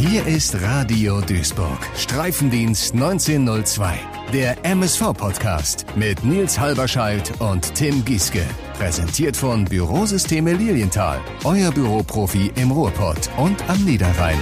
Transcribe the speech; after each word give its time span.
Hier 0.00 0.26
ist 0.26 0.58
Radio 0.62 1.20
Duisburg, 1.20 1.78
Streifendienst 1.94 2.94
1902, 2.94 3.98
der 4.32 4.56
MSV-Podcast 4.64 5.84
mit 5.94 6.24
Nils 6.24 6.58
Halberscheidt 6.58 7.38
und 7.38 7.74
Tim 7.74 8.02
Gieske. 8.02 8.42
Präsentiert 8.78 9.36
von 9.36 9.66
Bürosysteme 9.66 10.54
Lilienthal, 10.54 11.20
euer 11.44 11.70
Büroprofi 11.70 12.50
im 12.56 12.70
Ruhrpott 12.70 13.28
und 13.36 13.62
am 13.68 13.84
Niederrhein. 13.84 14.38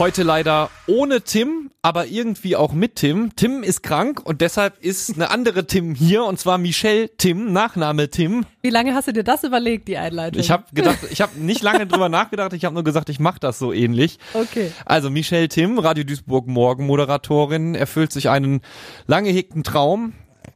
Heute 0.00 0.24
leider 0.24 0.70
ohne 0.88 1.20
Tim, 1.20 1.59
aber 1.82 2.06
irgendwie 2.06 2.56
auch 2.56 2.72
mit 2.72 2.96
Tim. 2.96 3.30
Tim 3.36 3.62
ist 3.62 3.82
krank 3.82 4.20
und 4.22 4.42
deshalb 4.42 4.82
ist 4.84 5.14
eine 5.14 5.30
andere 5.30 5.66
Tim 5.66 5.94
hier 5.94 6.24
und 6.24 6.38
zwar 6.38 6.58
Michelle 6.58 7.10
Tim, 7.16 7.52
Nachname 7.52 8.10
Tim. 8.10 8.44
Wie 8.60 8.70
lange 8.70 8.94
hast 8.94 9.08
du 9.08 9.12
dir 9.12 9.24
das 9.24 9.44
überlegt, 9.44 9.88
die 9.88 9.96
Einleitung? 9.96 10.40
Ich 10.40 10.50
habe 10.50 10.64
gedacht, 10.74 10.98
ich 11.10 11.22
habe 11.22 11.38
nicht 11.40 11.62
lange 11.62 11.86
drüber 11.86 12.10
nachgedacht, 12.10 12.52
ich 12.52 12.66
habe 12.66 12.74
nur 12.74 12.84
gesagt, 12.84 13.08
ich 13.08 13.18
mache 13.18 13.40
das 13.40 13.58
so 13.58 13.72
ähnlich. 13.72 14.18
Okay. 14.34 14.72
Also 14.84 15.08
Michelle 15.08 15.48
Tim, 15.48 15.78
Radio 15.78 16.04
Duisburg 16.04 16.46
Morgenmoderatorin, 16.46 17.74
erfüllt 17.74 18.12
sich 18.12 18.28
einen 18.28 18.60
lange 19.06 19.30
hegten 19.30 19.64
Traum. 19.64 20.12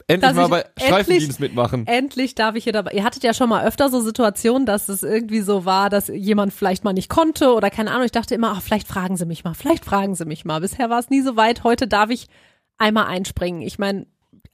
Endlich 0.06 0.32
mal 0.34 0.48
bei 0.48 0.60
endlich- 0.60 0.86
Streifendienst 0.86 1.40
mitmachen. 1.40 1.86
Endlich 1.86 2.34
darf 2.34 2.54
ich 2.56 2.64
hier 2.64 2.72
dabei. 2.72 2.92
Ihr 2.92 3.04
hattet 3.04 3.22
ja 3.22 3.32
schon 3.34 3.48
mal 3.48 3.64
öfter 3.66 3.88
so 3.90 4.00
Situationen, 4.00 4.66
dass 4.66 4.88
es 4.88 5.02
irgendwie 5.02 5.40
so 5.40 5.64
war, 5.64 5.90
dass 5.90 6.08
jemand 6.08 6.52
vielleicht 6.52 6.84
mal 6.84 6.92
nicht 6.92 7.08
konnte 7.08 7.54
oder 7.54 7.70
keine 7.70 7.90
Ahnung. 7.90 8.04
Ich 8.04 8.12
dachte 8.12 8.34
immer, 8.34 8.52
ach, 8.56 8.62
vielleicht 8.62 8.88
fragen 8.88 9.16
sie 9.16 9.26
mich 9.26 9.44
mal, 9.44 9.54
vielleicht 9.54 9.84
fragen 9.84 10.14
sie 10.14 10.24
mich 10.24 10.44
mal. 10.44 10.60
Bisher 10.60 10.90
war 10.90 10.98
es 10.98 11.10
nie 11.10 11.22
so 11.22 11.36
weit. 11.36 11.64
Heute 11.64 11.86
darf 11.88 12.10
ich 12.10 12.28
einmal 12.78 13.06
einspringen. 13.06 13.62
Ich 13.62 13.78
meine, 13.78 14.06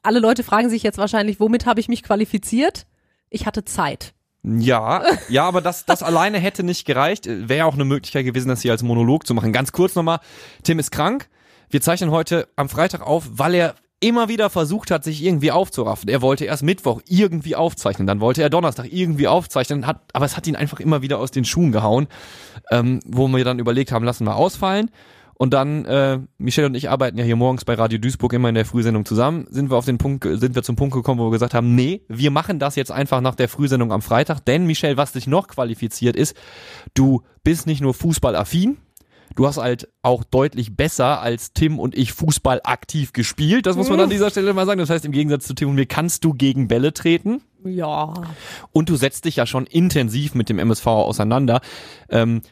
alle 0.02 0.20
Leute 0.20 0.42
fragen 0.44 0.70
sich 0.70 0.82
jetzt 0.82 0.98
wahrscheinlich, 0.98 1.40
womit 1.40 1.66
habe 1.66 1.80
ich 1.80 1.88
mich 1.88 2.02
qualifiziert? 2.02 2.86
Ich 3.28 3.46
hatte 3.46 3.64
Zeit. 3.64 4.14
Ja, 4.42 5.02
ja, 5.28 5.44
aber 5.44 5.60
das, 5.60 5.84
das 5.84 6.02
alleine 6.02 6.38
hätte 6.38 6.62
nicht 6.62 6.86
gereicht. 6.86 7.26
Wäre 7.28 7.66
auch 7.66 7.74
eine 7.74 7.84
Möglichkeit 7.84 8.24
gewesen, 8.24 8.48
das 8.48 8.62
hier 8.62 8.72
als 8.72 8.82
Monolog 8.82 9.26
zu 9.26 9.34
machen. 9.34 9.52
Ganz 9.52 9.72
kurz 9.72 9.94
nochmal, 9.94 10.20
Tim 10.62 10.78
ist 10.78 10.90
krank. 10.90 11.28
Wir 11.68 11.82
zeichnen 11.82 12.10
heute 12.10 12.48
am 12.56 12.68
Freitag 12.68 13.02
auf, 13.06 13.24
weil 13.32 13.54
er 13.54 13.74
immer 14.00 14.28
wieder 14.28 14.50
versucht 14.50 14.90
hat, 14.90 15.04
sich 15.04 15.22
irgendwie 15.22 15.52
aufzuraffen. 15.52 16.08
Er 16.08 16.22
wollte 16.22 16.46
erst 16.46 16.62
Mittwoch 16.62 17.02
irgendwie 17.06 17.54
aufzeichnen, 17.54 18.06
dann 18.06 18.20
wollte 18.20 18.42
er 18.42 18.50
Donnerstag 18.50 18.90
irgendwie 18.90 19.28
aufzeichnen, 19.28 19.86
hat, 19.86 20.00
aber 20.14 20.24
es 20.24 20.36
hat 20.36 20.46
ihn 20.46 20.56
einfach 20.56 20.80
immer 20.80 21.02
wieder 21.02 21.18
aus 21.18 21.30
den 21.30 21.44
Schuhen 21.44 21.70
gehauen, 21.70 22.08
ähm, 22.70 23.00
wo 23.06 23.28
wir 23.28 23.44
dann 23.44 23.58
überlegt 23.58 23.92
haben, 23.92 24.04
lassen 24.04 24.24
wir 24.24 24.36
ausfallen. 24.36 24.90
Und 25.34 25.54
dann, 25.54 25.86
äh, 25.86 26.18
Michelle 26.36 26.66
und 26.66 26.74
ich 26.74 26.90
arbeiten 26.90 27.16
ja 27.16 27.24
hier 27.24 27.36
morgens 27.36 27.64
bei 27.64 27.72
Radio 27.72 27.98
Duisburg 27.98 28.34
immer 28.34 28.50
in 28.50 28.54
der 28.54 28.66
Frühsendung 28.66 29.06
zusammen, 29.06 29.46
sind 29.48 29.70
wir 29.70 29.78
auf 29.78 29.86
den 29.86 29.96
Punkt, 29.96 30.22
sind 30.22 30.54
wir 30.54 30.62
zum 30.62 30.76
Punkt 30.76 30.94
gekommen, 30.94 31.18
wo 31.18 31.28
wir 31.28 31.30
gesagt 31.30 31.54
haben, 31.54 31.74
nee, 31.74 32.02
wir 32.08 32.30
machen 32.30 32.58
das 32.58 32.76
jetzt 32.76 32.92
einfach 32.92 33.22
nach 33.22 33.34
der 33.34 33.48
Frühsendung 33.48 33.90
am 33.90 34.02
Freitag, 34.02 34.40
denn 34.40 34.66
Michelle, 34.66 34.98
was 34.98 35.12
dich 35.12 35.26
noch 35.26 35.48
qualifiziert 35.48 36.14
ist, 36.14 36.36
du 36.92 37.22
bist 37.42 37.66
nicht 37.66 37.80
nur 37.80 37.94
fußballaffin, 37.94 38.76
du 39.34 39.46
hast 39.46 39.58
halt 39.58 39.88
auch 40.02 40.24
deutlich 40.24 40.76
besser 40.76 41.20
als 41.20 41.52
Tim 41.52 41.78
und 41.78 41.96
ich 41.96 42.12
Fußball 42.12 42.60
aktiv 42.64 43.12
gespielt, 43.12 43.66
das 43.66 43.76
muss 43.76 43.88
man 43.88 44.00
an 44.00 44.10
dieser 44.10 44.30
Stelle 44.30 44.52
mal 44.54 44.66
sagen. 44.66 44.80
Das 44.80 44.90
heißt, 44.90 45.04
im 45.04 45.12
Gegensatz 45.12 45.46
zu 45.46 45.54
Tim 45.54 45.70
und 45.70 45.74
mir 45.74 45.86
kannst 45.86 46.24
du 46.24 46.32
gegen 46.32 46.68
Bälle 46.68 46.92
treten. 46.92 47.42
Ja. 47.64 48.14
Und 48.72 48.88
du 48.88 48.96
setzt 48.96 49.24
dich 49.24 49.36
ja 49.36 49.46
schon 49.46 49.66
intensiv 49.66 50.34
mit 50.34 50.48
dem 50.48 50.58
MSV 50.58 50.86
auseinander. 50.86 51.60
Ähm, 52.08 52.42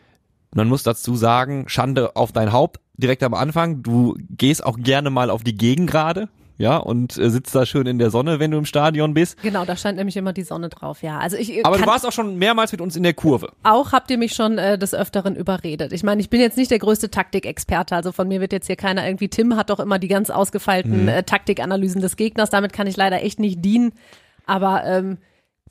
man 0.54 0.68
muss 0.68 0.82
dazu 0.82 1.16
sagen, 1.16 1.68
Schande 1.68 2.16
auf 2.16 2.32
dein 2.32 2.52
Haupt 2.52 2.80
direkt 2.96 3.22
am 3.22 3.34
Anfang. 3.34 3.82
Du 3.82 4.16
gehst 4.30 4.64
auch 4.64 4.78
gerne 4.78 5.10
mal 5.10 5.30
auf 5.30 5.44
die 5.44 5.56
Gegengrade, 5.56 6.28
ja, 6.58 6.76
und 6.76 7.16
äh, 7.16 7.30
sitzt 7.30 7.54
da 7.54 7.64
schön 7.64 7.86
in 7.86 7.98
der 7.98 8.10
Sonne, 8.10 8.40
wenn 8.40 8.50
du 8.50 8.58
im 8.58 8.64
Stadion 8.66 9.14
bist. 9.14 9.40
Genau, 9.42 9.64
da 9.64 9.76
scheint 9.76 9.96
nämlich 9.96 10.16
immer 10.16 10.32
die 10.32 10.42
Sonne 10.42 10.68
drauf. 10.68 11.02
Ja, 11.02 11.18
also 11.18 11.36
ich 11.36 11.64
Aber 11.64 11.76
kann, 11.76 11.84
du 11.86 11.90
warst 11.90 12.04
auch 12.06 12.12
schon 12.12 12.36
mehrmals 12.36 12.72
mit 12.72 12.80
uns 12.80 12.96
in 12.96 13.02
der 13.04 13.14
Kurve. 13.14 13.52
auch 13.62 13.92
habt 13.92 14.10
ihr 14.10 14.18
mich 14.18 14.34
schon 14.34 14.58
äh, 14.58 14.76
des 14.76 14.92
Öfteren 14.94 15.36
überredet. 15.36 15.92
Ich 15.92 16.02
meine, 16.02 16.20
ich 16.20 16.28
bin 16.30 16.40
jetzt 16.40 16.56
nicht 16.56 16.70
der 16.70 16.78
größte 16.80 17.10
Taktikexperte, 17.10 17.94
also 17.96 18.12
von 18.12 18.28
mir 18.28 18.40
wird 18.40 18.52
jetzt 18.52 18.66
hier 18.66 18.76
keiner 18.76 19.06
irgendwie, 19.06 19.28
Tim 19.28 19.56
hat 19.56 19.70
doch 19.70 19.80
immer 19.80 19.98
die 19.98 20.08
ganz 20.08 20.30
ausgefeilten 20.30 21.02
Mhm. 21.04 21.08
äh, 21.08 21.22
Taktikanalysen 21.22 22.00
des 22.02 22.16
Gegners, 22.16 22.50
damit 22.50 22.72
kann 22.72 22.86
ich 22.86 22.96
leider 22.96 23.22
echt 23.22 23.38
nicht 23.38 23.64
dienen. 23.64 23.92
Aber 24.46 24.82
ähm, 24.84 25.18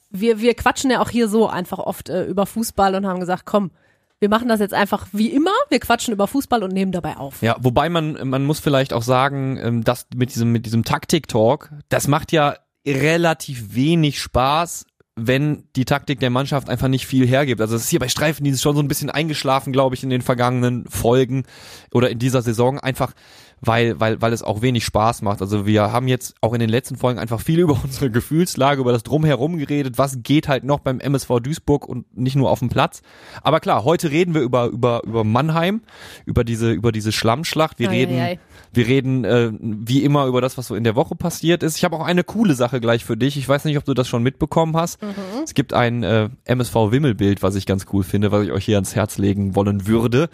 wir, 0.10 0.40
wir 0.40 0.54
quatschen 0.54 0.90
ja 0.90 1.02
auch 1.02 1.10
hier 1.10 1.28
so 1.28 1.48
einfach 1.48 1.80
oft 1.80 2.10
äh, 2.10 2.24
über 2.26 2.46
Fußball 2.46 2.96
und 2.96 3.06
haben 3.06 3.20
gesagt, 3.20 3.44
komm, 3.46 3.72
wir 4.20 4.30
machen 4.30 4.48
das 4.48 4.60
jetzt 4.60 4.74
einfach 4.74 5.08
wie 5.12 5.30
immer, 5.30 5.52
wir 5.70 5.80
quatschen 5.80 6.14
über 6.14 6.28
Fußball 6.28 6.64
und 6.64 6.74
nehmen 6.74 6.92
dabei 6.92 7.18
auf. 7.18 7.42
Ja, 7.42 7.56
wobei 7.60 7.90
man, 7.90 8.28
man 8.28 8.46
muss 8.46 8.60
vielleicht 8.60 8.94
auch 8.94 9.04
sagen, 9.04 9.60
ähm, 9.62 9.84
dass 9.84 10.08
mit 10.16 10.34
diesem, 10.34 10.52
mit 10.52 10.66
diesem 10.66 10.84
Taktik-Talk, 10.84 11.72
das 11.90 12.08
macht 12.08 12.32
ja 12.32 12.56
relativ 12.86 13.76
wenig 13.76 14.20
Spaß, 14.20 14.86
wenn 15.18 15.64
die 15.76 15.86
Taktik 15.86 16.20
der 16.20 16.30
Mannschaft 16.30 16.70
einfach 16.70 16.88
nicht 16.88 17.08
viel 17.08 17.28
hergibt. 17.28 17.60
Also 17.60 17.76
es 17.76 17.84
ist 17.84 17.90
hier 17.90 18.00
bei 18.00 18.08
Streifendienst 18.08 18.62
schon 18.62 18.76
so 18.76 18.82
ein 18.82 18.88
bisschen 18.88 19.10
eingeschlafen, 19.10 19.74
glaube 19.74 19.96
ich, 19.96 20.04
in 20.04 20.12
den 20.12 20.22
vergangenen 20.22 20.86
Folgen 20.88 21.44
oder 21.92 22.10
in 22.12 22.20
dieser 22.20 22.44
Saison 22.44 22.80
einfach, 22.80 23.14
weil, 23.62 24.00
weil, 24.00 24.22
weil 24.22 24.34
es 24.34 24.44
auch 24.44 24.62
wenig 24.62 24.86
Spaß 24.86 25.22
macht. 25.22 25.42
Also 25.42 25.66
wir 25.66 25.92
haben 25.92 26.08
jetzt 26.08 26.36
auch 26.42 26.54
in 26.54 26.60
den 26.60 26.70
letzten 26.70 26.96
Folgen 26.96 27.20
einfach 27.20 27.42
viel 27.42 27.60
über 27.68 27.80
unsere 27.84 28.12
Gefühlslage, 28.12 28.82
über 28.82 28.92
das 28.92 29.04
Drumherum 29.04 29.58
geredet, 29.58 29.98
was 29.98 30.20
geht 30.24 30.48
halt 30.48 30.64
noch 30.64 30.80
beim 30.80 31.00
MSV 31.00 31.40
Duisburg 31.42 31.88
und 31.88 32.06
nicht 32.18 32.36
nur 32.36 32.50
auf 32.50 32.60
dem 32.60 32.70
Platz. 32.70 33.02
Aber 33.42 33.60
klar, 33.60 33.84
heute 33.84 34.12
reden 34.12 34.34
wir 34.34 34.42
über, 34.42 34.68
über, 34.68 35.02
über 35.04 35.24
Mannheim, 35.24 35.82
über 36.26 36.44
diese, 36.44 36.72
über 36.72 36.92
diese 36.92 37.12
Schlammschlacht. 37.12 37.80
Wir 37.80 37.90
Ei, 37.90 37.92
ei, 37.92 37.96
reden, 37.96 38.20
ei. 38.20 38.40
wir 38.74 38.88
reden 38.88 39.24
äh, 39.26 39.52
wie 39.60 40.04
immer 40.04 40.28
über 40.28 40.42
das, 40.42 40.58
was 40.58 40.68
so 40.68 40.76
in 40.76 40.84
der 40.84 40.96
Woche 40.96 41.16
passiert 41.16 41.64
ist. 41.64 41.78
Ich 41.78 41.84
habe 41.84 41.96
auch 41.96 42.06
eine 42.06 42.24
coole 42.24 42.54
Sache 42.54 42.80
gleich 42.80 43.06
für 43.06 43.18
dich. 43.18 43.38
Ich 43.38 43.48
weiß 43.48 43.66
nicht, 43.66 43.78
ob 43.78 43.86
du 43.86 43.94
das 43.94 44.08
schon 44.08 44.24
mitbekommen 44.24 44.76
hast. 44.76 45.00
Es 45.44 45.54
gibt 45.54 45.74
ein 45.74 46.04
äh, 46.04 46.30
MSV-Wimmelbild, 46.46 47.42
was 47.42 47.56
ich 47.56 47.66
ganz 47.66 47.86
cool 47.94 48.04
finde, 48.04 48.32
was 48.32 48.44
ich 48.44 48.52
euch 48.52 48.66
hier 48.66 48.78
ans 48.78 48.96
Herz 48.96 49.18
legen 49.18 49.56
wollen 49.56 49.88
würde. 49.88 50.30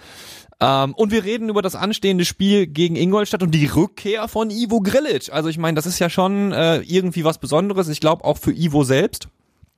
Ähm, 0.59 0.93
und 0.93 1.11
wir 1.11 1.23
reden 1.23 1.49
über 1.49 1.61
das 1.61 1.75
anstehende 1.75 2.25
Spiel 2.25 2.67
gegen 2.67 2.95
Ingolstadt 2.95 3.43
und 3.43 3.51
die 3.51 3.65
Rückkehr 3.65 4.27
von 4.27 4.49
Ivo 4.49 4.79
Grilic. 4.81 5.31
Also 5.31 5.49
ich 5.49 5.57
meine, 5.57 5.75
das 5.75 5.85
ist 5.85 5.99
ja 5.99 6.09
schon 6.09 6.51
äh, 6.51 6.77
irgendwie 6.81 7.23
was 7.23 7.37
Besonderes. 7.37 7.87
Ich 7.89 7.99
glaube 7.99 8.23
auch 8.23 8.37
für 8.37 8.51
Ivo 8.53 8.83
selbst. 8.83 9.27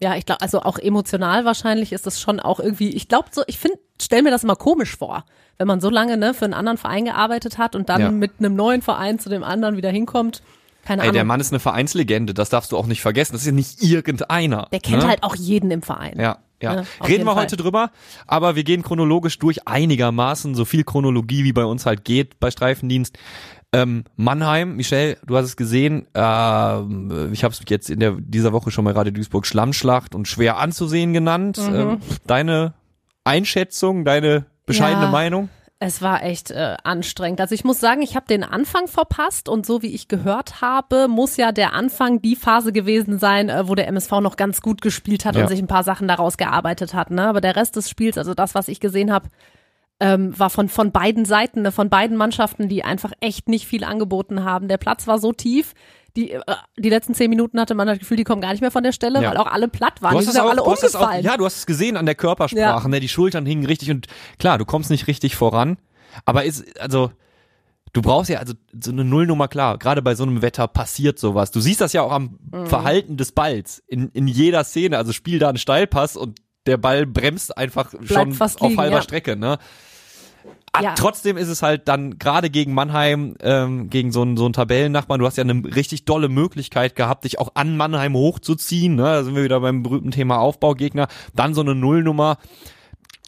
Ja, 0.01 0.15
ich 0.17 0.25
glaube, 0.25 0.41
also 0.41 0.61
auch 0.61 0.77
emotional 0.77 1.45
wahrscheinlich 1.45 1.93
ist 1.93 2.05
das 2.05 2.19
schon 2.19 2.39
auch 2.41 2.59
irgendwie, 2.59 2.89
ich 2.89 3.07
glaube 3.07 3.29
so, 3.31 3.43
ich 3.47 3.57
finde, 3.57 3.77
stell 4.01 4.23
mir 4.23 4.29
das 4.31 4.43
immer 4.43 4.57
komisch 4.57 4.97
vor, 4.97 5.23
wenn 5.57 5.67
man 5.67 5.79
so 5.79 5.89
lange 5.89 6.17
ne, 6.17 6.33
für 6.33 6.43
einen 6.45 6.53
anderen 6.53 6.77
Verein 6.77 7.05
gearbeitet 7.05 7.57
hat 7.57 7.75
und 7.77 7.87
dann 7.87 8.01
Ja. 8.01 8.11
mit 8.11 8.33
einem 8.39 8.55
neuen 8.57 8.81
Verein 8.81 9.19
zu 9.19 9.29
dem 9.29 9.43
anderen 9.43 9.77
wieder 9.77 9.89
hinkommt. 9.89 10.43
Keine 10.83 11.01
Ey, 11.01 11.07
Ahnung. 11.07 11.13
der 11.15 11.23
Mann 11.23 11.39
ist 11.39 11.51
eine 11.53 11.59
Vereinslegende, 11.61 12.33
das 12.33 12.49
darfst 12.49 12.73
du 12.73 12.77
auch 12.77 12.87
nicht 12.87 13.01
vergessen. 13.01 13.31
Das 13.31 13.41
ist 13.41 13.47
ja 13.47 13.53
nicht 13.53 13.81
irgendeiner. 13.81 14.67
der 14.71 14.81
kennt 14.81 15.03
ne? 15.03 15.07
halt 15.07 15.23
auch 15.23 15.35
jeden 15.35 15.71
im 15.71 15.81
Verein. 15.81 16.19
Ja, 16.19 16.39
ja. 16.61 16.75
Ja, 16.75 16.83
Reden 17.05 17.25
wir 17.25 17.33
Fall. 17.33 17.43
heute 17.43 17.57
drüber, 17.57 17.91
aber 18.27 18.55
wir 18.55 18.63
gehen 18.63 18.81
chronologisch 18.83 19.38
durch 19.39 19.67
einigermaßen, 19.67 20.55
so 20.55 20.66
viel 20.66 20.83
Chronologie 20.83 21.43
wie 21.43 21.53
bei 21.53 21.66
uns 21.66 21.85
halt 21.85 22.05
geht 22.05 22.39
bei 22.39 22.51
Streifendienst. 22.51 23.17
Ähm, 23.73 24.05
Mannheim, 24.16 24.77
Michelle, 24.77 25.17
du 25.25 25.35
hast 25.35 25.45
es 25.45 25.57
gesehen, 25.57 26.07
ähm, 26.13 27.29
ich 27.33 27.43
habe 27.43 27.53
es 27.53 27.61
jetzt 27.67 27.89
in 27.89 27.99
der, 27.99 28.11
dieser 28.17 28.53
Woche 28.53 28.71
schon 28.71 28.85
mal 28.85 28.93
Radio 28.93 29.11
Duisburg 29.11 29.45
Schlammschlacht 29.45 30.16
und 30.16 30.27
schwer 30.27 30.57
anzusehen 30.57 31.11
genannt. 31.13 31.57
Mhm. 31.57 31.75
Ähm, 31.75 31.97
deine 32.25 32.73
Einschätzung, 33.25 34.05
deine 34.05 34.45
bescheidene 34.66 35.05
Ja. 35.05 35.11
Meinung? 35.11 35.49
Es 35.79 36.01
war 36.01 36.23
echt 36.23 36.51
äh, 36.51 36.77
anstrengend. 36.83 37.41
Also 37.41 37.53
ich 37.53 37.65
muss 37.65 37.81
sagen, 37.81 38.01
ich 38.01 38.15
habe 38.15 38.27
den 38.27 38.43
Anfang 38.43 38.87
verpasst 38.87 39.49
und 39.49 39.65
so 39.65 39.81
wie 39.81 39.93
ich 39.93 40.07
gehört 40.07 40.61
habe, 40.61 41.07
muss 41.09 41.35
ja 41.35 41.51
der 41.51 41.73
Anfang 41.73 42.21
die 42.21 42.37
Phase 42.37 42.71
gewesen 42.71 43.19
sein, 43.19 43.49
äh, 43.49 43.67
wo 43.67 43.75
der 43.75 43.87
MSV 43.89 44.11
noch 44.21 44.37
ganz 44.37 44.61
gut 44.61 44.81
gespielt 44.81 45.25
hat 45.25 45.35
Ja. 45.35 45.43
und 45.43 45.49
sich 45.49 45.59
ein 45.59 45.67
paar 45.67 45.83
Sachen 45.83 46.07
daraus 46.07 46.37
gearbeitet 46.37 46.93
hat. 46.93 47.11
Ne? 47.11 47.27
Aber 47.27 47.41
der 47.41 47.57
Rest 47.57 47.75
des 47.75 47.89
Spiels, 47.89 48.17
also 48.17 48.33
das, 48.33 48.55
was 48.55 48.69
ich 48.69 48.79
gesehen 48.79 49.11
habe, 49.11 49.27
ähm, 49.99 50.37
war 50.39 50.49
von, 50.49 50.69
von 50.69 50.91
beiden 50.91 51.25
Seiten, 51.25 51.61
ne, 51.61 51.71
von 51.71 51.89
beiden 51.89 52.17
Mannschaften, 52.17 52.67
die 52.69 52.83
einfach 52.83 53.11
echt 53.19 53.47
nicht 53.49 53.65
viel 53.67 53.83
angeboten 53.83 54.43
haben. 54.43 54.67
Der 54.67 54.77
Platz 54.77 55.07
war 55.07 55.19
so 55.19 55.31
tief, 55.33 55.73
die, 56.15 56.31
äh, 56.31 56.41
die 56.77 56.89
letzten 56.89 57.13
zehn 57.13 57.29
Minuten 57.29 57.59
hatte 57.59 57.75
man 57.75 57.87
das 57.87 57.99
Gefühl, 57.99 58.17
die 58.17 58.23
kommen 58.23 58.41
gar 58.41 58.51
nicht 58.51 58.61
mehr 58.61 58.71
von 58.71 58.83
der 58.83 58.91
Stelle, 58.91 59.21
Ja. 59.21 59.31
weil 59.31 59.37
auch 59.37 59.47
alle 59.47 59.67
platt 59.67 60.01
waren. 60.01 60.13
Du 60.13 60.19
Die 60.21 60.25
hast, 60.27 60.33
sind 60.33 60.39
es 60.41 60.45
auch 60.45 60.49
alle 60.49 60.61
du 60.61 60.71
hast 60.71 60.83
es 60.83 60.95
auch, 60.95 61.01
umgefallen. 61.01 61.25
ja, 61.25 61.37
du 61.37 61.45
hast 61.45 61.57
es 61.57 61.65
gesehen 61.65 61.97
an 61.97 62.05
der 62.05 62.15
Körpersprache, 62.15 62.83
Ja. 62.83 62.87
ne? 62.87 62.99
Die 62.99 63.09
Schultern 63.09 63.45
hingen 63.45 63.66
richtig 63.66 63.91
und 63.91 64.07
klar, 64.40 64.57
du 64.57 64.66
kommst 64.66 64.90
nicht 64.90 65.07
richtig 65.07 65.35
voran, 65.35 65.78
aber 66.25 66.45
ist, 66.45 66.79
also, 66.79 67.11
du 67.93 68.01
brauchst 68.01 68.29
ja, 68.29 68.40
also, 68.40 68.53
so 68.79 68.91
eine 68.91 69.03
Nullnummer, 69.05 69.47
klar, 69.47 69.78
gerade 69.78 70.01
bei 70.01 70.16
so 70.16 70.23
einem 70.23 70.41
Wetter 70.41 70.67
passiert 70.67 71.19
sowas. 71.19 71.51
Du 71.51 71.59
siehst 71.59 71.81
das 71.81 71.93
ja 71.93 72.01
auch 72.01 72.11
am 72.11 72.37
Mhm. 72.51 72.67
Verhalten 72.67 73.17
des 73.17 73.31
Balls 73.31 73.84
in, 73.87 74.09
in 74.09 74.28
jeder 74.28 74.63
Szene, 74.63 74.97
also 74.97 75.11
spiel 75.13 75.40
da 75.40 75.49
einen 75.49 75.57
Steilpass 75.57 76.16
und 76.17 76.40
der 76.67 76.78
Ball 76.78 77.05
bremst 77.05 77.57
einfach 77.57 77.93
schon 78.03 78.31
fast 78.34 78.59
auf 78.61 78.69
liegen, 78.69 78.81
halber 78.81 78.97
ja. 78.97 79.01
Strecke, 79.03 79.35
ne? 79.35 79.57
Ja. 80.83 80.93
Trotzdem 80.95 81.37
ist 81.37 81.47
es 81.47 81.61
halt 81.61 81.87
dann 81.87 82.17
gerade 82.17 82.49
gegen 82.49 82.73
Mannheim, 82.73 83.35
ähm, 83.41 83.89
gegen 83.89 84.11
so 84.11 84.22
einen, 84.22 84.37
so 84.37 84.45
einen 84.45 84.53
Tabellennachbarn, 84.53 85.19
du 85.19 85.25
hast 85.25 85.37
ja 85.37 85.43
eine 85.43 85.63
richtig 85.75 86.05
dolle 86.05 86.29
Möglichkeit 86.29 86.95
gehabt, 86.95 87.23
dich 87.23 87.39
auch 87.39 87.51
an 87.55 87.77
Mannheim 87.77 88.13
hochzuziehen. 88.13 88.95
Ne? 88.95 89.03
Da 89.03 89.23
sind 89.23 89.35
wir 89.35 89.43
wieder 89.43 89.59
beim 89.59 89.83
berühmten 89.83 90.11
Thema 90.11 90.39
Aufbaugegner. 90.39 91.07
Dann 91.33 91.53
so 91.53 91.61
eine 91.61 91.75
Nullnummer. 91.75 92.37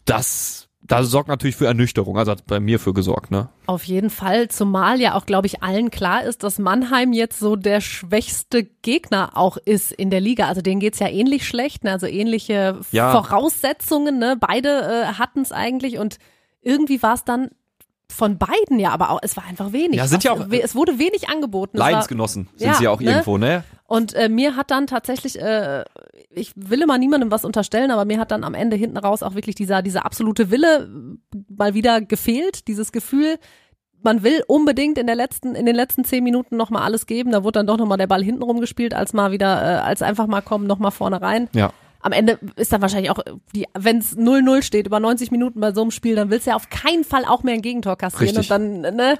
Das 0.04 0.68
das 0.88 1.10
sorgt 1.10 1.28
natürlich 1.28 1.56
für 1.56 1.66
Ernüchterung, 1.66 2.16
also 2.16 2.32
hat 2.32 2.46
bei 2.46 2.60
mir 2.60 2.78
für 2.78 2.94
gesorgt, 2.94 3.30
ne? 3.30 3.50
Auf 3.66 3.84
jeden 3.84 4.08
Fall, 4.08 4.48
zumal 4.48 5.00
ja 5.00 5.14
auch, 5.14 5.26
glaube 5.26 5.46
ich, 5.46 5.62
allen 5.62 5.90
klar 5.90 6.24
ist, 6.24 6.42
dass 6.42 6.58
Mannheim 6.58 7.12
jetzt 7.12 7.38
so 7.38 7.56
der 7.56 7.82
schwächste 7.82 8.64
Gegner 8.64 9.32
auch 9.34 9.58
ist 9.58 9.92
in 9.92 10.08
der 10.08 10.20
Liga. 10.20 10.48
Also 10.48 10.62
denen 10.62 10.80
geht's 10.80 10.98
ja 10.98 11.08
ähnlich 11.08 11.46
schlecht, 11.46 11.84
ne? 11.84 11.92
also 11.92 12.06
ähnliche 12.06 12.80
Ja. 12.90 13.12
Voraussetzungen, 13.12 14.18
ne? 14.18 14.36
Beide 14.40 14.68
äh, 14.68 15.04
hatten 15.18 15.42
es 15.42 15.52
eigentlich 15.52 15.98
und 15.98 16.18
irgendwie 16.68 17.02
war 17.02 17.14
es 17.14 17.24
dann 17.24 17.50
von 18.10 18.38
beiden 18.38 18.78
ja, 18.78 18.90
aber 18.90 19.10
auch, 19.10 19.18
es 19.22 19.36
war 19.36 19.44
einfach 19.44 19.72
wenig. 19.72 19.98
Ja, 19.98 20.06
sind 20.06 20.24
ja 20.24 20.32
Was- 20.38 20.46
auch- 20.46 20.52
es 20.52 20.74
wurde 20.74 20.98
wenig 20.98 21.28
angeboten. 21.28 21.76
Es 21.76 21.80
war- 21.82 21.90
Leidensgenossen 21.90 22.48
sind 22.56 22.66
Ja, 22.68 22.74
sie 22.74 22.84
ja 22.84 22.90
auch 22.90 23.00
ne? 23.00 23.10
irgendwo, 23.10 23.36
ne? 23.38 23.64
Und 23.86 24.14
äh, 24.14 24.28
mir 24.28 24.56
hat 24.56 24.70
dann 24.70 24.86
tatsächlich, 24.86 25.40
äh, 25.40 25.84
ich 26.30 26.52
will 26.56 26.80
immer 26.82 26.96
niemandem 26.98 27.30
was 27.30 27.44
unterstellen, 27.44 27.90
aber 27.90 28.04
mir 28.06 28.18
hat 28.18 28.30
dann 28.30 28.44
am 28.44 28.54
Ende 28.54 28.76
hinten 28.76 28.96
raus 28.98 29.22
auch 29.22 29.34
wirklich 29.34 29.54
dieser, 29.56 29.82
dieser 29.82 30.04
absolute 30.06 30.50
Wille 30.50 30.88
äh, 31.34 31.38
mal 31.54 31.74
wieder 31.74 32.00
gefehlt, 32.00 32.66
dieses 32.68 32.92
Gefühl, 32.92 33.38
man 34.02 34.22
will 34.22 34.42
unbedingt 34.46 34.96
in 34.96 35.06
der 35.06 35.16
letzten, 35.16 35.54
in 35.54 35.66
den 35.66 35.74
letzten 35.76 36.04
zehn 36.04 36.22
Minuten 36.24 36.56
nochmal 36.56 36.82
alles 36.84 37.06
geben. 37.06 37.32
Da 37.32 37.42
wurde 37.44 37.58
dann 37.58 37.66
doch 37.66 37.76
nochmal 37.78 37.98
der 37.98 38.06
Ball 38.06 38.22
hinten 38.22 38.42
rumgespielt, 38.42 38.94
als 38.94 39.12
mal 39.12 39.32
wieder, 39.32 39.60
äh, 39.62 39.80
als 39.80 40.02
einfach 40.02 40.26
mal 40.28 40.40
kommen, 40.40 40.66
nochmal 40.66 40.92
vorne 40.92 41.20
rein. 41.20 41.48
Ja. 41.54 41.72
Am 42.00 42.12
Ende 42.12 42.38
ist 42.56 42.72
dann 42.72 42.80
wahrscheinlich 42.80 43.10
auch, 43.10 43.18
die, 43.54 43.66
wenn 43.76 43.98
es 43.98 44.16
0-0 44.16 44.62
steht, 44.62 44.86
über 44.86 45.00
90 45.00 45.30
Minuten 45.30 45.60
bei 45.60 45.72
so 45.72 45.82
einem 45.82 45.90
Spiel, 45.90 46.14
dann 46.14 46.30
willst 46.30 46.46
du 46.46 46.50
ja 46.50 46.56
auf 46.56 46.68
keinen 46.70 47.04
Fall 47.04 47.24
auch 47.24 47.42
mehr 47.42 47.54
ein 47.54 47.62
Gegentor 47.62 47.96
kassieren. 47.96 48.36
Richtig. 48.36 48.50
Und 48.52 48.84
dann, 48.84 48.96
ne, 48.96 49.18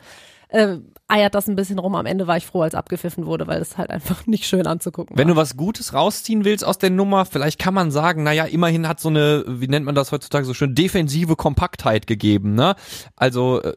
äh, 0.49 0.79
eiert 1.09 1.35
das 1.35 1.49
ein 1.49 1.57
bisschen 1.57 1.79
rum. 1.79 1.95
Am 1.95 2.07
Ende 2.07 2.27
war 2.27 2.37
ich 2.37 2.47
froh, 2.47 2.63
als 2.63 2.75
abgepfiffen 2.75 3.27
wurde, 3.27 3.47
weil 3.47 3.61
es 3.61 3.79
halt 3.79 3.91
einfach 3.91 4.27
nicht 4.27 4.47
schön 4.47 4.67
anzugucken 4.67 5.17
Wenn 5.17 5.29
war. 5.29 5.35
du 5.35 5.41
was 5.41 5.57
Gutes 5.57 5.93
rausziehen 5.93 6.45
willst 6.45 6.65
aus 6.65 6.79
der 6.79 6.91
Nummer, 6.91 7.25
vielleicht 7.25 7.59
kann 7.59 7.75
man 7.75 7.91
sagen, 7.91 8.23
naja, 8.23 8.45
immerhin 8.45 8.89
hat 8.89 9.01
so 9.01 9.09
eine, 9.09 9.45
wie 9.47 9.69
nennt 9.69 9.87
man 9.87 9.95
das 9.95 10.13
heutzutage 10.13 10.45
so 10.45 10.55
schön, 10.55 10.75
defensive 10.75 11.37
Kompaktheit 11.37 12.07
gegeben, 12.07 12.55
ne? 12.55 12.77
Also, 13.17 13.63
äh, 13.63 13.75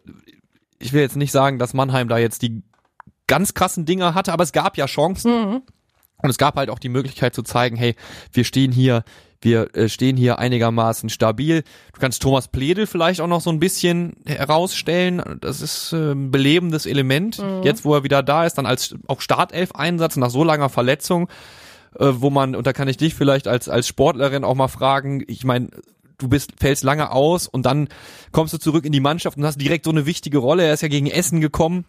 ich 0.80 0.94
will 0.94 1.02
jetzt 1.02 1.16
nicht 1.16 1.32
sagen, 1.32 1.60
dass 1.60 1.74
Mannheim 1.74 2.08
da 2.08 2.18
jetzt 2.18 2.42
die 2.42 2.64
ganz 3.28 3.54
krassen 3.54 3.86
Dinger 3.86 4.14
hatte, 4.16 4.34
aber 4.34 4.44
es 4.44 4.52
gab 4.52 4.78
ja 4.78 4.88
Chancen. 4.88 5.32
Mhm. 5.32 5.62
Und 6.22 6.30
es 6.30 6.38
gab 6.38 6.56
halt 6.56 6.70
auch 6.70 6.80
die 6.80 6.90
Möglichkeit 6.90 7.34
zu 7.34 7.44
zeigen, 7.44 7.76
hey, 7.76 7.96
wir 8.34 8.44
stehen 8.44 8.72
hier, 8.72 9.04
wir 9.42 9.76
äh, 9.76 9.90
stehen 9.90 10.18
hier 10.18 10.40
einigermaßen 10.40 11.10
stabil. 11.10 11.64
Du 11.94 12.00
kannst 12.00 12.22
Thomas 12.22 12.48
Pledel 12.48 12.86
vielleicht 12.88 13.22
auch 13.22 13.28
noch 13.28 13.42
so 13.42 13.50
ein 13.50 13.60
bisschen 13.60 14.14
herausstellen. 14.26 15.40
Das 15.42 15.62
ist 15.62 15.94
äh, 15.94 16.12
ein 16.12 16.32
belebendes 16.32 16.86
Element. 16.86 17.44
Jetzt, 17.64 17.84
wo 17.84 17.96
er 17.96 18.04
wieder 18.04 18.24
da 18.24 18.46
ist, 18.46 18.56
dann 18.56 18.66
als 18.66 18.96
auch 19.08 19.22
Startelf-Einsatz 19.22 20.16
nach 20.18 20.30
so 20.30 20.44
langer 20.44 20.70
Verletzung, 20.70 21.28
äh, 22.00 22.08
wo 22.12 22.30
man, 22.30 22.56
und 22.56 22.68
da 22.68 22.74
kann 22.74 22.88
ich 22.88 22.98
dich 22.98 23.16
vielleicht 23.16 23.48
als, 23.48 23.68
als 23.68 23.88
Sportlerin 23.88 24.44
auch 24.44 24.56
mal 24.56 24.68
fragen, 24.68 25.24
ich 25.28 25.44
meine, 25.44 25.70
du 26.22 26.30
bist, 26.30 26.52
fällst 26.60 26.84
lange 26.84 27.12
aus 27.12 27.48
und 27.48 27.66
dann 27.66 27.88
kommst 28.32 28.54
du 28.54 28.58
zurück 28.58 28.86
in 28.86 28.92
die 28.92 29.00
Mannschaft 29.00 29.38
und 29.38 29.46
hast 29.46 29.60
direkt 29.60 29.86
so 29.86 29.92
eine 29.92 30.06
wichtige 30.06 30.38
Rolle. 30.38 30.64
Er 30.64 30.74
ist 30.74 30.82
ja 30.82 30.88
gegen 30.88 31.08
Essen 31.08 31.42
gekommen. 31.42 31.86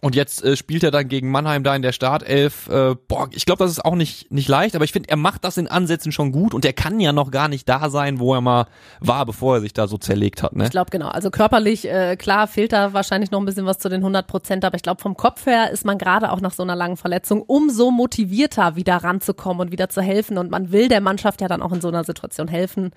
Und 0.00 0.14
jetzt 0.14 0.44
äh, 0.44 0.56
spielt 0.56 0.84
er 0.84 0.92
dann 0.92 1.08
gegen 1.08 1.30
Mannheim 1.30 1.64
da 1.64 1.74
in 1.74 1.82
der 1.82 1.90
Startelf. 1.90 2.68
Äh, 2.68 2.94
boah, 3.08 3.28
ich 3.32 3.46
glaube, 3.46 3.64
das 3.64 3.72
ist 3.72 3.84
auch 3.84 3.96
nicht 3.96 4.30
nicht 4.30 4.48
leicht, 4.48 4.76
aber 4.76 4.84
ich 4.84 4.92
finde, 4.92 5.08
er 5.08 5.16
macht 5.16 5.44
das 5.44 5.56
in 5.56 5.66
Ansätzen 5.66 6.12
schon 6.12 6.30
gut 6.30 6.54
und 6.54 6.64
er 6.64 6.72
kann 6.72 7.00
ja 7.00 7.12
noch 7.12 7.32
gar 7.32 7.48
nicht 7.48 7.68
da 7.68 7.90
sein, 7.90 8.20
wo 8.20 8.32
er 8.34 8.40
mal 8.40 8.66
war, 9.00 9.26
bevor 9.26 9.56
er 9.56 9.60
sich 9.60 9.72
da 9.72 9.88
so 9.88 9.98
zerlegt 9.98 10.44
hat. 10.44 10.54
Ne? 10.54 10.64
Ich 10.64 10.70
glaube, 10.70 10.90
genau. 10.90 11.08
Also 11.08 11.30
körperlich, 11.30 11.88
äh, 11.88 12.16
klar, 12.16 12.46
fehlt 12.46 12.72
da 12.72 12.92
wahrscheinlich 12.92 13.32
noch 13.32 13.40
ein 13.40 13.44
bisschen 13.44 13.66
was 13.66 13.78
zu 13.78 13.88
den 13.88 14.00
100 14.00 14.28
Prozent, 14.28 14.64
aber 14.64 14.76
ich 14.76 14.82
glaube, 14.82 15.02
vom 15.02 15.16
Kopf 15.16 15.46
her 15.46 15.70
ist 15.72 15.84
man 15.84 15.98
gerade 15.98 16.30
auch 16.30 16.40
nach 16.40 16.52
so 16.52 16.62
einer 16.62 16.76
langen 16.76 16.96
Verletzung 16.96 17.42
umso 17.42 17.90
motivierter, 17.90 18.76
wieder 18.76 18.98
ranzukommen 18.98 19.62
und 19.62 19.72
wieder 19.72 19.88
zu 19.88 20.00
helfen. 20.00 20.38
Und 20.38 20.50
man 20.50 20.70
will 20.70 20.88
der 20.88 21.00
Mannschaft 21.00 21.40
ja 21.40 21.48
dann 21.48 21.60
auch 21.60 21.72
in 21.72 21.80
so 21.80 21.88
einer 21.88 22.04
Situation 22.04 22.46
helfen. 22.46 22.92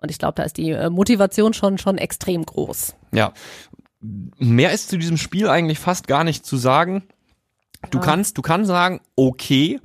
Und 0.00 0.10
ich 0.10 0.18
glaube, 0.18 0.34
da 0.34 0.44
ist 0.44 0.56
die 0.56 0.70
äh, 0.70 0.88
Motivation 0.88 1.52
schon, 1.52 1.78
schon 1.78 1.98
extrem 1.98 2.44
groß. 2.44 2.94
Ja. 3.12 3.32
Mehr 4.00 4.72
ist 4.72 4.88
zu 4.88 4.98
diesem 4.98 5.16
Spiel 5.16 5.48
eigentlich 5.48 5.78
fast 5.78 6.06
gar 6.08 6.24
nicht 6.24 6.46
zu 6.46 6.56
sagen. 6.56 7.04
Du 7.90 7.98
Ja. 7.98 8.04
kannst, 8.04 8.38
du 8.38 8.42
kannst 8.42 8.68
sagen, 8.68 9.00
okay, 9.16 9.80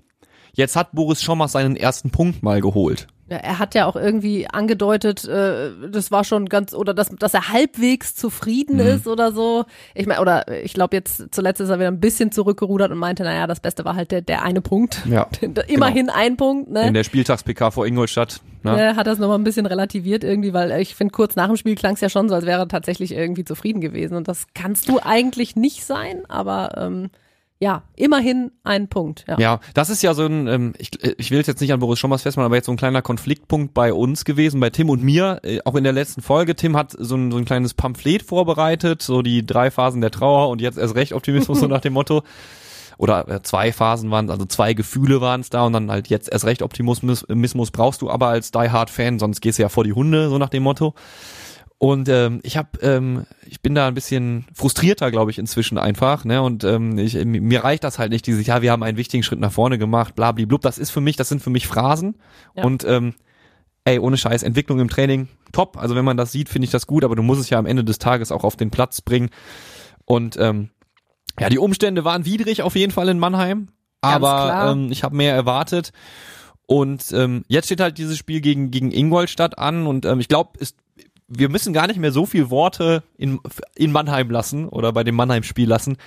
jetzt 0.53 0.75
hat 0.75 0.94
Boris 0.94 1.21
Schommers 1.21 1.51
seinen 1.53 1.75
ersten 1.75 2.09
Punkt 2.12 2.44
mal 2.44 2.62
geholt. 2.62 3.07
Ja, 3.27 3.38
er 3.38 3.57
hat 3.57 3.74
ja 3.74 3.88
auch 3.88 3.95
irgendwie 3.95 4.48
angedeutet, 4.48 5.25
äh, 5.25 5.72
das 5.89 6.12
war 6.12 6.24
schon 6.24 6.48
ganz, 6.48 6.75
oder 6.75 6.94
dass, 6.94 7.10
dass 7.10 7.33
er 7.33 7.50
halbwegs 7.50 8.13
zufrieden 8.16 8.75
Mhm. 8.75 8.81
ist 8.88 9.07
oder 9.07 9.31
so. 9.31 9.66
Ich 9.95 10.06
meine, 10.06 10.22
oder 10.22 10.63
ich 10.63 10.74
glaube, 10.75 10.95
jetzt 10.95 11.25
zuletzt 11.31 11.60
ist 11.60 11.69
er 11.69 11.80
wieder 11.80 11.88
ein 11.88 12.00
bisschen 12.00 12.31
zurückgerudert 12.31 12.92
und 12.92 13.00
meinte, 13.00 13.24
naja, 13.24 13.48
das 13.48 13.60
Beste 13.60 13.83
war 13.83 13.95
halt 13.95 14.12
der, 14.12 14.22
der 14.22 14.44
eine 14.44 14.62
Punkt. 14.62 15.01
Ja, 15.10 15.27
Immerhin 15.68 16.10
ein 16.12 16.38
Punkt, 16.38 16.69
ne? 16.69 16.88
In 16.88 16.94
der 16.94 17.04
Spieltags-PK 17.04 17.72
vor 17.72 17.88
Ingolstadt. 17.88 18.42
Ne? 18.62 18.75
Ne, 18.75 18.95
hat 18.95 19.07
das 19.07 19.18
nochmal 19.19 19.38
ein 19.39 19.44
bisschen 19.44 19.66
relativiert 19.68 20.24
irgendwie, 20.24 20.54
weil 20.54 20.72
ich 20.80 20.95
finde, 20.95 21.12
kurz 21.12 21.36
nach 21.36 21.48
dem 21.48 21.56
Spiel 21.57 21.75
klang 21.75 21.94
es 21.95 22.01
ja 22.01 22.10
schon 22.10 22.30
so, 22.30 22.36
als 22.36 22.45
wäre 22.45 22.62
er 22.62 22.68
tatsächlich 22.68 23.12
irgendwie 23.12 23.44
zufrieden 23.45 23.80
gewesen. 23.81 24.16
Und 24.18 24.27
das 24.27 24.48
kannst 24.56 24.88
du 24.89 25.00
eigentlich 25.04 25.56
nicht 25.56 25.83
sein, 25.86 26.24
aber 26.30 26.74
ähm, 26.77 27.10
ja, 27.65 27.81
immerhin 27.95 28.51
ein 28.63 28.89
Punkt. 28.89 29.25
Ja. 29.27 29.39
Ja, 29.39 29.59
das 29.73 29.89
ist 29.89 30.03
ja 30.03 30.13
so 30.13 30.27
ein, 30.27 30.45
ähm, 30.45 30.73
ich, 30.77 30.91
ich 31.17 31.31
will 31.31 31.39
es 31.39 31.47
jetzt 31.47 31.62
nicht 31.62 31.73
an 31.73 31.79
Boris 31.79 31.97
Schommers 31.97 32.21
festmachen, 32.21 32.45
aber 32.45 32.57
jetzt 32.57 32.67
so 32.67 32.71
ein 32.71 32.77
kleiner 32.77 33.01
Konfliktpunkt 33.01 33.73
bei 33.73 33.91
uns 33.91 34.23
gewesen, 34.23 34.59
bei 34.59 34.69
Tim 34.69 34.91
und 34.91 35.01
mir, 35.01 35.39
äh, 35.41 35.62
auch 35.65 35.73
in 35.73 35.83
der 35.83 35.91
letzten 35.91 36.21
Folge. 36.21 36.56
Tim 36.56 36.77
hat 36.77 36.91
so 36.95 37.15
ein, 37.15 37.31
so 37.31 37.39
ein 37.39 37.45
kleines 37.45 37.73
Pamphlet 37.73 38.21
vorbereitet, 38.21 39.01
so 39.01 39.23
die 39.23 39.44
drei 39.44 39.71
Phasen 39.71 40.00
der 40.00 40.12
Trauer 40.12 40.50
und 40.50 40.62
jetzt 40.62 40.77
erst 40.77 40.94
recht 40.94 41.13
Optimismus, 41.13 41.59
so 41.59 41.65
nach 41.67 41.81
dem 41.81 41.94
Motto. 41.94 42.21
Oder 43.00 43.27
äh, 43.27 43.41
zwei 43.41 43.73
Phasen 43.73 44.12
waren 44.12 44.29
also 44.29 44.45
zwei 44.45 44.75
Gefühle 44.75 45.19
waren 45.19 45.41
es 45.41 45.50
da 45.50 45.65
und 45.65 45.73
dann 45.73 45.89
halt 45.89 46.07
jetzt 46.07 46.31
erst 46.31 46.45
recht 46.45 46.62
Optimismus 46.62 47.71
brauchst 47.71 48.03
du 48.03 48.12
aber 48.12 48.27
als 48.27 48.51
Die 48.51 48.69
Hard 48.69 48.91
Fan, 48.91 49.17
sonst 49.17 49.41
gehst 49.41 49.57
du 49.57 49.63
ja 49.63 49.69
vor 49.69 49.83
die 49.83 49.94
Hunde, 49.94 50.29
so 50.29 50.38
nach 50.38 50.50
dem 50.50 50.62
Motto. 50.62 50.94
Und 51.77 52.07
ähm, 52.07 52.39
ich 52.44 52.56
habe, 52.56 52.80
ähm, 52.81 53.25
ich 53.45 53.62
bin 53.62 53.75
da 53.75 53.88
ein 53.88 53.94
bisschen 53.94 54.45
frustrierter, 54.54 55.12
glaube 55.12 55.31
ich, 55.31 55.38
inzwischen 55.38 55.77
einfach. 55.77 56.24
Ne? 56.24 56.42
Und 56.42 56.63
ähm, 56.63 56.98
ich, 56.98 57.16
mir 57.25 57.63
reicht 57.63 57.83
das 57.83 58.00
halt 58.00 58.12
nicht, 58.12 58.25
dieses, 58.27 58.48
ja, 58.48 58.62
wir 58.62 58.72
haben 58.72 58.83
einen 58.83 58.98
wichtigen 58.98 59.24
Schritt 59.24 59.39
nach 59.39 59.51
vorne 59.51 59.77
gemacht, 59.77 60.16
blablablub. 60.16 60.62
Das 60.62 60.77
ist 60.77 60.92
für 60.92 61.01
mich, 61.01 61.18
das 61.18 61.27
sind 61.27 61.42
für 61.42 61.50
mich 61.50 61.68
Phrasen. 61.68 62.16
Ja. 62.56 62.63
Und 62.63 62.86
ähm, 62.86 63.13
ey, 63.83 64.00
ohne 64.00 64.18
Scheiß, 64.18 64.44
Entwicklung 64.44 64.80
im 64.80 64.89
Training, 64.89 65.27
top. 65.51 65.77
Also 65.77 65.95
wenn 65.95 66.06
man 66.06 66.18
das 66.18 66.31
sieht, 66.31 66.48
finde 66.48 66.66
ich 66.66 66.72
das 66.72 66.88
gut, 66.88 67.04
aber 67.04 67.16
du 67.16 67.24
musst 67.24 67.42
es 67.42 67.50
ja 67.50 67.60
am 67.60 67.66
Ende 67.66 67.83
des 67.83 68.00
Tages 68.00 68.31
auch 68.31 68.45
auf 68.45 68.56
den 68.56 68.72
Platz 68.72 69.01
bringen. 69.01 69.30
Und 70.06 70.38
ähm, 70.39 70.69
ja, 71.39 71.50
die 71.50 71.60
Umstände 71.60 72.06
waren 72.06 72.25
widrig 72.25 72.62
auf 72.62 72.75
jeden 72.75 72.94
Fall 72.94 73.10
in 73.10 73.19
Mannheim, 73.19 73.68
aber 74.01 74.72
ähm, 74.72 74.92
ich 74.92 75.04
habe 75.04 75.16
mehr 75.16 75.36
erwartet. 75.36 75.92
Und 76.68 77.12
ähm, 77.12 77.44
jetzt 77.48 77.66
steht 77.66 77.81
halt 77.81 77.98
dieses 77.98 78.18
Spiel 78.18 78.42
gegen, 78.42 78.72
gegen 78.72 78.92
Ingolstadt 78.92 79.60
an 79.60 79.86
und 79.86 80.06
ähm, 80.06 80.19
ich 80.19 80.27
glaube, 80.27 80.57
wir 81.27 81.50
müssen 81.50 81.74
gar 81.74 81.88
nicht 81.88 82.00
mehr 82.00 82.12
so 82.12 82.25
viel 82.27 82.51
Worte 82.51 83.01
in, 83.18 83.39
in 83.75 83.92
Mannheim 83.92 84.30
lassen 84.30 84.69
oder 84.69 84.94
bei 84.94 85.04
dem 85.04 85.16
Mannheim-Spiel 85.16 85.68
lassen. 85.68 85.98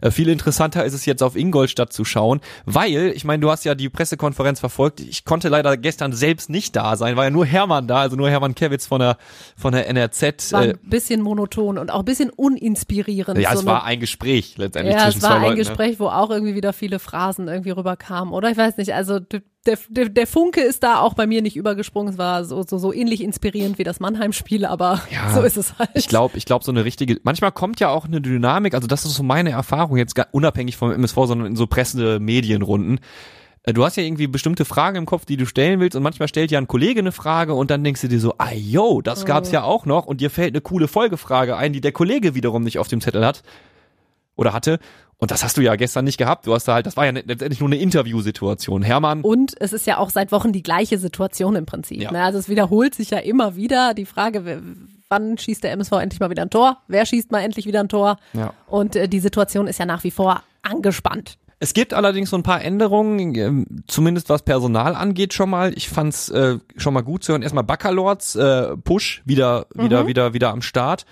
Äh, 0.00 0.12
viel 0.12 0.28
interessanter 0.28 0.84
ist 0.84 0.94
es 0.94 1.04
jetzt 1.04 1.22
auf 1.22 1.34
Ingolstadt 1.34 1.92
zu 1.92 2.04
schauen, 2.04 2.40
weil, 2.64 3.12
ich 3.14 3.24
meine, 3.24 3.40
du 3.40 3.50
hast 3.50 3.64
ja 3.64 3.74
die 3.74 3.88
Pressekonferenz 3.88 4.60
verfolgt. 4.60 5.00
Ich 5.00 5.24
konnte 5.24 5.48
leider 5.48 5.76
gestern 5.76 6.12
selbst 6.12 6.48
nicht 6.48 6.76
da 6.76 6.96
sein, 6.96 7.16
war 7.16 7.24
ja 7.24 7.30
nur 7.30 7.44
Hermann 7.44 7.88
da, 7.88 7.98
also 8.02 8.14
nur 8.14 8.30
Hermann 8.30 8.54
Kevitz 8.54 8.86
von 8.86 9.00
der, 9.00 9.16
von 9.56 9.72
der 9.72 9.88
NRZ. 9.88 10.52
War 10.52 10.64
Äh, 10.64 10.70
ein 10.70 10.78
bisschen 10.90 11.22
monoton 11.22 11.76
und 11.78 11.90
auch 11.90 12.00
ein 12.00 12.04
bisschen 12.04 12.30
uninspirierend. 12.30 13.38
ja, 13.38 13.52
so 13.54 13.60
es 13.60 13.66
war 13.66 13.84
ein 13.84 13.98
Gespräch 13.98 14.56
letztendlich 14.58 14.94
ja, 14.94 15.04
zwischen 15.04 15.18
es 15.18 15.22
war 15.24 15.30
zwei 15.30 15.36
ein 15.36 15.42
Leuten. 15.42 15.54
ne? 15.54 15.64
Gespräch, 15.64 15.98
wo 16.00 16.06
auch 16.06 16.30
irgendwie 16.30 16.54
wieder 16.54 16.72
viele 16.72 17.00
Phrasen 17.00 17.48
irgendwie 17.48 17.70
rüberkamen. 17.70 18.32
Oder 18.32 18.50
ich 18.50 18.56
weiß 18.56 18.76
nicht, 18.76 18.94
also 18.94 19.18
der, 19.66 19.78
der, 19.88 20.08
der 20.08 20.26
Funke 20.26 20.60
ist 20.60 20.82
da 20.82 21.00
auch 21.00 21.14
bei 21.14 21.26
mir 21.26 21.42
nicht 21.42 21.56
übergesprungen. 21.56 22.12
Es 22.12 22.18
war 22.18 22.44
so, 22.44 22.62
so, 22.62 22.78
so 22.78 22.92
ähnlich 22.92 23.22
inspirierend 23.22 23.78
wie 23.78 23.84
das 23.84 24.00
Mannheim-Spiel, 24.00 24.64
aber 24.64 25.02
Ja, 25.10 25.34
so 25.34 25.42
ist 25.42 25.56
es 25.56 25.78
halt. 25.78 25.90
Ich 25.94 26.08
glaube, 26.08 26.38
ich 26.38 26.46
glaube, 26.46 26.64
so 26.64 26.72
eine 26.72 26.84
richtige. 26.84 27.18
Manchmal 27.22 27.52
kommt 27.52 27.80
ja 27.80 27.88
auch 27.90 28.06
eine 28.06 28.20
Dynamik. 28.20 28.74
Also 28.74 28.86
das 28.86 29.04
ist 29.04 29.14
so 29.14 29.22
meine 29.22 29.50
Erfahrung 29.50 29.96
jetzt 29.96 30.14
gar 30.14 30.28
unabhängig 30.32 30.76
vom 30.76 30.90
MSV, 30.92 31.14
sondern 31.14 31.48
in 31.48 31.56
so 31.56 31.66
pressende 31.66 32.20
Medienrunden. 32.20 33.00
Äh, 33.64 33.72
Du 33.72 33.84
hast 33.84 33.96
ja 33.96 34.02
irgendwie 34.02 34.26
bestimmte 34.28 34.64
Fragen 34.64 34.96
im 34.96 35.06
Kopf, 35.06 35.26
die 35.26 35.36
du 35.36 35.44
stellen 35.44 35.80
willst 35.80 35.96
und 35.96 36.02
manchmal 36.02 36.28
stellt 36.28 36.50
ja 36.50 36.58
ein 36.58 36.68
Kollege 36.68 37.00
eine 37.00 37.12
Frage 37.12 37.54
und 37.54 37.70
dann 37.70 37.84
denkst 37.84 38.00
du 38.00 38.08
dir 38.08 38.20
so, 38.20 38.34
ah 38.38 38.52
yo, 38.52 39.02
das 39.02 39.26
gab's 39.26 39.50
ja 39.50 39.62
auch 39.62 39.84
noch 39.84 40.06
und 40.06 40.20
dir 40.20 40.30
fällt 40.30 40.54
eine 40.54 40.60
coole 40.62 40.88
Folgefrage 40.88 41.56
ein, 41.56 41.72
die 41.72 41.80
der 41.80 41.92
Kollege 41.92 42.34
wiederum 42.34 42.62
nicht 42.62 42.78
auf 42.78 42.88
dem 42.88 43.00
Zettel 43.00 43.26
hat 43.26 43.42
oder 44.36 44.52
hatte 44.52 44.78
und 45.18 45.32
das 45.32 45.42
hast 45.42 45.56
du 45.56 45.60
ja 45.60 45.74
gestern 45.74 46.04
nicht 46.04 46.16
gehabt. 46.16 46.46
Du 46.46 46.54
hast 46.54 46.68
da 46.68 46.74
halt, 46.74 46.86
das 46.86 46.96
war 46.96 47.04
ja 47.04 47.10
letztendlich 47.10 47.58
nur 47.58 47.68
eine 47.68 47.78
Interviewsituation. 47.78 48.82
Hermann, 48.82 49.22
Und 49.22 49.60
es 49.60 49.72
ist 49.72 49.86
ja 49.86 49.98
auch 49.98 50.10
seit 50.10 50.30
Wochen 50.30 50.52
die 50.52 50.62
gleiche 50.62 50.96
Situation 50.96 51.56
im 51.56 51.66
Prinzip. 51.66 52.00
Ja. 52.00 52.12
Ne? 52.12 52.22
Also 52.22 52.38
es 52.38 52.48
wiederholt 52.48 52.94
sich 52.94 53.10
ja 53.10 53.18
immer 53.18 53.56
wieder 53.56 53.94
die 53.94 54.06
Frage, 54.06 54.62
wann 55.08 55.36
schießt 55.36 55.64
der 55.64 55.72
MSV 55.72 55.92
endlich 55.92 56.20
mal 56.20 56.30
wieder 56.30 56.42
ein 56.42 56.50
Tor? 56.50 56.78
Wer 56.86 57.04
schießt 57.04 57.32
mal 57.32 57.40
endlich 57.40 57.66
wieder 57.66 57.80
ein 57.80 57.88
Tor? 57.88 58.18
Ja. 58.32 58.52
Und 58.68 58.94
äh, 58.94 59.08
die 59.08 59.18
Situation 59.18 59.66
ist 59.66 59.78
ja 59.78 59.86
nach 59.86 60.04
wie 60.04 60.12
vor 60.12 60.42
angespannt. 60.62 61.38
Es 61.60 61.74
gibt 61.74 61.92
allerdings 61.92 62.30
so 62.30 62.36
ein 62.36 62.44
paar 62.44 62.62
Änderungen, 62.62 63.34
ähm, 63.34 63.66
zumindest 63.88 64.28
was 64.28 64.42
Personal 64.42 64.94
angeht 64.94 65.34
schon 65.34 65.50
mal. 65.50 65.72
Ich 65.74 65.88
fand's 65.88 66.28
äh, 66.28 66.58
schon 66.76 66.94
mal 66.94 67.00
gut 67.00 67.24
zu 67.24 67.32
hören. 67.32 67.42
Erstmal 67.42 67.64
Baccalords 67.64 68.36
äh, 68.36 68.76
Push 68.76 69.22
wieder, 69.24 69.66
wieder, 69.74 70.06
wieder, 70.06 70.34
wieder 70.34 70.50
am 70.50 70.62
Start. 70.62 71.04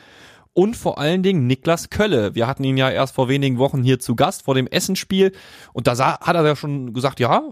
Und 0.56 0.74
vor 0.74 0.98
allen 0.98 1.22
Dingen 1.22 1.46
Niklas 1.46 1.90
Kölle. 1.90 2.34
Wir 2.34 2.46
hatten 2.46 2.64
ihn 2.64 2.78
ja 2.78 2.88
erst 2.88 3.14
vor 3.14 3.28
wenigen 3.28 3.58
Wochen 3.58 3.82
hier 3.82 3.98
zu 3.98 4.16
Gast 4.16 4.44
vor 4.44 4.54
dem 4.54 4.66
Essenspiel. 4.66 5.32
Und 5.74 5.86
da 5.86 5.94
sah, 5.94 6.18
hat 6.20 6.34
er 6.34 6.46
ja 6.46 6.56
schon 6.56 6.94
gesagt, 6.94 7.20
ja, 7.20 7.42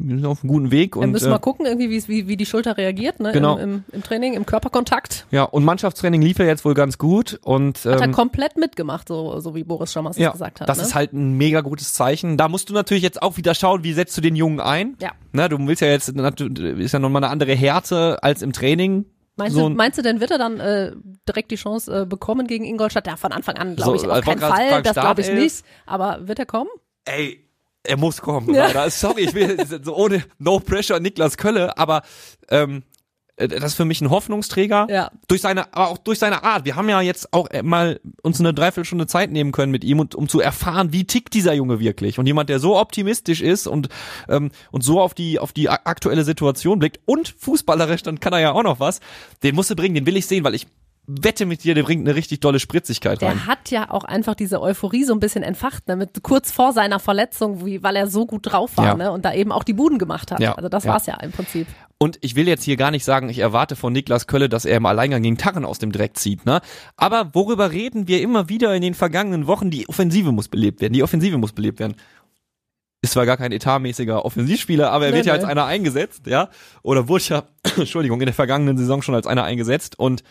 wir 0.00 0.16
sind 0.16 0.26
auf 0.26 0.42
einem 0.42 0.48
guten 0.48 0.70
Weg. 0.72 0.96
Wir 0.96 1.06
müssen 1.06 1.28
äh, 1.28 1.30
mal 1.30 1.38
gucken, 1.38 1.64
irgendwie, 1.64 2.08
wie, 2.08 2.26
wie, 2.26 2.36
die 2.36 2.46
Schulter 2.46 2.76
reagiert, 2.76 3.20
ne? 3.20 3.30
Genau. 3.30 3.56
Im, 3.56 3.70
im, 3.70 3.84
Im 3.92 4.02
Training, 4.02 4.34
im 4.34 4.46
Körperkontakt. 4.46 5.26
ja, 5.30 5.44
und 5.44 5.64
Mannschaftstraining 5.64 6.22
lief 6.22 6.40
ja 6.40 6.44
jetzt 6.44 6.64
wohl 6.64 6.74
ganz 6.74 6.98
gut. 6.98 7.38
Und 7.44 7.78
Hat 7.84 8.00
er 8.00 8.02
ähm, 8.02 8.10
komplett 8.10 8.56
mitgemacht, 8.56 9.06
so, 9.06 9.38
so 9.38 9.54
wie 9.54 9.62
Boris 9.62 9.92
Schommers 9.92 10.16
es 10.16 10.22
ja, 10.22 10.32
gesagt 10.32 10.60
hat. 10.60 10.68
das 10.68 10.78
ne? 10.78 10.82
ist 10.82 10.96
halt 10.96 11.12
ein 11.12 11.36
mega 11.36 11.60
gutes 11.60 11.92
Zeichen. 11.92 12.36
Da 12.36 12.48
musst 12.48 12.68
du 12.68 12.74
natürlich 12.74 13.04
jetzt 13.04 13.22
auch 13.22 13.36
wieder 13.36 13.54
schauen, 13.54 13.84
wie 13.84 13.92
setzt 13.92 14.16
du 14.16 14.22
den 14.22 14.34
Jungen 14.34 14.58
ein. 14.58 14.96
Ja. 15.00 15.12
Ne, 15.30 15.48
du 15.48 15.56
willst 15.68 15.82
ja 15.82 15.88
jetzt, 15.88 16.08
ist 16.08 16.92
ja 16.92 16.98
nochmal 16.98 17.22
eine 17.22 17.30
andere 17.30 17.54
Härte 17.54 18.20
als 18.24 18.42
im 18.42 18.52
Training. 18.52 19.04
Meinst, 19.40 19.54
so 19.56 19.62
du, 19.62 19.66
ein- 19.70 19.76
meinst 19.76 19.98
du 19.98 20.02
denn, 20.02 20.20
wird 20.20 20.30
er 20.30 20.38
dann 20.38 20.60
äh, 20.60 20.92
direkt 21.28 21.50
die 21.50 21.56
Chance 21.56 22.02
äh, 22.02 22.06
bekommen 22.06 22.46
gegen 22.46 22.64
Ingolstadt? 22.64 23.06
Ja, 23.06 23.16
von 23.16 23.32
Anfang 23.32 23.56
an 23.56 23.76
glaube 23.76 23.98
So, 23.98 24.04
ich 24.04 24.10
auf 24.10 24.20
keinen 24.24 24.38
Fall, 24.40 24.82
das 24.82 24.94
glaube 24.94 25.20
ich 25.22 25.30
nicht. 25.30 25.64
Aber 25.86 26.26
wird 26.28 26.38
er 26.38 26.46
kommen? 26.46 26.70
Ey, 27.04 27.44
er 27.82 27.96
muss 27.96 28.20
kommen. 28.20 28.54
Ja. 28.54 28.88
Sorry, 28.90 29.22
ich 29.22 29.34
will 29.34 29.56
so 29.82 29.96
ohne 29.96 30.22
No 30.38 30.60
Pressure 30.60 31.00
Niklas 31.00 31.36
Kölle, 31.36 31.76
aber 31.78 32.02
ähm, 32.50 32.78
äh, 32.78 32.89
das 33.48 33.72
ist 33.72 33.74
für 33.74 33.84
mich 33.84 34.00
ein 34.00 34.10
Hoffnungsträger. 34.10 34.86
Ja. 34.90 35.10
Durch 35.28 35.40
seine, 35.40 35.72
aber 35.74 35.88
auch 35.88 35.98
durch 35.98 36.18
seine 36.18 36.44
Art. 36.44 36.64
Wir 36.64 36.76
haben 36.76 36.88
ja 36.88 37.00
jetzt 37.00 37.32
auch 37.32 37.48
äh, 37.50 37.62
mal 37.62 38.00
uns 38.22 38.40
eine 38.40 38.54
Dreiviertelstunde 38.54 39.06
Zeit 39.06 39.30
nehmen 39.30 39.52
können 39.52 39.72
mit 39.72 39.84
ihm, 39.84 40.00
und, 40.00 40.14
um 40.14 40.28
zu 40.28 40.40
erfahren, 40.40 40.92
wie 40.92 41.04
tickt 41.04 41.34
dieser 41.34 41.52
Junge 41.52 41.80
wirklich. 41.80 42.18
Und 42.18 42.26
jemand, 42.26 42.48
der 42.48 42.58
so 42.60 42.78
optimistisch 42.78 43.40
ist 43.40 43.66
und 43.66 43.88
ähm, 44.28 44.50
und 44.70 44.82
so 44.82 45.00
auf 45.00 45.14
die 45.14 45.38
auf 45.38 45.52
die 45.52 45.68
aktuelle 45.68 46.24
Situation 46.24 46.78
blickt 46.78 47.00
und 47.06 47.34
fußballerisch, 47.38 48.02
dann 48.02 48.20
kann 48.20 48.32
er 48.32 48.40
ja 48.40 48.52
auch 48.52 48.62
noch 48.62 48.80
was. 48.80 49.00
Den 49.42 49.54
musst 49.54 49.70
du 49.70 49.76
bringen, 49.76 49.94
den 49.94 50.06
will 50.06 50.16
ich 50.16 50.26
sehen, 50.26 50.44
weil 50.44 50.54
ich 50.54 50.66
wette 51.20 51.46
mit 51.46 51.64
dir, 51.64 51.74
der 51.74 51.82
bringt 51.82 52.06
eine 52.06 52.14
richtig 52.16 52.40
dolle 52.40 52.60
Spritzigkeit 52.60 53.22
rein. 53.22 53.36
Der 53.38 53.46
hat 53.46 53.70
ja 53.70 53.90
auch 53.90 54.04
einfach 54.04 54.34
diese 54.34 54.60
Euphorie 54.60 55.04
so 55.04 55.12
ein 55.12 55.20
bisschen 55.20 55.42
entfacht, 55.42 55.88
ne? 55.88 55.96
mit, 55.96 56.22
kurz 56.22 56.52
vor 56.52 56.72
seiner 56.72 56.98
Verletzung, 57.00 57.64
wie, 57.64 57.82
weil 57.82 57.96
er 57.96 58.06
so 58.06 58.26
gut 58.26 58.50
drauf 58.52 58.76
war 58.76 58.84
Ja. 58.86 58.94
ne? 58.94 59.12
und 59.12 59.24
da 59.24 59.32
eben 59.34 59.52
auch 59.52 59.64
die 59.64 59.72
Buden 59.72 59.98
gemacht 59.98 60.30
hat. 60.30 60.40
Ja, 60.40 60.54
Also 60.54 60.68
das 60.68 60.84
ja. 60.84 60.92
war's 60.92 61.06
ja 61.06 61.14
im 61.20 61.32
Prinzip. 61.32 61.66
Und 61.98 62.18
ich 62.22 62.34
will 62.34 62.48
jetzt 62.48 62.64
hier 62.64 62.76
gar 62.76 62.90
nicht 62.90 63.04
sagen, 63.04 63.28
ich 63.28 63.40
erwarte 63.40 63.76
von 63.76 63.92
Niklas 63.92 64.26
Kölle, 64.26 64.48
dass 64.48 64.64
er 64.64 64.76
im 64.78 64.86
Alleingang 64.86 65.22
gegen 65.22 65.36
Tarren 65.36 65.64
aus 65.66 65.78
dem 65.78 65.92
Dreck 65.92 66.16
zieht, 66.16 66.46
ne? 66.46 66.60
Aber 66.96 67.30
worüber 67.34 67.72
reden 67.72 68.08
wir 68.08 68.22
immer 68.22 68.48
wieder 68.48 68.74
in 68.74 68.80
den 68.80 68.94
vergangenen 68.94 69.46
Wochen? 69.46 69.70
Die 69.70 69.86
Offensive 69.88 70.32
muss 70.32 70.48
belebt 70.48 70.80
werden. 70.80 70.94
Die 70.94 71.02
Offensive 71.02 71.36
muss 71.36 71.52
belebt 71.52 71.78
werden. 71.78 71.96
Ist 73.02 73.12
zwar 73.14 73.24
gar 73.26 73.36
kein 73.38 73.52
etatmäßiger 73.52 74.24
Offensivspieler, 74.24 74.90
aber 74.92 75.06
er 75.06 75.10
Nee, 75.10 75.16
wird 75.18 75.26
ja 75.26 75.32
nee. 75.34 75.40
als 75.40 75.48
einer 75.48 75.64
eingesetzt, 75.64 76.26
ja? 76.26 76.48
Oder 76.82 77.08
wurde 77.08 77.24
ja, 77.28 77.42
Entschuldigung, 77.76 78.20
in 78.20 78.26
der 78.26 78.34
vergangenen 78.34 78.76
Saison 78.78 79.02
schon 79.02 79.14
als 79.14 79.26
einer 79.26 79.44
eingesetzt 79.44 79.98
und 79.98 80.22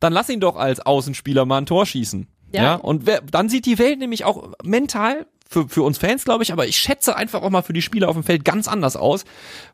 dann 0.00 0.12
lass 0.12 0.28
ihn 0.28 0.40
doch 0.40 0.56
als 0.56 0.80
Außenspieler 0.80 1.44
mal 1.46 1.58
ein 1.58 1.66
Tor 1.66 1.86
schießen. 1.86 2.26
Ja. 2.52 2.62
Ja. 2.62 2.74
Und 2.76 3.06
wer, 3.06 3.20
dann 3.22 3.48
sieht 3.48 3.66
die 3.66 3.78
Welt 3.78 3.98
nämlich 3.98 4.24
auch 4.24 4.52
mental 4.62 5.26
für, 5.48 5.68
für 5.68 5.82
uns 5.82 5.98
Fans, 5.98 6.24
glaube 6.24 6.42
ich, 6.42 6.52
aber 6.52 6.66
ich 6.66 6.76
schätze 6.76 7.16
einfach 7.16 7.42
auch 7.42 7.50
mal 7.50 7.62
für 7.62 7.72
die 7.72 7.82
Spieler 7.82 8.08
auf 8.08 8.14
dem 8.16 8.24
Feld 8.24 8.44
ganz 8.44 8.66
anders 8.68 8.96
aus, 8.96 9.24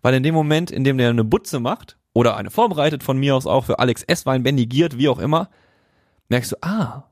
weil 0.02 0.14
in 0.14 0.22
dem 0.22 0.34
Moment, 0.34 0.70
in 0.70 0.84
dem 0.84 0.98
der 0.98 1.10
eine 1.10 1.24
Butze 1.24 1.60
macht 1.60 1.96
oder 2.12 2.36
eine 2.36 2.50
vorbereitet 2.50 3.02
von 3.02 3.18
mir 3.18 3.34
aus 3.36 3.46
auch 3.46 3.64
für 3.64 3.78
Alex 3.78 4.02
Esswein, 4.02 4.42
Benny 4.42 4.66
Giert, 4.66 4.98
wie 4.98 5.08
auch 5.08 5.18
immer, 5.18 5.48
merkst 6.28 6.52
du, 6.52 6.56
ah, 6.62 7.04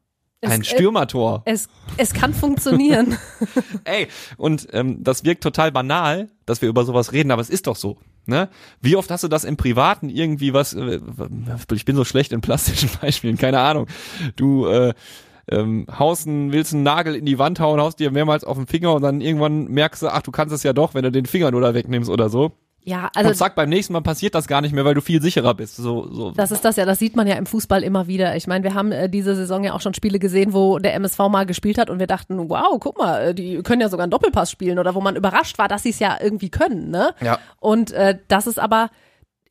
ein 0.43 0.61
Es- 0.63 0.73
äh, 0.73 0.75
Stürmertor. 0.77 1.43
Es, 1.47 1.69
es 1.97 2.13
kann 2.13 2.35
funktionieren. 2.35 3.17
Ey, 3.85 4.09
und 4.37 4.69
ähm, 4.73 5.03
das 5.05 5.25
wirkt 5.25 5.43
total 5.43 5.73
banal, 5.73 6.29
dass 6.47 6.61
wir 6.63 6.69
über 6.69 6.85
sowas 6.85 7.13
reden, 7.13 7.31
aber 7.31 7.43
es 7.43 7.51
ist 7.51 7.67
doch 7.67 7.77
so. 7.77 7.99
Ne? 8.31 8.49
Wie 8.81 8.97
oft 8.97 9.11
hast 9.11 9.25
du 9.25 9.29
das 9.29 9.45
im 9.45 9.59
Privaten 9.59 10.09
irgendwie 10.09 10.55
was, 10.55 10.73
äh, 10.73 11.01
ich 11.73 11.85
bin 11.85 11.97
so 11.97 12.05
schlecht 12.05 12.33
in 12.33 12.41
plastischen 12.41 12.89
Beispielen, 13.01 13.37
keine 13.37 13.61
Ahnung. 13.61 13.87
Du 14.37 14.67
äh, 14.67 14.95
ähm, 15.51 15.87
haust 15.91 16.27
einen, 16.27 16.53
willst 16.53 16.73
einen 16.73 16.85
Nagel 16.85 17.17
in 17.17 17.27
die 17.27 17.39
Wand 17.39 17.61
hauen, 17.61 17.81
haust 17.81 17.99
dir 17.99 18.11
mehrmals 18.11 18.45
auf 18.45 18.57
den 18.57 18.67
Finger 18.67 18.95
und 18.95 19.03
dann 19.03 19.21
irgendwann 19.21 19.65
merkst 19.65 20.03
du, 20.03 20.09
ach, 20.09 20.23
du 20.23 20.31
kannst 20.31 20.55
es 20.55 20.63
ja 20.63 20.73
doch, 20.73 20.95
wenn 20.95 21.03
du 21.03 21.13
den 21.13 21.27
Finger 21.27 21.51
nur 21.51 21.61
da 21.61 21.75
wegnimmst 21.75 22.09
oder 22.09 22.29
so. 22.29 22.53
Ja, 22.83 23.05
und 23.05 23.17
also 23.17 23.33
zack, 23.35 23.55
beim 23.55 23.69
nächsten 23.69 23.93
Mal 23.93 24.01
passiert 24.01 24.35
das 24.35 24.47
gar 24.47 24.63
nicht 24.63 24.73
mehr, 24.73 24.85
weil 24.85 24.95
du 24.95 25.03
viel 25.03 25.21
sicherer 25.21 25.55
bist. 25.55 25.77
So, 25.77 26.09
so. 26.13 26.31
Das 26.31 26.51
ist 26.51 26.65
das 26.65 26.77
ja, 26.77 26.87
das 26.87 26.99
sieht 26.99 27.15
man 27.15 27.27
ja 27.27 27.35
im 27.35 27.47
Fußball 27.47 27.83
immer 27.83 28.07
wieder. 28.07 28.37
Ich 28.37 28.47
meine, 28.47 28.65
wir 28.65 28.75
haben 28.75 28.91
äh, 28.91 29.09
diese 29.09 29.37
Saison 29.37 29.63
ja 29.65 29.75
auch 29.75 29.81
schon 29.81 29.93
Spiele 29.93 30.19
gesehen, 30.19 30.55
wo 30.55 30.79
der 30.79 30.95
MSV 30.95 31.19
mal 31.31 31.45
gespielt 31.45 31.77
hat 31.77 31.91
und 31.91 31.99
wir 31.99 32.07
dachten, 32.07 32.49
wow, 32.49 32.79
guck 32.81 32.99
mal, 32.99 33.29
äh, 33.29 33.35
die 33.35 33.63
können 33.63 33.83
ja 33.83 33.89
sogar 33.89 34.05
einen 34.05 34.11
Doppelpass 34.11 34.51
spielen 34.51 34.79
oder 34.79 34.95
wo 34.95 35.01
man 35.01 35.15
überrascht 35.15 35.59
war, 35.59 35.69
dass 35.69 35.83
sie 35.83 35.91
es 35.91 35.99
ja 35.99 36.17
irgendwie 36.21 36.49
können, 36.49 36.91
ne? 36.91 37.15
Ja. 37.21 37.39
Und 37.59 37.93
äh, 37.93 38.19
das 38.29 38.47
ist 38.47 38.59
aber 38.59 38.91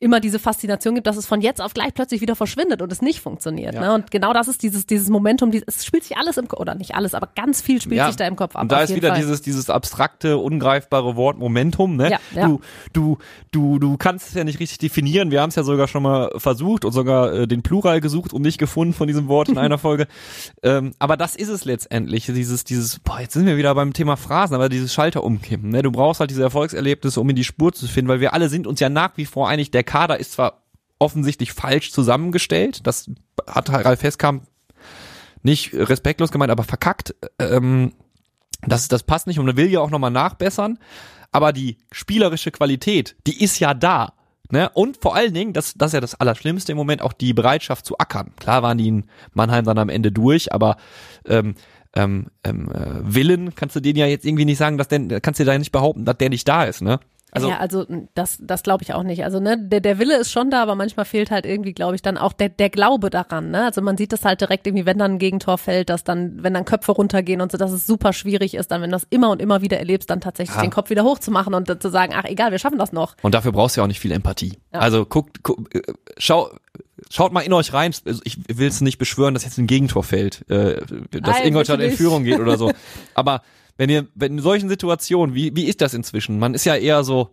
immer 0.00 0.18
diese 0.18 0.38
Faszination 0.38 0.94
gibt, 0.94 1.06
dass 1.06 1.16
es 1.18 1.26
von 1.26 1.42
jetzt 1.42 1.60
auf 1.60 1.74
gleich 1.74 1.92
plötzlich 1.92 2.22
wieder 2.22 2.34
verschwindet 2.34 2.80
und 2.80 2.90
es 2.90 3.02
nicht 3.02 3.20
funktioniert. 3.20 3.74
Ja. 3.74 3.80
Ne? 3.82 3.94
Und 3.94 4.10
genau 4.10 4.32
das 4.32 4.48
ist 4.48 4.62
dieses, 4.62 4.86
dieses 4.86 5.10
Momentum, 5.10 5.50
dieses, 5.50 5.68
es 5.68 5.84
spielt 5.84 6.04
sich 6.04 6.16
alles 6.16 6.38
im 6.38 6.48
Kopf, 6.48 6.58
oder 6.58 6.74
nicht 6.74 6.94
alles, 6.94 7.14
aber 7.14 7.28
ganz 7.36 7.60
viel 7.60 7.80
spielt 7.82 7.98
Ja. 7.98 8.06
sich 8.06 8.16
da 8.16 8.26
im 8.26 8.34
Kopf 8.34 8.56
ab. 8.56 8.62
Und 8.62 8.72
da 8.72 8.80
ist 8.80 8.94
wieder 8.94 9.10
Fall. 9.10 9.18
dieses, 9.18 9.42
dieses 9.42 9.68
abstrakte, 9.68 10.38
ungreifbare 10.38 11.16
Wort 11.16 11.38
Momentum, 11.38 11.96
ne? 11.96 12.10
Ja, 12.12 12.18
ja. 12.34 12.46
Du, 12.46 12.60
du, 12.94 13.18
du, 13.50 13.78
du 13.78 13.96
kannst 13.98 14.28
es 14.28 14.34
ja 14.34 14.42
nicht 14.44 14.58
richtig 14.58 14.78
definieren. 14.78 15.30
Wir 15.30 15.42
haben 15.42 15.50
es 15.50 15.56
ja 15.56 15.62
sogar 15.64 15.86
schon 15.86 16.02
mal 16.02 16.30
versucht 16.36 16.86
und 16.86 16.92
sogar 16.92 17.32
äh, 17.34 17.46
den 17.46 17.62
Plural 17.62 18.00
gesucht 18.00 18.32
und 18.32 18.40
nicht 18.40 18.56
gefunden 18.58 18.94
von 18.94 19.06
diesem 19.06 19.28
Wort 19.28 19.50
in 19.50 19.58
einer 19.58 19.76
Folge. 19.78 20.06
Ähm, 20.62 20.92
aber 20.98 21.18
das 21.18 21.36
ist 21.36 21.48
es 21.48 21.66
letztendlich. 21.66 22.24
Dieses, 22.24 22.64
dieses, 22.64 22.98
boah, 23.00 23.20
jetzt 23.20 23.34
sind 23.34 23.44
wir 23.44 23.58
wieder 23.58 23.74
beim 23.74 23.92
Thema 23.92 24.16
Phrasen, 24.16 24.54
aber 24.54 24.70
dieses 24.70 24.94
Schalter 24.94 25.22
umkippen. 25.24 25.68
Ne? 25.70 25.82
Du 25.82 25.92
brauchst 25.92 26.20
halt 26.20 26.30
diese 26.30 26.42
Erfolgserlebnisse, 26.42 27.20
um 27.20 27.28
in 27.28 27.36
die 27.36 27.44
Spur 27.44 27.72
zu 27.74 27.86
finden, 27.86 28.08
weil 28.08 28.20
wir 28.20 28.32
alle 28.32 28.48
sind 28.48 28.66
uns 28.66 28.80
ja 28.80 28.88
nach 28.88 29.10
wie 29.16 29.26
vor 29.26 29.46
einig, 29.48 29.70
der 29.70 29.84
Kader 29.90 30.20
ist 30.20 30.32
zwar 30.32 30.62
offensichtlich 31.00 31.52
falsch 31.52 31.90
zusammengestellt. 31.90 32.86
Das 32.86 33.10
hat 33.48 33.70
Ralf 33.70 34.04
Heskamp 34.04 34.44
nicht 35.42 35.74
respektlos 35.74 36.30
gemeint, 36.30 36.52
aber 36.52 36.62
verkackt. 36.62 37.16
Ähm, 37.40 37.92
das, 38.62 38.86
das 38.86 39.02
passt 39.02 39.26
nicht 39.26 39.40
und 39.40 39.46
man 39.46 39.56
will 39.56 39.68
ja 39.68 39.80
auch 39.80 39.90
nochmal 39.90 40.12
nachbessern. 40.12 40.78
Aber 41.32 41.52
die 41.52 41.78
spielerische 41.90 42.52
Qualität, 42.52 43.16
die 43.26 43.42
ist 43.42 43.58
ja 43.58 43.74
da. 43.74 44.12
Ne? 44.52 44.70
Und 44.74 44.98
vor 44.98 45.16
allen 45.16 45.34
Dingen, 45.34 45.54
das, 45.54 45.74
das 45.74 45.88
ist 45.88 45.94
ja 45.94 46.00
das 46.00 46.14
Allerschlimmste 46.14 46.70
im 46.70 46.78
Moment, 46.78 47.02
auch 47.02 47.12
die 47.12 47.34
Bereitschaft 47.34 47.84
zu 47.84 47.98
ackern. 47.98 48.32
Klar 48.36 48.62
waren 48.62 48.78
die 48.78 48.86
in 48.86 49.06
Mannheim 49.32 49.64
dann 49.64 49.78
am 49.78 49.88
Ende 49.88 50.12
durch, 50.12 50.52
aber 50.52 50.76
ähm, 51.26 51.56
ähm, 51.96 52.28
ähm, 52.44 52.70
äh, 52.70 53.00
Willen 53.02 53.56
kannst 53.56 53.74
du 53.74 53.80
denen 53.80 53.98
ja 53.98 54.06
jetzt 54.06 54.24
irgendwie 54.24 54.44
nicht 54.44 54.58
sagen, 54.58 54.78
dass 54.78 54.86
der, 54.86 55.20
kannst 55.20 55.40
du 55.40 55.44
da 55.44 55.58
nicht 55.58 55.72
behaupten, 55.72 56.04
dass 56.04 56.18
der 56.18 56.28
nicht 56.28 56.46
da 56.46 56.62
ist, 56.62 56.80
ne? 56.80 57.00
Also, 57.32 57.48
ja, 57.48 57.58
also 57.58 57.86
das, 58.14 58.38
das 58.40 58.62
glaube 58.62 58.82
ich 58.82 58.92
auch 58.94 59.02
nicht. 59.02 59.24
Also 59.24 59.40
ne, 59.40 59.56
der, 59.58 59.80
der 59.80 59.98
Wille 59.98 60.16
ist 60.16 60.30
schon 60.32 60.50
da, 60.50 60.62
aber 60.62 60.74
manchmal 60.74 61.04
fehlt 61.04 61.30
halt 61.30 61.46
irgendwie, 61.46 61.72
glaube 61.72 61.94
ich, 61.94 62.02
dann 62.02 62.18
auch 62.18 62.32
der, 62.32 62.48
der 62.48 62.70
Glaube 62.70 63.10
daran. 63.10 63.50
Ne? 63.50 63.64
Also 63.64 63.82
man 63.82 63.96
sieht 63.96 64.12
das 64.12 64.24
halt 64.24 64.40
direkt 64.40 64.66
irgendwie, 64.66 64.86
wenn 64.86 64.98
dann 64.98 65.12
ein 65.12 65.18
Gegentor 65.18 65.58
fällt, 65.58 65.90
dass 65.90 66.04
dann, 66.04 66.42
wenn 66.42 66.54
dann 66.54 66.64
Köpfe 66.64 66.92
runtergehen 66.92 67.40
und 67.40 67.52
so, 67.52 67.58
dass 67.58 67.72
es 67.72 67.86
super 67.86 68.12
schwierig 68.12 68.54
ist, 68.54 68.70
dann 68.70 68.82
wenn 68.82 68.90
du 68.90 68.96
das 68.96 69.06
immer 69.10 69.30
und 69.30 69.40
immer 69.40 69.62
wieder 69.62 69.78
erlebst, 69.78 70.10
dann 70.10 70.20
tatsächlich 70.20 70.56
Ja. 70.56 70.62
den 70.62 70.70
Kopf 70.70 70.90
wieder 70.90 71.04
hochzumachen 71.04 71.54
und 71.54 71.82
zu 71.82 71.88
sagen, 71.88 72.12
ach 72.16 72.24
egal, 72.24 72.50
wir 72.50 72.58
schaffen 72.58 72.78
das 72.78 72.92
noch. 72.92 73.16
Und 73.22 73.34
dafür 73.34 73.52
brauchst 73.52 73.76
du 73.76 73.80
ja 73.80 73.84
auch 73.84 73.88
nicht 73.88 74.00
viel 74.00 74.12
Empathie. 74.12 74.58
Ja. 74.72 74.80
Also 74.80 75.04
guckt, 75.06 75.42
guckt 75.42 75.74
äh, 75.74 75.82
schau, 76.18 76.50
schaut 77.10 77.32
mal 77.32 77.40
in 77.40 77.52
euch 77.52 77.72
rein. 77.72 77.92
Also 78.04 78.20
ich 78.24 78.38
will 78.48 78.68
es 78.68 78.80
nicht 78.80 78.98
beschwören, 78.98 79.34
dass 79.34 79.44
jetzt 79.44 79.58
ein 79.58 79.66
Gegentor 79.66 80.02
fällt, 80.02 80.48
äh, 80.50 80.80
dass 81.10 81.40
Ingolstadt 81.40 81.80
in. 81.80 81.92
Führung 81.92 82.24
geht 82.24 82.40
oder 82.40 82.56
so. 82.56 82.72
Aber 83.14 83.42
wenn 83.80 83.88
ihr, 83.88 84.08
wenn 84.14 84.32
in 84.32 84.42
solchen 84.42 84.68
Situationen, 84.68 85.34
wie, 85.34 85.56
wie 85.56 85.64
ist 85.64 85.80
das 85.80 85.94
inzwischen? 85.94 86.38
Man 86.38 86.52
ist 86.52 86.66
ja 86.66 86.76
eher 86.76 87.02
so, 87.02 87.30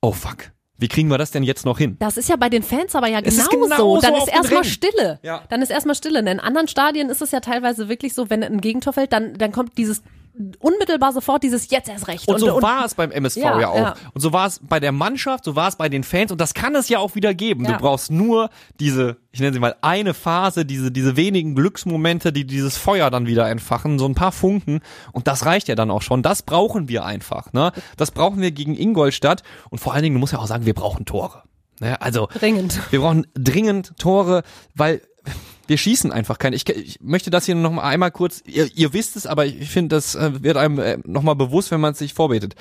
oh 0.00 0.10
fuck, 0.10 0.50
wie 0.76 0.88
kriegen 0.88 1.08
wir 1.08 1.18
das 1.18 1.30
denn 1.30 1.44
jetzt 1.44 1.64
noch 1.64 1.78
hin? 1.78 1.94
Das 2.00 2.16
ist 2.16 2.28
ja 2.28 2.34
bei 2.34 2.48
den 2.48 2.64
Fans 2.64 2.96
aber 2.96 3.06
ja 3.06 3.20
genauso. 3.20 3.48
genauso 3.48 4.00
dann 4.00 4.14
auf 4.14 4.26
ist 4.26 4.34
erstmal. 4.34 4.64
Stille. 4.64 5.20
Ja. 5.22 5.44
Dann 5.48 5.62
ist 5.62 5.70
erstmal 5.70 5.94
Stille. 5.94 6.18
In 6.18 6.40
anderen 6.40 6.66
Stadien 6.66 7.10
ist 7.10 7.22
es 7.22 7.30
ja 7.30 7.38
teilweise 7.38 7.88
wirklich 7.88 8.12
so, 8.12 8.28
wenn 8.28 8.42
ein 8.42 8.60
Gegentor 8.60 8.92
fällt, 8.92 9.12
dann, 9.12 9.34
dann 9.34 9.52
kommt 9.52 9.78
dieses 9.78 10.02
unmittelbar 10.58 11.12
sofort 11.12 11.42
dieses 11.42 11.70
jetzt 11.70 11.88
erst 11.88 12.08
recht. 12.08 12.28
Und 12.28 12.38
so 12.38 12.62
war 12.62 12.84
es 12.84 12.94
beim 12.94 13.10
MSV 13.10 13.36
ja, 13.36 13.60
Ja, 13.60 13.68
auch. 13.68 13.76
ja. 13.76 13.94
Und 14.14 14.20
so 14.20 14.32
war 14.32 14.46
es 14.46 14.60
bei 14.62 14.80
der 14.80 14.92
Mannschaft, 14.92 15.44
so 15.44 15.56
war 15.56 15.68
es 15.68 15.76
bei 15.76 15.88
den 15.88 16.04
Fans 16.04 16.32
und 16.32 16.40
das 16.40 16.54
kann 16.54 16.74
es 16.74 16.88
ja 16.88 16.98
auch 16.98 17.14
wieder 17.14 17.34
geben. 17.34 17.64
Ja. 17.64 17.72
Du 17.72 17.78
brauchst 17.78 18.10
nur 18.10 18.50
diese, 18.80 19.16
ich 19.32 19.40
nenne 19.40 19.52
sie 19.52 19.60
mal 19.60 19.76
eine 19.82 20.14
Phase, 20.14 20.64
diese, 20.64 20.90
diese 20.92 21.16
wenigen 21.16 21.54
Glücksmomente, 21.54 22.32
die 22.32 22.46
dieses 22.46 22.76
Feuer 22.76 23.10
dann 23.10 23.26
wieder 23.26 23.48
entfachen, 23.48 23.98
so 23.98 24.06
ein 24.06 24.14
paar 24.14 24.32
Funken 24.32 24.80
und 25.12 25.26
das 25.26 25.44
reicht 25.46 25.68
ja 25.68 25.74
dann 25.74 25.90
auch 25.90 26.02
schon. 26.02 26.22
Das 26.22 26.42
brauchen 26.42 26.88
wir 26.88 27.04
einfach, 27.04 27.52
ne? 27.52 27.72
Das 27.96 28.10
brauchen 28.10 28.40
wir 28.40 28.50
gegen 28.50 28.76
Ingolstadt 28.76 29.42
und 29.70 29.78
vor 29.78 29.94
allen 29.94 30.02
Dingen, 30.02 30.14
du 30.14 30.20
musst 30.20 30.32
ja 30.32 30.38
auch 30.38 30.46
sagen, 30.46 30.66
wir 30.66 30.74
brauchen 30.74 31.04
Tore. 31.04 31.42
Ne? 31.80 32.00
Also, 32.00 32.28
Dringend. 32.38 32.80
wir 32.90 33.00
brauchen 33.00 33.26
dringend 33.34 33.96
Tore, 33.98 34.42
weil 34.74 35.00
wir 35.68 35.76
schießen 35.78 36.10
einfach 36.12 36.38
keine. 36.38 36.56
Ich, 36.56 36.68
ich 36.68 36.98
möchte 37.00 37.30
das 37.30 37.44
hier 37.46 37.54
noch 37.54 37.70
mal 37.70 37.82
einmal 37.82 38.10
kurz. 38.10 38.42
Ihr, 38.46 38.68
ihr 38.74 38.92
wisst 38.92 39.16
es, 39.16 39.26
aber 39.26 39.46
ich 39.46 39.68
finde, 39.70 39.94
das 39.96 40.14
äh, 40.14 40.42
wird 40.42 40.56
einem 40.56 40.78
äh, 40.78 40.98
noch 41.04 41.22
mal 41.22 41.34
bewusst, 41.34 41.70
wenn 41.70 41.80
man 41.80 41.92
es 41.92 41.98
sich 41.98 42.14
vorbetet. 42.14 42.56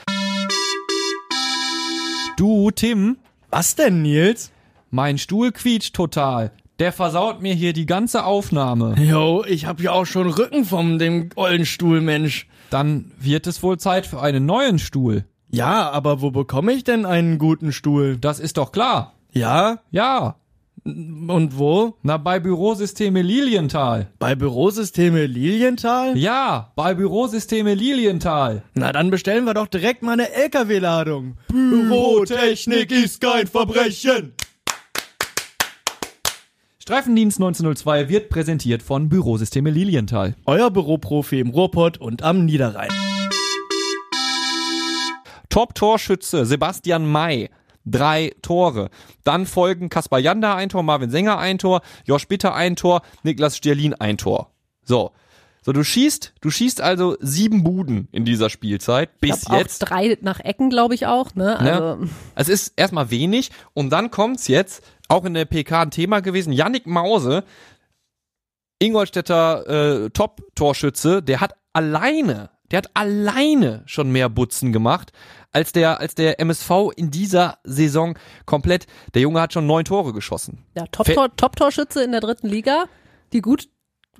Du, 2.38 2.70
Tim, 2.72 3.18
Was 3.50 3.76
denn, 3.76 4.04
Nils? 4.04 4.52
mein 4.92 5.18
Stuhl 5.18 5.52
quietscht 5.52 5.96
total. 5.96 6.52
Der 6.80 6.92
versaut 6.94 7.42
mir 7.42 7.56
hier 7.56 7.74
die 7.74 7.88
ganze 7.88 8.24
Aufnahme. 8.26 8.96
Jo, 9.00 9.44
ich 9.48 9.66
hab 9.66 9.82
ja 9.82 9.92
auch 9.94 10.06
schon 10.06 10.30
Rücken 10.30 10.64
vom 10.64 11.00
dem 11.00 11.30
ollen 11.36 11.66
Stuhl, 11.66 12.02
Mensch. 12.02 12.48
Dann 12.70 13.12
wird 13.20 13.48
es 13.48 13.64
wohl 13.64 13.80
Zeit 13.80 14.06
für 14.06 14.22
einen 14.22 14.46
neuen 14.46 14.78
Stuhl. 14.78 15.26
Ja, 15.50 15.90
aber 15.90 16.22
wo 16.22 16.30
bekomme 16.30 16.74
ich 16.74 16.84
denn 16.84 17.06
einen 17.06 17.40
guten 17.40 17.72
Stuhl? 17.72 18.18
Das 18.18 18.40
ist 18.40 18.58
doch 18.58 18.72
klar. 18.72 19.14
Ja? 19.32 19.80
Ja. 19.90 20.36
Und 20.88 21.58
wo? 21.58 21.96
Na, 22.02 22.16
bei 22.16 22.40
Bürosysteme 22.40 23.22
Lilienthal. 23.22 24.08
Bei 24.20 24.36
Bürosysteme 24.36 25.26
Lilienthal? 25.26 26.18
Ja, 26.18 26.72
bei 26.78 26.94
Bürosysteme 26.94 27.74
Lilienthal. 27.74 28.64
Na, 28.74 28.94
dann 28.94 29.10
bestellen 29.10 29.44
wir 29.44 29.54
doch 29.54 29.68
direkt 29.68 30.02
mal 30.02 30.14
eine 30.14 30.32
LKW-Ladung. 30.32 31.36
Bürotechnik 31.50 32.92
ist 32.92 33.20
kein 33.20 33.48
Verbrechen. 33.48 34.34
Streifendienst 36.80 37.40
1902 37.40 38.08
wird 38.08 38.30
präsentiert 38.30 38.82
von 38.82 39.10
Bürosysteme 39.10 39.72
Lilienthal. 39.72 40.36
Euer 40.46 40.72
Büroprofi 40.72 41.42
im 41.42 41.50
Ruhrpott 41.50 41.98
und 41.98 42.24
am 42.24 42.46
Niederrhein. 42.46 42.92
Top-Torschütze 45.50 46.46
Sebastian 46.46 47.06
May. 47.06 47.50
Drei 47.90 48.34
Tore. 48.42 48.90
Dann 49.24 49.46
folgen 49.46 49.90
Kaspar 49.90 50.20
Janda 50.20 50.56
ein 50.56 50.70
Tor, 50.70 50.84
Marvin 50.84 51.10
Sänger 51.10 51.38
ein 51.38 51.58
Tor, 51.58 51.82
Josh 52.06 52.28
Bitter 52.28 52.54
ein 52.54 52.76
Tor, 52.76 53.02
Niklas 53.24 53.58
Stierlin 53.58 53.94
ein 53.94 54.18
Tor. 54.18 54.52
So. 54.84 55.12
So, 55.64 55.74
du 55.74 55.84
schießt, 55.84 56.36
du 56.40 56.50
schießt 56.50 56.80
also 56.80 57.18
sieben 57.20 57.66
Buden 57.66 58.08
in 58.14 58.24
dieser 58.24 58.50
Spielzeit 58.50 59.20
bis 59.20 59.42
Glaub 59.42 59.60
jetzt. 59.60 59.84
Auch 59.84 59.90
drei 59.90 60.18
nach 60.22 60.40
Ecken, 60.40 60.70
glaube 60.70 60.96
ich 60.96 61.08
auch, 61.08 61.36
ne? 61.36 61.60
Also, 61.60 61.96
Ne? 61.98 62.10
Es 62.36 62.48
ist 62.48 62.72
erstmal 62.78 63.12
wenig 63.12 63.52
und 63.74 63.90
dann 63.90 64.10
kommt's 64.10 64.48
jetzt, 64.48 64.82
auch 65.10 65.26
in 65.26 65.34
der 65.34 65.44
PK 65.44 65.82
ein 65.82 65.92
Thema 65.92 66.22
gewesen, 66.22 66.54
Yannick 66.54 66.88
Mause, 66.88 67.44
Ingolstädter 68.80 70.06
äh, 70.06 70.10
Top-Torschütze, 70.12 71.22
der 71.22 71.42
hat 71.42 71.56
alleine, 71.74 72.50
der 72.72 72.78
hat 72.80 72.90
alleine 72.96 73.84
schon 73.86 74.12
mehr 74.12 74.30
Butzen 74.30 74.74
gemacht, 74.74 75.12
als 75.52 75.72
der, 75.72 76.00
als 76.00 76.16
der 76.16 76.40
MSV 76.40 76.92
in 76.96 77.12
dieser 77.12 77.58
Saison 77.64 78.18
komplett. 78.46 78.88
Der 79.14 79.22
Junge 79.22 79.42
hat 79.42 79.54
schon 79.54 79.66
neun 79.68 79.86
Tore 79.86 80.14
geschossen. 80.14 80.66
ja, 80.76 80.86
Top-Tor- 80.92 81.36
Top-Torschütze 81.36 82.04
in 82.04 82.12
der 82.12 82.22
dritten 82.22 82.48
Liga, 82.48 82.86
die 83.34 83.42
gut, 83.42 83.70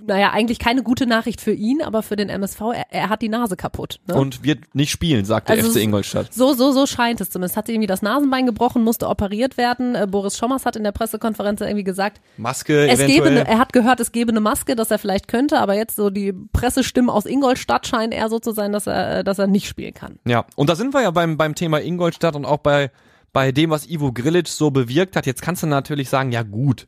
naja, 0.06 0.32
eigentlich 0.32 0.60
keine 0.60 0.84
gute 0.84 1.06
Nachricht 1.06 1.42
für 1.42 1.52
ihn, 1.52 1.82
aber 1.82 2.04
für 2.04 2.16
den 2.16 2.30
MSV, 2.30 2.62
er, 2.74 2.86
er 2.90 3.10
hat 3.10 3.22
die 3.22 3.30
Nase 3.30 3.56
kaputt. 3.56 4.00
Ne? 4.08 4.16
Und 4.16 4.44
wird 4.44 4.76
nicht 4.76 4.92
spielen, 4.92 5.26
sagt 5.26 5.50
der 5.50 5.58
Also 5.58 5.72
FC 5.72 5.78
Ingolstadt. 5.78 6.34
So, 6.34 6.54
so, 6.54 6.72
so 6.72 6.86
scheint 6.86 7.22
es 7.22 7.30
zumindest. 7.30 7.58
Hat 7.58 7.70
irgendwie 7.70 7.88
das 7.88 8.02
Nasenbein 8.02 8.46
gebrochen, 8.46 8.84
musste 8.84 9.08
operiert 9.08 9.58
werden. 9.58 9.96
Äh, 9.96 10.08
Boris 10.10 10.38
Schommers 10.38 10.66
hat 10.66 10.76
in 10.76 10.84
der 10.84 10.92
Pressekonferenz 10.92 11.62
irgendwie 11.62 11.84
gesagt, 11.84 12.22
Maske 12.38 12.88
es 12.88 13.00
gebe 13.00 13.28
eventuell. 13.28 13.40
eine, 13.40 13.48
er 13.48 13.58
hat 13.58 13.74
gehört, 13.74 14.00
es 14.00 14.12
gebe 14.12 14.32
eine 14.32 14.40
Maske, 14.40 14.76
dass 14.76 14.92
er 14.92 15.00
vielleicht 15.00 15.28
könnte, 15.28 15.60
aber 15.60 15.76
jetzt 15.76 15.96
so 15.96 16.10
die 16.10 16.34
Pressestimmen 16.54 17.10
aus 17.10 17.26
Ingolstadt 17.26 17.88
scheinen 17.88 18.12
eher 18.12 18.30
so 18.30 18.40
zu 18.40 18.52
sein, 18.52 18.72
dass 18.72 18.88
er, 18.88 19.20
äh, 19.20 19.24
dass 19.24 19.40
er 19.40 19.48
nicht 19.48 19.68
spielen 19.68 19.94
kann. 19.94 20.20
Ja, 20.26 20.46
und 20.56 20.70
da 20.70 20.76
sind 20.76 20.94
wir 20.94 21.02
ja 21.02 21.12
beim, 21.12 21.38
beim 21.38 21.56
Thema 21.56 21.82
Ingolstadt 21.82 22.36
und 22.36 22.46
auch 22.46 22.58
bei, 22.60 22.92
bei 23.34 23.52
dem, 23.52 23.70
was 23.70 23.90
Ivo 23.90 24.12
Grilic 24.12 24.48
so 24.48 24.72
bewirkt 24.72 25.16
hat. 25.16 25.26
Jetzt 25.26 25.42
kannst 25.42 25.64
du 25.64 25.68
natürlich 25.68 26.10
sagen, 26.10 26.32
ja 26.32 26.44
gut, 26.44 26.88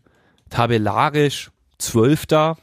tabellarisch, 0.49 1.51
Zwölfter, 1.77 2.57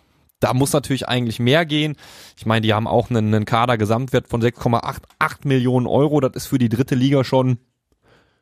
da 0.46 0.54
muss 0.54 0.72
natürlich 0.72 1.08
eigentlich 1.08 1.40
mehr 1.40 1.66
gehen. 1.66 1.96
Ich 2.36 2.46
meine, 2.46 2.60
die 2.60 2.72
haben 2.72 2.86
auch 2.86 3.10
einen, 3.10 3.34
einen 3.34 3.44
Kader-Gesamtwert 3.44 4.28
von 4.28 4.40
6,88 4.40 5.00
Millionen 5.42 5.86
Euro. 5.88 6.20
Das 6.20 6.32
ist 6.34 6.46
für 6.46 6.58
die 6.58 6.68
dritte 6.68 6.94
Liga 6.94 7.24
schon 7.24 7.58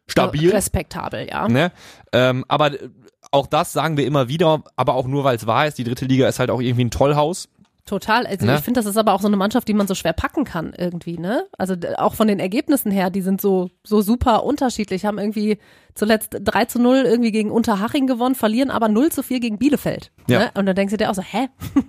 stabil. 0.06 0.50
Respektabel, 0.50 1.26
ja. 1.28 1.48
Ne? 1.48 1.72
Ähm, 2.12 2.44
aber 2.46 2.72
äh, 2.74 2.90
auch 3.30 3.46
das 3.46 3.72
sagen 3.72 3.96
wir 3.96 4.06
immer 4.06 4.28
wieder, 4.28 4.62
aber 4.76 4.94
auch 4.94 5.06
nur, 5.06 5.24
weil 5.24 5.36
es 5.36 5.46
wahr 5.46 5.66
ist. 5.66 5.78
Die 5.78 5.84
dritte 5.84 6.04
Liga 6.04 6.28
ist 6.28 6.38
halt 6.38 6.50
auch 6.50 6.60
irgendwie 6.60 6.84
ein 6.84 6.90
Tollhaus. 6.90 7.48
Total. 7.86 8.26
Also 8.26 8.44
Ne? 8.44 8.56
ich 8.56 8.60
finde, 8.62 8.80
das 8.80 8.86
ist 8.86 8.98
aber 8.98 9.14
auch 9.14 9.20
so 9.20 9.26
eine 9.26 9.36
Mannschaft, 9.36 9.66
die 9.66 9.74
man 9.74 9.86
so 9.86 9.94
schwer 9.94 10.12
packen 10.12 10.44
kann 10.44 10.74
irgendwie, 10.76 11.18
ne? 11.18 11.46
Also 11.56 11.74
auch 11.96 12.14
von 12.14 12.28
den 12.28 12.38
Ergebnissen 12.38 12.90
her, 12.90 13.08
die 13.08 13.22
sind 13.22 13.40
so, 13.40 13.70
so 13.82 14.02
super 14.02 14.44
unterschiedlich, 14.44 15.04
haben 15.06 15.18
irgendwie 15.18 15.58
zuletzt 15.94 16.36
3 16.40 16.64
zu 16.66 16.80
0 16.80 17.04
irgendwie 17.04 17.32
gegen 17.32 17.50
Unterhaching 17.50 18.06
gewonnen, 18.06 18.34
verlieren 18.34 18.70
aber 18.70 18.88
0 18.88 19.12
zu 19.12 19.22
4 19.22 19.40
gegen 19.40 19.58
Bielefeld. 19.58 20.10
Ja. 20.28 20.38
Ne? 20.38 20.50
Und 20.54 20.66
dann 20.66 20.74
denkst 20.74 20.92
du 20.92 20.96
dir 20.96 21.10
auch 21.10 21.14
so, 21.14 21.22
hä? 21.22 21.48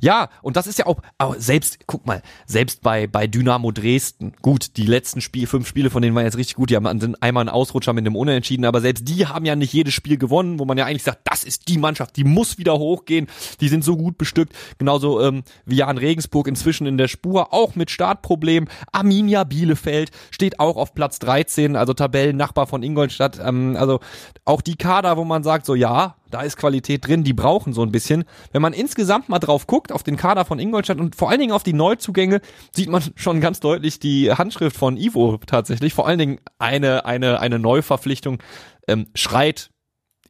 Ja, 0.00 0.28
und 0.42 0.56
das 0.56 0.66
ist 0.66 0.78
ja 0.78 0.86
auch, 0.86 1.00
aber 1.16 1.40
selbst, 1.40 1.78
guck 1.86 2.06
mal, 2.06 2.22
selbst 2.46 2.82
bei, 2.82 3.06
bei 3.06 3.26
Dynamo 3.26 3.72
Dresden, 3.72 4.32
gut, 4.42 4.76
die 4.76 4.86
letzten 4.86 5.20
Spiel, 5.20 5.46
fünf 5.46 5.66
Spiele 5.66 5.90
von 5.90 6.02
denen 6.02 6.14
waren 6.14 6.24
jetzt 6.24 6.36
richtig 6.36 6.54
gut, 6.54 6.70
die 6.70 6.76
haben 6.76 6.86
einmal 6.86 7.40
einen 7.40 7.48
Ausrutscher 7.48 7.92
mit 7.92 8.06
einem 8.06 8.14
Unentschieden, 8.14 8.64
aber 8.64 8.80
selbst 8.80 9.08
die 9.08 9.26
haben 9.26 9.44
ja 9.44 9.56
nicht 9.56 9.72
jedes 9.72 9.94
Spiel 9.94 10.16
gewonnen, 10.16 10.58
wo 10.58 10.64
man 10.64 10.78
ja 10.78 10.84
eigentlich 10.84 11.02
sagt, 11.02 11.22
das 11.24 11.42
ist 11.42 11.68
die 11.68 11.78
Mannschaft, 11.78 12.16
die 12.16 12.24
muss 12.24 12.58
wieder 12.58 12.78
hochgehen, 12.78 13.26
die 13.60 13.68
sind 13.68 13.82
so 13.82 13.96
gut 13.96 14.18
bestückt, 14.18 14.52
genauso 14.78 15.20
ähm, 15.20 15.42
wie 15.64 15.76
Jan 15.76 15.98
Regensburg 15.98 16.46
inzwischen 16.46 16.86
in 16.86 16.98
der 16.98 17.08
Spur, 17.08 17.52
auch 17.52 17.74
mit 17.74 17.90
Startproblemen, 17.90 18.68
Arminia 18.92 19.44
Bielefeld 19.44 20.10
steht 20.30 20.60
auch 20.60 20.76
auf 20.76 20.94
Platz 20.94 21.18
13, 21.18 21.74
also 21.74 21.92
Tabellennachbar 21.92 22.66
von 22.66 22.82
Ingolstadt, 22.82 23.40
ähm, 23.48 23.76
also 23.78 24.00
auch 24.44 24.60
die 24.60 24.76
Kader, 24.76 25.16
wo 25.16 25.24
man 25.24 25.42
sagt, 25.42 25.66
so 25.66 25.74
ja, 25.74 26.16
da 26.30 26.42
ist 26.42 26.56
Qualität 26.56 27.06
drin, 27.06 27.24
die 27.24 27.32
brauchen 27.32 27.72
so 27.72 27.82
ein 27.82 27.92
bisschen. 27.92 28.24
Wenn 28.52 28.62
man 28.62 28.72
insgesamt 28.72 29.28
mal 29.28 29.38
drauf 29.38 29.66
guckt, 29.66 29.92
auf 29.92 30.02
den 30.02 30.16
Kader 30.16 30.44
von 30.44 30.58
Ingolstadt 30.58 30.98
und 30.98 31.16
vor 31.16 31.30
allen 31.30 31.40
Dingen 31.40 31.52
auf 31.52 31.62
die 31.62 31.72
Neuzugänge, 31.72 32.40
sieht 32.74 32.88
man 32.88 33.02
schon 33.16 33.40
ganz 33.40 33.60
deutlich 33.60 33.98
die 33.98 34.32
Handschrift 34.32 34.76
von 34.76 34.96
Ivo 34.96 35.38
tatsächlich. 35.46 35.94
Vor 35.94 36.06
allen 36.06 36.18
Dingen 36.18 36.40
eine, 36.58 37.04
eine, 37.04 37.40
eine 37.40 37.58
Neuverpflichtung 37.58 38.38
ähm, 38.86 39.06
schreit 39.14 39.70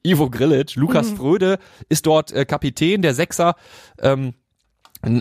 Ivo 0.02 0.30
Grilic. 0.30 0.76
Lukas 0.76 1.10
Fröde 1.10 1.58
ist 1.88 2.06
dort 2.06 2.32
äh, 2.32 2.44
Kapitän, 2.44 3.02
der 3.02 3.14
Sechser. 3.14 3.54
Ähm, 4.00 4.34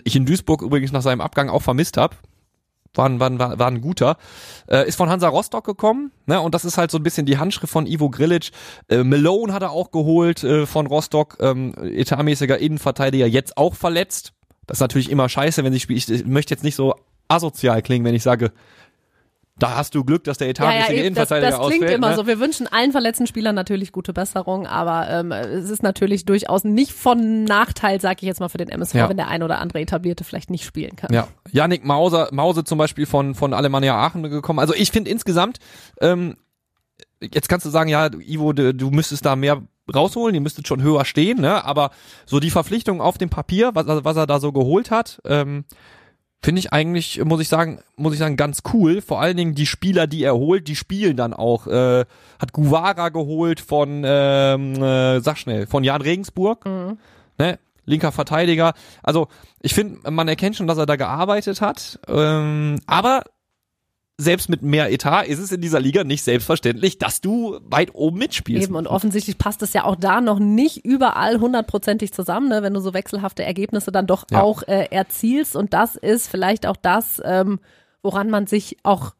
ich 0.03 0.15
in 0.15 0.25
Duisburg 0.25 0.61
übrigens 0.61 0.91
nach 0.91 1.01
seinem 1.01 1.21
Abgang 1.21 1.49
auch 1.49 1.61
vermisst 1.61 1.97
habe. 1.97 2.15
War 2.97 3.07
ein, 3.07 3.19
war, 3.19 3.29
ein, 3.29 3.39
war 3.39 3.67
ein 3.67 3.81
guter. 3.81 4.17
Äh, 4.67 4.87
ist 4.87 4.95
von 4.95 5.09
Hansa 5.09 5.27
Rostock 5.27 5.65
gekommen, 5.65 6.11
ne? 6.25 6.41
Und 6.41 6.55
das 6.55 6.65
ist 6.65 6.77
halt 6.77 6.91
so 6.91 6.97
ein 6.97 7.03
bisschen 7.03 7.25
die 7.25 7.37
Handschrift 7.37 7.71
von 7.71 7.85
Ivo 7.85 8.09
Grilic. 8.09 8.51
Äh, 8.89 9.03
Malone 9.03 9.53
hat 9.53 9.61
er 9.61 9.71
auch 9.71 9.91
geholt 9.91 10.43
äh, 10.43 10.65
von 10.65 10.87
Rostock, 10.87 11.37
ähm, 11.39 11.73
etatmäßiger 11.79 12.57
Innenverteidiger, 12.57 13.27
jetzt 13.27 13.57
auch 13.57 13.75
verletzt. 13.75 14.33
Das 14.65 14.77
ist 14.77 14.81
natürlich 14.81 15.09
immer 15.09 15.29
scheiße, 15.29 15.63
wenn 15.63 15.73
sie 15.73 15.79
spielt. 15.79 15.99
Ich, 15.99 16.09
ich 16.09 16.25
möchte 16.25 16.53
jetzt 16.53 16.63
nicht 16.63 16.75
so 16.75 16.95
asozial 17.27 17.81
klingen, 17.81 18.05
wenn 18.05 18.15
ich 18.15 18.23
sage, 18.23 18.51
da 19.59 19.75
hast 19.75 19.95
du 19.95 20.03
Glück, 20.03 20.23
dass 20.23 20.37
der 20.37 20.47
Ja, 20.47 20.51
etatmäßige 20.51 20.89
ja, 20.89 20.93
eben, 21.03 21.15
das, 21.15 21.29
Innenverteidiger 21.31 21.49
das 21.49 21.67
klingt 21.67 21.83
ausfällt. 21.83 21.97
immer 21.97 22.09
ne? 22.09 22.15
so. 22.15 22.27
Wir 22.27 22.39
wünschen 22.39 22.67
allen 22.67 22.91
verletzten 22.91 23.27
Spielern 23.27 23.55
natürlich 23.55 23.91
gute 23.91 24.13
Besserung, 24.13 24.67
aber 24.67 25.09
ähm, 25.09 25.31
es 25.31 25.69
ist 25.69 25.83
natürlich 25.83 26.25
durchaus 26.25 26.63
nicht 26.63 26.91
von 26.91 27.43
Nachteil, 27.43 27.99
sag 28.01 28.21
ich 28.21 28.27
jetzt 28.27 28.39
mal, 28.39 28.49
für 28.49 28.57
den 28.57 28.69
MSV, 28.69 28.93
Ja. 28.95 29.09
wenn 29.09 29.17
der 29.17 29.27
ein 29.29 29.43
oder 29.43 29.59
andere 29.59 29.79
Etablierte 29.81 30.23
vielleicht 30.23 30.49
nicht 30.49 30.65
spielen 30.65 30.95
kann. 30.95 31.13
Ja, 31.13 31.27
Yannick 31.51 31.85
Mauser, 31.85 32.29
Mause 32.31 32.63
zum 32.63 32.77
Beispiel 32.77 33.05
von, 33.05 33.35
von 33.35 33.53
Alemannia 33.53 33.95
Aachen 33.95 34.23
gekommen. 34.23 34.59
Also 34.59 34.73
ich 34.73 34.91
finde 34.91 35.09
insgesamt, 35.11 35.57
ähm, 36.01 36.37
jetzt 37.21 37.49
kannst 37.49 37.65
du 37.65 37.69
sagen, 37.69 37.89
ja, 37.89 38.09
Ivo, 38.13 38.53
du, 38.53 38.73
du 38.73 38.91
müsstest 38.91 39.25
da 39.25 39.35
mehr 39.35 39.61
rausholen, 39.93 40.35
ihr 40.35 40.41
müsstet 40.41 40.67
schon 40.67 40.81
höher 40.81 41.05
stehen, 41.05 41.39
ne? 41.39 41.63
Aber 41.63 41.91
so 42.25 42.39
die 42.39 42.49
Verpflichtung 42.51 43.01
auf 43.01 43.17
dem 43.17 43.29
Papier, 43.29 43.71
was, 43.73 43.85
was 43.87 44.17
er 44.17 44.27
da 44.27 44.39
so 44.39 44.51
geholt 44.51 44.91
hat, 44.91 45.21
ähm, 45.25 45.63
finde 46.41 46.59
ich 46.59 46.73
eigentlich, 46.73 47.23
muss 47.23 47.41
ich 47.41 47.47
sagen, 47.47 47.79
muss 47.95 48.13
ich 48.13 48.19
sagen, 48.19 48.37
ganz 48.37 48.61
cool. 48.73 49.01
Vor 49.01 49.21
allen 49.21 49.37
Dingen 49.37 49.55
die 49.55 49.65
Spieler, 49.65 50.07
die 50.07 50.23
er 50.23 50.35
holt, 50.35 50.67
die 50.67 50.75
spielen 50.75 51.17
dann 51.17 51.33
auch. 51.33 51.67
Äh, 51.67 52.05
hat 52.39 52.53
Guvara 52.53 53.09
geholt 53.09 53.59
von, 53.59 54.03
ähm, 54.05 54.75
äh, 54.75 55.19
sag 55.19 55.37
schnell, 55.37 55.67
von 55.67 55.83
Jan 55.83 56.01
Regensburg, 56.01 56.65
ne? 57.37 57.59
Linker 57.85 58.11
Verteidiger. 58.11 58.73
Also 59.01 59.29
ich 59.61 59.73
finde, 59.73 60.11
man 60.11 60.27
erkennt 60.27 60.57
schon, 60.57 60.67
dass 60.67 60.77
er 60.77 60.85
da 60.85 60.97
gearbeitet 60.97 61.61
hat. 61.61 61.99
Ähm, 62.07 62.79
aber 62.85 63.23
selbst 64.19 64.49
mit 64.49 64.63
mehr 64.63 64.91
Etat 64.91 65.23
ist 65.27 65.37
es 65.37 65.51
in 65.51 65.61
dieser 65.61 65.79
Liga 65.79 66.03
nicht 66.03 66.23
selbstverständlich, 66.23 66.97
dass 66.97 67.21
du 67.21 67.59
weit 67.63 67.93
oben 67.93 68.17
mitspielst. 68.17 68.67
Eben, 68.67 68.75
und 68.75 68.87
offensichtlich 68.87 69.37
passt 69.37 69.61
es 69.61 69.73
ja 69.73 69.83
auch 69.83 69.95
da 69.95 70.21
noch 70.21 70.39
nicht 70.39 70.83
überall 70.83 71.39
hundertprozentig 71.39 72.11
zusammen, 72.13 72.49
ne, 72.49 72.63
wenn 72.63 72.73
du 72.73 72.79
so 72.79 72.95
wechselhafte 72.95 73.43
Ergebnisse 73.43 73.91
dann 73.91 74.07
doch 74.07 74.25
Ja. 74.31 74.41
auch 74.41 74.63
äh, 74.63 74.87
erzielst. 74.89 75.55
Und 75.55 75.73
das 75.73 75.95
ist 75.95 76.27
vielleicht 76.29 76.65
auch 76.65 76.77
das, 76.77 77.21
ähm, 77.23 77.59
woran 78.01 78.31
man 78.31 78.47
sich 78.47 78.77
auch 78.81 79.13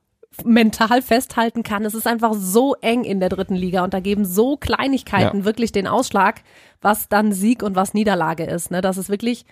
mental 0.44 1.02
festhalten 1.04 1.62
kann. 1.64 1.86
Es 1.86 1.94
ist 1.94 2.08
einfach 2.08 2.34
so 2.34 2.76
eng 2.82 3.04
in 3.04 3.20
der 3.20 3.30
dritten 3.30 3.56
Liga 3.56 3.84
und 3.84 3.94
da 3.94 4.00
geben 4.00 4.26
so 4.26 4.58
Kleinigkeiten 4.58 5.40
Ja. 5.40 5.46
wirklich 5.46 5.72
den 5.72 5.88
Ausschlag, 5.88 6.42
was 6.82 7.08
dann 7.08 7.34
Sieg 7.34 7.62
und 7.62 7.76
was 7.76 7.94
Niederlage 7.94 8.46
ist. 8.46 8.72
Ne? 8.72 8.82
Das 8.82 8.98
ist 8.98 9.10
wirklich 9.10 9.46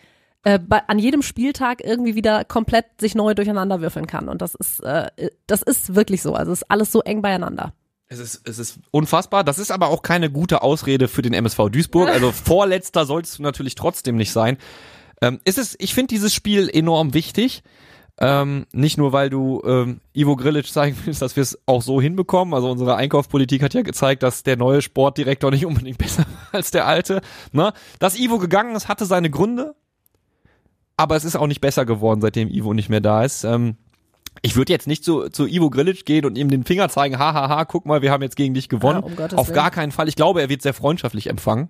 äh, 0.45 0.59
bei, 0.59 0.81
an 0.87 0.99
jedem 0.99 1.23
Spieltag 1.23 1.83
irgendwie 1.83 2.13
wieder 2.13 2.45
komplett 2.45 2.85
sich 3.01 3.15
neu 3.15 3.33
durcheinander 3.33 3.81
würfeln 3.81 4.05
kann. 4.05 4.29
Und 4.29 4.43
das 4.43 4.53
ist, 4.53 4.79
äh, 4.81 5.09
das 5.47 5.63
ist 5.63 5.95
wirklich 5.95 6.21
so. 6.21 6.35
Also 6.35 6.51
es 6.51 6.61
ist 6.61 6.71
alles 6.71 6.91
so 6.91 7.01
eng 7.01 7.23
beieinander. 7.23 7.73
Es 8.07 8.19
ist, 8.19 8.47
es 8.47 8.59
ist 8.59 8.77
unfassbar. 8.91 9.43
Das 9.43 9.57
ist 9.57 9.71
aber 9.71 9.87
auch 9.87 10.03
keine 10.03 10.29
gute 10.29 10.61
Ausrede 10.61 11.07
für 11.07 11.23
den 11.23 11.33
MSV 11.33 11.69
Duisburg. 11.71 12.09
Also 12.09 12.31
vorletzter 12.45 13.07
solltest 13.07 13.39
du 13.39 13.43
natürlich 13.43 13.73
trotzdem 13.73 14.17
nicht 14.17 14.31
sein. 14.31 14.57
Ähm, 15.19 15.39
ist 15.45 15.57
es, 15.57 15.75
ich 15.79 15.95
finde 15.95 16.13
dieses 16.13 16.31
Spiel 16.31 16.69
enorm 16.71 17.15
wichtig. 17.15 17.63
Ähm, 18.19 18.67
nicht 18.71 18.99
nur, 18.99 19.13
weil 19.13 19.31
du 19.31 19.63
ähm, 19.65 19.99
Ivo 20.13 20.35
Grilic 20.35 20.67
zeigen 20.67 20.95
willst, 21.05 21.23
dass 21.23 21.35
wir 21.35 21.41
es 21.41 21.57
auch 21.65 21.81
so 21.81 21.99
hinbekommen. 21.99 22.53
Also 22.53 22.69
unsere 22.69 22.95
Einkaufspolitik 22.97 23.63
hat 23.63 23.73
ja 23.73 23.81
gezeigt, 23.81 24.21
dass 24.21 24.43
der 24.43 24.57
neue 24.57 24.83
Sportdirektor 24.83 25.49
nicht 25.49 25.65
unbedingt 25.65 25.97
besser 25.97 26.25
war 26.27 26.53
als 26.53 26.69
der 26.69 26.85
alte. 26.85 27.21
Ne? 27.51 27.73
Dass 27.97 28.19
Ivo 28.19 28.37
gegangen 28.37 28.75
ist, 28.75 28.87
hatte 28.87 29.07
seine 29.07 29.31
Gründe. 29.31 29.73
Aber 30.97 31.15
es 31.15 31.25
ist 31.25 31.35
auch 31.35 31.47
nicht 31.47 31.61
besser 31.61 31.85
geworden, 31.85 32.21
seitdem 32.21 32.49
Ivo 32.49 32.73
nicht 32.73 32.89
mehr 32.89 33.01
da 33.01 33.23
ist. 33.23 33.43
Ähm, 33.43 33.75
ich 34.41 34.55
würde 34.55 34.71
jetzt 34.71 34.87
nicht 34.87 35.03
zu, 35.03 35.29
zu 35.29 35.47
Ivo 35.47 35.69
Grilic 35.69 36.05
gehen 36.05 36.25
und 36.25 36.37
ihm 36.37 36.49
den 36.49 36.63
Finger 36.63 36.89
zeigen, 36.89 37.17
hahaha, 37.17 37.65
guck 37.65 37.85
mal, 37.85 38.01
wir 38.01 38.11
haben 38.11 38.23
jetzt 38.23 38.35
gegen 38.35 38.53
dich 38.53 38.69
gewonnen. 38.69 39.03
Ja, 39.05 39.25
um 39.25 39.37
Auf 39.37 39.47
Willen. 39.47 39.55
gar 39.55 39.71
keinen 39.71 39.91
Fall. 39.91 40.07
Ich 40.07 40.15
glaube, 40.15 40.41
er 40.41 40.49
wird 40.49 40.61
sehr 40.61 40.73
freundschaftlich 40.73 41.27
empfangen. 41.27 41.69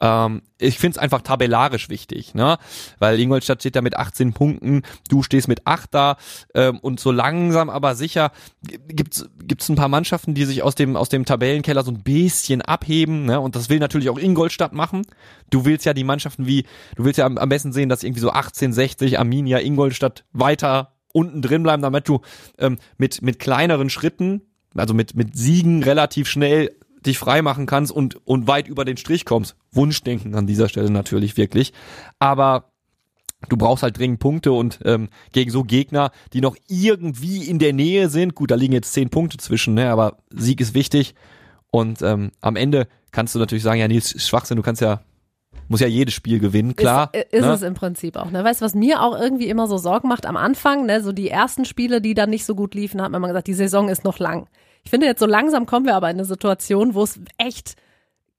Ähm, 0.00 0.42
ich 0.58 0.78
finde 0.78 0.96
es 0.96 0.98
einfach 0.98 1.22
tabellarisch 1.22 1.88
wichtig, 1.88 2.34
ne? 2.34 2.58
Weil 2.98 3.20
Ingolstadt 3.20 3.60
steht 3.60 3.76
da 3.76 3.82
mit 3.82 3.96
18 3.96 4.32
Punkten, 4.32 4.82
du 5.08 5.22
stehst 5.22 5.48
mit 5.48 5.66
8 5.66 5.92
da 5.92 6.16
ähm, 6.54 6.78
und 6.78 7.00
so 7.00 7.12
langsam 7.12 7.70
aber 7.70 7.94
sicher 7.94 8.32
gibt's 8.62 9.28
gibt's 9.42 9.68
ein 9.68 9.76
paar 9.76 9.88
Mannschaften, 9.88 10.34
die 10.34 10.44
sich 10.44 10.62
aus 10.62 10.74
dem 10.74 10.96
aus 10.96 11.08
dem 11.08 11.24
Tabellenkeller 11.24 11.84
so 11.84 11.90
ein 11.90 12.02
bisschen 12.02 12.62
abheben, 12.62 13.26
ne? 13.26 13.40
Und 13.40 13.56
das 13.56 13.68
will 13.68 13.78
natürlich 13.78 14.10
auch 14.10 14.18
Ingolstadt 14.18 14.72
machen. 14.72 15.06
Du 15.50 15.64
willst 15.64 15.84
ja 15.84 15.94
die 15.94 16.04
Mannschaften 16.04 16.46
wie, 16.46 16.64
du 16.96 17.04
willst 17.04 17.18
ja 17.18 17.26
am, 17.26 17.38
am 17.38 17.48
besten 17.48 17.72
sehen, 17.72 17.88
dass 17.88 18.02
irgendwie 18.02 18.20
so 18.20 18.30
18, 18.30 18.72
60, 18.72 19.18
Arminia, 19.18 19.58
Ingolstadt 19.58 20.24
weiter 20.32 20.94
unten 21.12 21.42
drin 21.42 21.62
bleiben, 21.62 21.82
damit 21.82 22.08
du 22.08 22.20
ähm, 22.58 22.78
mit 22.98 23.22
mit 23.22 23.38
kleineren 23.38 23.90
Schritten 23.90 24.42
also 24.76 24.94
mit, 24.94 25.14
mit 25.14 25.36
Siegen 25.36 25.82
relativ 25.82 26.28
schnell 26.28 26.74
dich 27.06 27.18
frei 27.18 27.42
machen 27.42 27.66
kannst 27.66 27.92
und, 27.92 28.26
und 28.26 28.46
weit 28.46 28.68
über 28.68 28.84
den 28.84 28.96
Strich 28.96 29.24
kommst. 29.24 29.56
Wunschdenken 29.72 30.34
an 30.34 30.46
dieser 30.46 30.68
Stelle 30.68 30.90
natürlich 30.90 31.36
wirklich. 31.36 31.72
Aber 32.18 32.72
du 33.48 33.56
brauchst 33.56 33.82
halt 33.82 33.98
dringend 33.98 34.20
Punkte 34.20 34.52
und 34.52 34.78
ähm, 34.84 35.08
gegen 35.32 35.50
so 35.50 35.64
Gegner, 35.64 36.10
die 36.32 36.40
noch 36.40 36.56
irgendwie 36.68 37.44
in 37.44 37.58
der 37.58 37.72
Nähe 37.72 38.08
sind, 38.08 38.34
gut, 38.34 38.50
da 38.50 38.54
liegen 38.54 38.72
jetzt 38.72 38.92
zehn 38.92 39.10
Punkte 39.10 39.38
zwischen, 39.38 39.74
ne, 39.74 39.90
aber 39.90 40.18
Sieg 40.30 40.60
ist 40.60 40.74
wichtig. 40.74 41.14
Und 41.70 42.02
ähm, 42.02 42.30
am 42.40 42.56
Ende 42.56 42.86
kannst 43.10 43.34
du 43.34 43.38
natürlich 43.38 43.64
sagen, 43.64 43.80
ja, 43.80 43.88
nee, 43.88 43.96
ist 43.96 44.26
Schwachsinn, 44.26 44.56
du 44.56 44.62
kannst 44.62 44.80
ja, 44.80 45.00
muss 45.68 45.80
ja 45.80 45.88
jedes 45.88 46.14
Spiel 46.14 46.38
gewinnen, 46.38 46.76
klar. 46.76 47.10
Ist, 47.12 47.32
ist 47.32 47.42
ne? 47.44 47.52
es 47.52 47.62
im 47.62 47.74
Prinzip 47.74 48.16
auch, 48.16 48.30
ne? 48.30 48.44
Weißt 48.44 48.60
du, 48.60 48.64
was 48.64 48.74
mir 48.74 49.02
auch 49.02 49.18
irgendwie 49.18 49.48
immer 49.48 49.66
so 49.66 49.76
Sorgen 49.76 50.08
macht 50.08 50.26
am 50.26 50.36
Anfang, 50.36 50.86
ne? 50.86 51.02
So 51.02 51.12
die 51.12 51.28
ersten 51.28 51.64
Spiele, 51.64 52.00
die 52.00 52.14
dann 52.14 52.30
nicht 52.30 52.44
so 52.44 52.54
gut 52.54 52.74
liefen, 52.74 53.02
hat 53.02 53.10
man 53.10 53.20
immer 53.20 53.28
gesagt, 53.28 53.48
die 53.48 53.54
Saison 53.54 53.88
ist 53.88 54.04
noch 54.04 54.18
lang. 54.18 54.48
Ich 54.84 54.90
finde 54.90 55.06
jetzt 55.06 55.20
so 55.20 55.26
langsam 55.26 55.66
kommen 55.66 55.86
wir 55.86 55.94
aber 55.94 56.10
in 56.10 56.16
eine 56.16 56.24
Situation, 56.24 56.94
wo 56.94 57.02
es 57.02 57.18
echt 57.38 57.74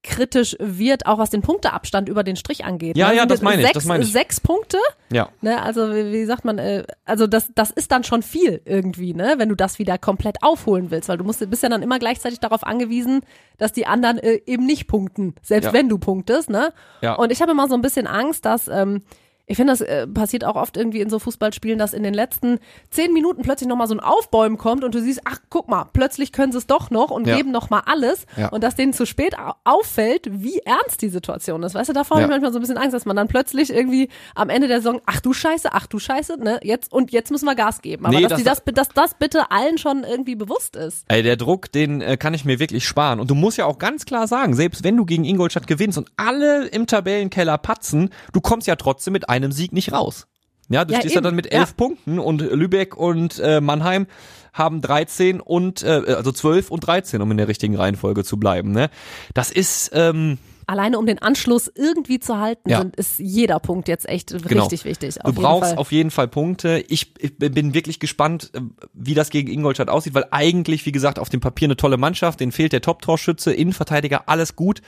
kritisch 0.03 0.55
wird, 0.60 1.08
auch 1.08 1.17
was 1.17 1.31
den 1.31 1.41
Punkteabstand 1.41 2.10
über 2.10 2.23
den 2.23 2.36
Strich 2.36 2.63
angeht. 2.63 2.95
Ja, 2.95 3.08
ne? 3.10 3.15
ja, 3.15 3.21
Sind 3.21 3.31
das 3.31 3.41
meine 3.41 3.62
ich, 3.62 3.67
Sechs, 3.67 3.73
das 3.73 3.86
meine 3.86 4.03
ich. 4.03 4.12
sechs 4.12 4.39
Punkte, 4.39 4.77
Ja. 5.12 5.29
ne? 5.41 5.63
Also 5.63 5.89
wie, 5.95 6.12
wie 6.12 6.25
sagt 6.25 6.45
man, 6.45 6.60
äh, 6.60 6.84
also 7.05 7.25
das, 7.25 7.49
das 7.55 7.71
ist 7.71 7.91
dann 7.91 8.03
schon 8.03 8.21
viel 8.21 8.62
irgendwie, 8.65 9.15
ne? 9.15 9.34
Wenn 9.38 9.49
du 9.49 9.55
das 9.55 9.79
wieder 9.79 9.97
komplett 9.97 10.43
aufholen 10.43 10.91
willst, 10.91 11.10
weil 11.10 11.17
du 11.17 11.23
musst, 11.23 11.49
bist 11.49 11.63
ja 11.63 11.69
dann 11.69 11.81
immer 11.81 11.97
gleichzeitig 11.97 12.39
darauf 12.39 12.63
angewiesen, 12.63 13.21
dass 13.58 13.71
die 13.73 13.88
anderen 13.88 14.19
äh, 14.19 14.41
eben 14.45 14.67
nicht 14.67 14.86
punkten, 14.86 15.34
selbst 15.41 15.65
Ja. 15.67 15.73
wenn 15.73 15.89
du 15.89 15.97
punktest, 15.97 16.51
ne? 16.51 16.71
Ja. 17.01 17.15
Und 17.15 17.31
ich 17.31 17.41
habe 17.41 17.53
immer 17.53 17.67
so 17.67 17.73
ein 17.73 17.81
bisschen 17.81 18.05
Angst, 18.05 18.45
dass 18.45 18.67
ähm, 18.67 19.01
ich 19.47 19.58
finde, 19.58 19.73
das 19.73 19.81
äh, 19.81 20.08
passiert 20.08 20.43
auch 20.43 20.55
oft 20.55 20.75
irgendwie 20.77 21.01
in 21.01 21.10
so 21.10 21.19
Fußballspielen, 21.19 21.77
dass 21.77 21.93
in 21.93 22.01
den 22.03 22.13
letzten 22.13 22.60
zehn 22.89 23.13
Minuten 23.13 23.43
plötzlich 23.43 23.67
nochmal 23.69 23.88
so 23.88 23.93
ein 23.93 23.99
Aufbäumen 23.99 24.58
kommt 24.58 24.84
und 24.84 24.95
du 24.95 25.01
siehst, 25.01 25.21
ach, 25.25 25.38
guck 25.49 25.67
mal, 25.67 25.86
plötzlich 25.93 26.31
können 26.31 26.51
sie 26.51 26.58
es 26.58 26.67
doch 26.67 26.89
noch 26.89 27.12
und 27.12 27.27
Ja. 27.27 27.36
geben 27.38 27.51
nochmal 27.51 27.84
alles 27.86 28.25
Ja. 28.38 28.49
und 28.49 28.63
dass 28.63 28.75
denen 28.75 28.93
zu 28.93 29.05
spät 29.05 29.38
au- 29.38 29.53
auffällt, 29.63 30.27
wie 30.31 30.60
ernst 30.60 31.01
die 31.01 31.10
Situation 31.10 31.62
ist. 31.63 31.75
Weißt 31.75 31.89
du, 31.89 31.93
davor 31.93 32.17
habe 32.17 32.21
Ja. 32.23 32.27
ich 32.27 32.31
manchmal 32.31 32.53
so 32.53 32.58
ein 32.60 32.62
bisschen 32.62 32.77
Angst, 32.77 32.93
dass 32.93 33.05
man 33.05 33.15
dann 33.15 33.27
plötzlich 33.27 33.71
irgendwie 33.71 34.10
am 34.34 34.49
Ende 34.49 34.67
der 34.67 34.77
Saison, 34.77 34.99
ach 35.05 35.19
du 35.21 35.34
Scheiße, 35.34 35.69
ach 35.73 35.86
du 35.88 35.99
Scheiße, 35.99 36.38
ne, 36.39 36.60
jetzt 36.63 36.91
und 36.91 37.12
jetzt 37.12 37.29
müssen 37.31 37.45
wir 37.45 37.55
Gas 37.55 37.81
geben. 37.81 38.05
Aber 38.05 38.15
Nee, 38.15 38.23
dass, 38.23 38.43
das- 38.43 38.63
die 38.63 38.73
das, 38.73 38.88
dass 38.88 38.89
das 38.89 39.13
bitte 39.15 39.51
allen 39.51 39.77
schon 39.77 40.03
irgendwie 40.03 40.36
bewusst 40.36 40.75
ist. 40.75 41.05
Ey, 41.08 41.21
der 41.21 41.36
Druck, 41.38 41.71
den 41.71 42.01
äh, 42.01 42.17
kann 42.17 42.34
ich 42.34 42.45
mir 42.45 42.60
wirklich 42.60 42.86
sparen. 42.88 43.19
Und 43.19 43.29
du 43.29 43.36
musst 43.36 43.58
ja 43.58 43.65
auch 43.65 43.77
ganz 43.77 44.05
klar 44.05 44.27
sagen, 44.27 44.55
selbst 44.55 44.84
wenn 44.84 44.97
du 44.97 45.05
gegen 45.05 45.23
Ingolstadt 45.23 45.67
gewinnst 45.67 45.97
und 45.97 46.10
alle 46.17 46.65
im 46.67 46.88
Tabellenkeller 46.88 47.58
patzen, 47.60 48.10
du 48.34 48.41
kommst 48.41 48.67
ja 48.67 48.75
trotzdem 48.75 49.13
mit 49.13 49.29
einem 49.35 49.51
Sieg 49.51 49.73
nicht 49.73 49.91
raus. 49.91 50.27
Ja, 50.69 50.83
du 50.83 50.93
Ja, 50.93 50.99
stehst 50.99 51.13
ja 51.13 51.19
eben. 51.19 51.25
dann 51.25 51.35
mit 51.35 51.51
elf 51.51 51.69
Ja. 51.69 51.75
Punkten 51.77 52.17
und 52.19 52.41
Lübeck 52.41 52.97
und 52.97 53.39
äh, 53.39 53.61
Mannheim 53.61 54.07
haben 54.53 54.81
13 54.81 55.39
und 55.41 55.83
äh, 55.83 56.15
also 56.15 56.31
12 56.31 56.71
und 56.71 56.79
13, 56.79 57.21
um 57.21 57.29
in 57.29 57.37
der 57.37 57.47
richtigen 57.47 57.75
Reihenfolge 57.75 58.23
zu 58.23 58.37
bleiben. 58.37 58.71
Ne? 58.71 58.89
Das 59.33 59.51
ist 59.51 59.91
ähm, 59.93 60.37
Alleine 60.67 60.97
um 60.97 61.05
den 61.05 61.19
Anschluss 61.19 61.71
irgendwie 61.75 62.19
zu 62.19 62.39
halten, 62.39 62.67
Ja. 62.67 62.79
sind, 62.79 62.95
ist 62.95 63.19
jeder 63.19 63.59
Punkt 63.59 63.87
jetzt 63.87 64.09
echt 64.09 64.31
Genau. 64.31 64.63
richtig 64.63 64.83
wichtig. 64.85 65.19
Du 65.23 65.31
brauchst 65.33 65.69
Fall. 65.69 65.77
auf 65.77 65.91
jeden 65.91 66.09
Fall 66.09 66.27
Punkte. 66.27 66.83
Ich, 66.87 67.13
ich 67.19 67.37
bin 67.37 67.75
wirklich 67.75 67.99
gespannt, 67.99 68.49
äh, 68.55 68.61
wie 68.93 69.13
das 69.13 69.29
gegen 69.29 69.51
Ingolstadt 69.51 69.89
aussieht, 69.89 70.15
weil 70.15 70.25
eigentlich, 70.31 70.83
wie 70.87 70.91
gesagt, 70.91 71.19
auf 71.19 71.29
dem 71.29 71.39
Papier 71.41 71.67
eine 71.67 71.77
tolle 71.77 71.97
Mannschaft, 71.97 72.39
denen 72.39 72.51
fehlt 72.51 72.73
der 72.73 72.81
Top-Torschütze, 72.81 73.53
Innenverteidiger, 73.53 74.23
alles 74.27 74.55
gut. 74.55 74.81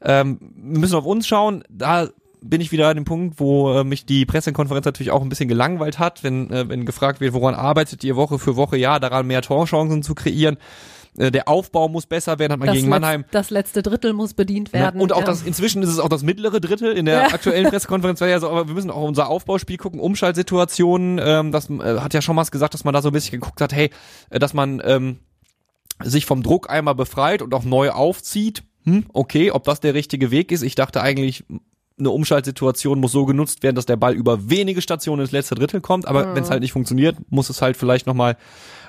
Ähm, 0.00 0.38
wir 0.56 0.80
müssen 0.80 0.96
auf 0.96 1.06
uns 1.06 1.28
schauen. 1.28 1.62
Da 1.68 2.08
bin 2.42 2.60
ich 2.60 2.72
wieder 2.72 2.88
an 2.88 2.96
dem 2.96 3.04
Punkt, 3.04 3.40
wo 3.40 3.72
äh, 3.72 3.84
mich 3.84 4.04
die 4.04 4.26
Pressekonferenz 4.26 4.84
natürlich 4.84 5.10
auch 5.10 5.22
ein 5.22 5.28
bisschen 5.28 5.48
gelangweilt 5.48 5.98
hat, 5.98 6.22
wenn, 6.22 6.50
äh, 6.50 6.68
wenn 6.68 6.84
gefragt 6.84 7.20
wird, 7.20 7.32
woran 7.32 7.54
arbeitet 7.54 8.04
ihr 8.04 8.16
Woche 8.16 8.38
für 8.38 8.56
Woche, 8.56 8.76
ja, 8.76 8.98
daran 8.98 9.26
mehr 9.26 9.42
Torchancen 9.42 10.02
zu 10.02 10.14
kreieren. 10.14 10.58
Äh, 11.18 11.30
der 11.30 11.48
Aufbau 11.48 11.88
muss 11.88 12.06
besser 12.06 12.38
werden, 12.38 12.52
hat 12.52 12.58
man 12.58 12.66
das, 12.68 12.76
gegen 12.76 12.88
Mannheim. 12.88 13.24
Das 13.30 13.50
letzte 13.50 13.82
Drittel 13.82 14.12
muss 14.12 14.34
bedient 14.34 14.72
werden. 14.72 15.00
Und 15.00 15.12
auch 15.12 15.20
ja. 15.20 15.26
das, 15.26 15.42
inzwischen 15.42 15.82
ist 15.82 15.90
es 15.90 15.98
auch 15.98 16.08
das 16.08 16.22
mittlere 16.22 16.60
Drittel. 16.60 16.92
In 16.92 17.04
der 17.04 17.22
Ja. 17.22 17.26
aktuellen 17.28 17.66
Pressekonferenz 17.70 18.20
war 18.20 18.28
ja 18.28 18.40
so, 18.40 18.48
aber 18.48 18.66
wir 18.66 18.74
müssen 18.74 18.90
auch 18.90 19.02
unser 19.02 19.28
Aufbauspiel 19.28 19.76
gucken, 19.76 20.00
Umschaltsituationen. 20.00 21.20
Ähm, 21.22 21.52
das 21.52 21.68
äh, 21.68 22.00
hat 22.00 22.14
ja 22.14 22.22
schon 22.22 22.36
mal 22.36 22.44
gesagt, 22.44 22.74
dass 22.74 22.84
man 22.84 22.94
da 22.94 23.02
so 23.02 23.10
ein 23.10 23.12
bisschen 23.12 23.40
geguckt 23.40 23.60
hat, 23.60 23.72
hey, 23.72 23.90
äh, 24.30 24.38
dass 24.38 24.54
man 24.54 24.82
ähm, 24.84 25.18
sich 26.02 26.26
vom 26.26 26.42
Druck 26.42 26.70
einmal 26.70 26.94
befreit 26.94 27.42
und 27.42 27.54
auch 27.54 27.64
neu 27.64 27.90
aufzieht. 27.90 28.62
Hm, 28.84 29.06
okay, 29.12 29.52
ob 29.52 29.64
das 29.64 29.80
der 29.80 29.94
richtige 29.94 30.30
Weg 30.30 30.50
ist. 30.50 30.62
Ich 30.62 30.74
dachte 30.74 31.02
eigentlich, 31.02 31.44
eine 31.98 32.10
Umschaltsituation 32.10 32.98
muss 33.00 33.12
so 33.12 33.24
genutzt 33.26 33.62
werden, 33.62 33.76
dass 33.76 33.86
der 33.86 33.96
Ball 33.96 34.14
über 34.14 34.48
wenige 34.50 34.82
Stationen 34.82 35.22
ins 35.22 35.32
letzte 35.32 35.54
Drittel 35.54 35.80
kommt. 35.80 36.06
Aber 36.08 36.34
wenn 36.34 36.42
es 36.42 36.50
halt 36.50 36.60
nicht 36.62 36.72
funktioniert, 36.72 37.16
muss 37.30 37.50
es 37.50 37.62
halt 37.62 37.76
vielleicht 37.76 38.06
nochmal 38.06 38.36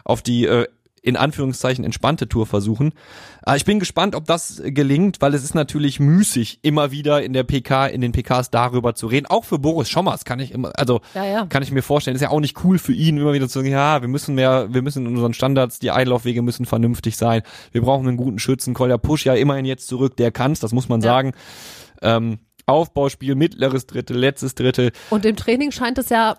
auf 0.04 0.22
die 0.22 0.46
äh, 0.46 0.68
in 1.06 1.18
Anführungszeichen 1.18 1.84
entspannte 1.84 2.30
Tour 2.30 2.46
versuchen. 2.46 2.94
Aber 3.42 3.58
ich 3.58 3.66
bin 3.66 3.78
gespannt, 3.80 4.16
ob 4.16 4.24
das 4.24 4.62
gelingt, 4.64 5.20
weil 5.20 5.34
es 5.34 5.44
ist 5.44 5.54
natürlich 5.54 6.00
müßig, 6.00 6.60
immer 6.62 6.92
wieder 6.92 7.22
in 7.22 7.34
der 7.34 7.44
PK, 7.44 7.88
in 7.88 8.00
den 8.00 8.14
PKs 8.14 8.52
darüber 8.52 8.96
zu 8.96 9.08
reden. 9.08 9.26
Auch 9.26 9.44
für 9.44 9.60
Boris 9.60 9.90
Schommers 9.90 10.24
kann 10.24 10.40
ich 10.40 10.54
immer, 10.54 10.72
also 10.80 11.02
Ja, 11.14 11.26
ja. 11.26 11.46
kann 11.48 11.62
ich 11.62 11.74
mir 11.74 11.82
vorstellen, 11.82 12.16
ist 12.16 12.22
ja 12.22 12.30
auch 12.30 12.40
nicht 12.40 12.64
cool 12.64 12.80
für 12.80 12.94
ihn, 12.94 13.18
immer 13.18 13.34
wieder 13.34 13.50
zu 13.50 13.60
sagen, 13.60 13.70
ja, 13.70 14.00
wir 14.02 14.08
müssen 14.08 14.34
mehr, 14.36 14.74
wir 14.74 14.82
müssen 14.82 15.06
in 15.06 15.12
unseren 15.14 15.34
Standards, 15.34 15.78
die 15.80 15.92
Einlaufwege 15.92 16.42
müssen 16.42 16.66
vernünftig 16.66 17.18
sein. 17.18 17.42
Wir 17.74 17.82
brauchen 17.82 18.08
einen 18.08 18.16
guten 18.16 18.40
Schützen. 18.40 18.74
Kolja 18.74 18.98
Pusch 18.98 19.26
ja 19.26 19.34
immerhin 19.34 19.66
jetzt 19.66 19.88
zurück, 19.90 20.16
der 20.16 20.32
kann's, 20.32 20.62
das 20.62 20.72
muss 20.72 20.88
man 20.88 21.02
Ja. 21.02 21.08
sagen. 21.08 21.34
Ähm, 22.02 22.40
Aufbauspiel, 22.66 23.36
mittleres 23.36 23.86
Drittel, 23.88 24.18
letztes 24.18 24.56
Drittel. 24.56 24.92
Und 25.10 25.26
im 25.26 25.36
Training 25.36 25.72
scheint 25.72 25.98
es 25.98 26.10
ja 26.10 26.36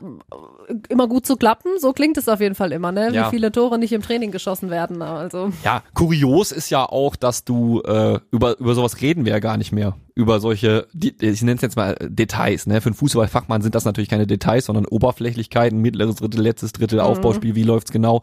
äh, 0.68 0.74
immer 0.88 1.06
gut 1.08 1.26
zu 1.26 1.36
klappen. 1.36 1.72
So 1.78 1.92
klingt 1.92 2.16
es 2.16 2.28
auf 2.28 2.40
jeden 2.40 2.54
Fall 2.54 2.72
immer, 2.72 2.92
ne? 2.92 3.10
Ja. 3.12 3.26
Wie 3.26 3.36
viele 3.36 3.52
Tore 3.52 3.78
nicht 3.78 3.92
im 3.92 4.02
Training 4.02 4.30
geschossen 4.30 4.70
werden. 4.70 5.02
Also 5.02 5.50
Ja, 5.64 5.82
kurios 5.94 6.50
ist 6.52 6.70
ja 6.70 6.84
auch, 6.84 7.16
dass 7.16 7.44
du 7.44 7.80
äh, 7.82 8.18
über 8.30 8.58
über 8.58 8.74
sowas 8.74 9.00
reden 9.00 9.24
wir 9.24 9.32
ja 9.32 9.38
gar 9.38 9.56
nicht 9.56 9.72
mehr. 9.72 9.96
Über 10.14 10.40
solche, 10.40 10.86
die- 10.92 11.14
ich 11.20 11.42
nenne 11.42 11.56
es 11.56 11.62
jetzt 11.62 11.76
mal 11.76 11.96
äh, 12.00 12.08
Details. 12.08 12.66
Ne? 12.66 12.80
Für 12.80 12.86
einen 12.90 12.94
Fußballfachmann 12.94 13.62
sind 13.62 13.74
das 13.74 13.84
natürlich 13.84 14.08
keine 14.08 14.26
Details, 14.26 14.66
sondern 14.66 14.86
Oberflächlichkeiten, 14.86 15.78
mittleres 15.80 16.16
Drittel, 16.16 16.40
letztes 16.40 16.72
Drittel, 16.72 17.00
Aufbauspiel, 17.00 17.54
wie 17.54 17.64
läuft's 17.64 17.90
genau. 17.92 18.22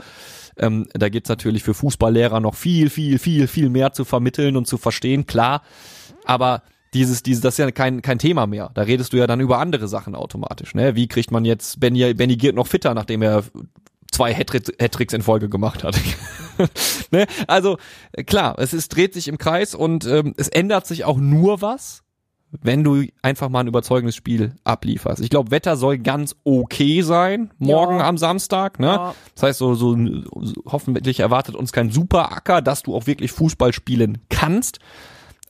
Ähm, 0.58 0.88
da 0.94 1.10
gibt's 1.10 1.30
natürlich 1.30 1.64
für 1.64 1.74
Fußballlehrer 1.74 2.40
noch 2.40 2.56
viel, 2.56 2.90
viel, 2.90 3.20
viel, 3.20 3.48
viel 3.48 3.70
mehr 3.70 3.94
zu 3.94 4.06
vermitteln 4.06 4.58
und 4.58 4.68
zu 4.68 4.78
verstehen, 4.78 5.26
klar. 5.28 5.62
Aber 6.26 6.62
dieses, 6.94 7.24
dieses, 7.24 7.42
das 7.42 7.54
ist 7.54 7.58
ja 7.60 7.72
kein, 7.72 8.02
kein 8.02 8.20
Thema 8.20 8.48
mehr. 8.48 8.72
Da 8.74 8.82
redest 8.82 9.14
du 9.14 9.18
ja 9.18 9.28
dann 9.28 9.40
über 9.40 9.60
andere 9.60 9.88
Sachen 9.88 10.16
automatisch. 10.16 10.76
Ne? 10.76 10.96
Wie 10.96 11.08
kriegt 11.08 11.32
man 11.32 11.46
jetzt 11.46 11.80
Benny, 11.80 12.14
Benny 12.14 12.36
Giert 12.36 12.56
noch 12.56 12.68
fitter, 12.68 12.94
nachdem 12.94 13.22
er 13.22 13.44
zwei 14.12 14.34
Hattricks 14.34 14.72
Hattricks 14.82 15.14
in 15.14 15.22
Folge 15.22 15.48
gemacht 15.50 15.84
hat? 15.84 15.98
ne? 17.12 17.28
Also 17.48 17.78
klar, 18.28 18.56
es 18.60 18.74
ist, 18.74 18.90
dreht 18.96 19.14
sich 19.14 19.28
im 19.30 19.38
Kreis 19.38 19.74
und 19.74 20.06
ähm, 20.06 20.34
es 20.38 20.50
ändert 20.50 20.86
sich 20.86 21.06
auch 21.06 21.18
nur 21.18 21.62
was, 21.62 22.04
wenn 22.62 22.84
du 22.84 23.06
einfach 23.22 23.48
mal 23.48 23.62
ein 23.62 23.68
überzeugendes 23.68 24.16
Spiel 24.16 24.56
ablieferst. 24.66 25.22
Ich 25.22 25.30
glaube, 25.30 25.52
Wetter 25.52 25.78
soll 25.78 25.98
ganz 25.98 26.36
okay 26.44 27.02
sein, 27.04 27.54
morgen 27.58 28.00
Ja. 28.00 28.08
am 28.08 28.18
Samstag. 28.18 28.82
Ne? 28.82 28.88
Ja. 28.88 29.16
Das 29.36 29.44
heißt, 29.44 29.60
so, 29.60 29.74
so, 29.76 29.96
so 29.96 30.64
hoffentlich 30.66 31.22
erwartet 31.22 31.56
uns 31.56 31.72
kein 31.72 31.90
Superacker, 31.90 32.62
dass 32.62 32.84
du 32.84 32.94
auch 32.94 33.08
wirklich 33.08 33.32
Fußball 33.32 33.72
spielen 33.72 34.18
kannst. 34.30 34.80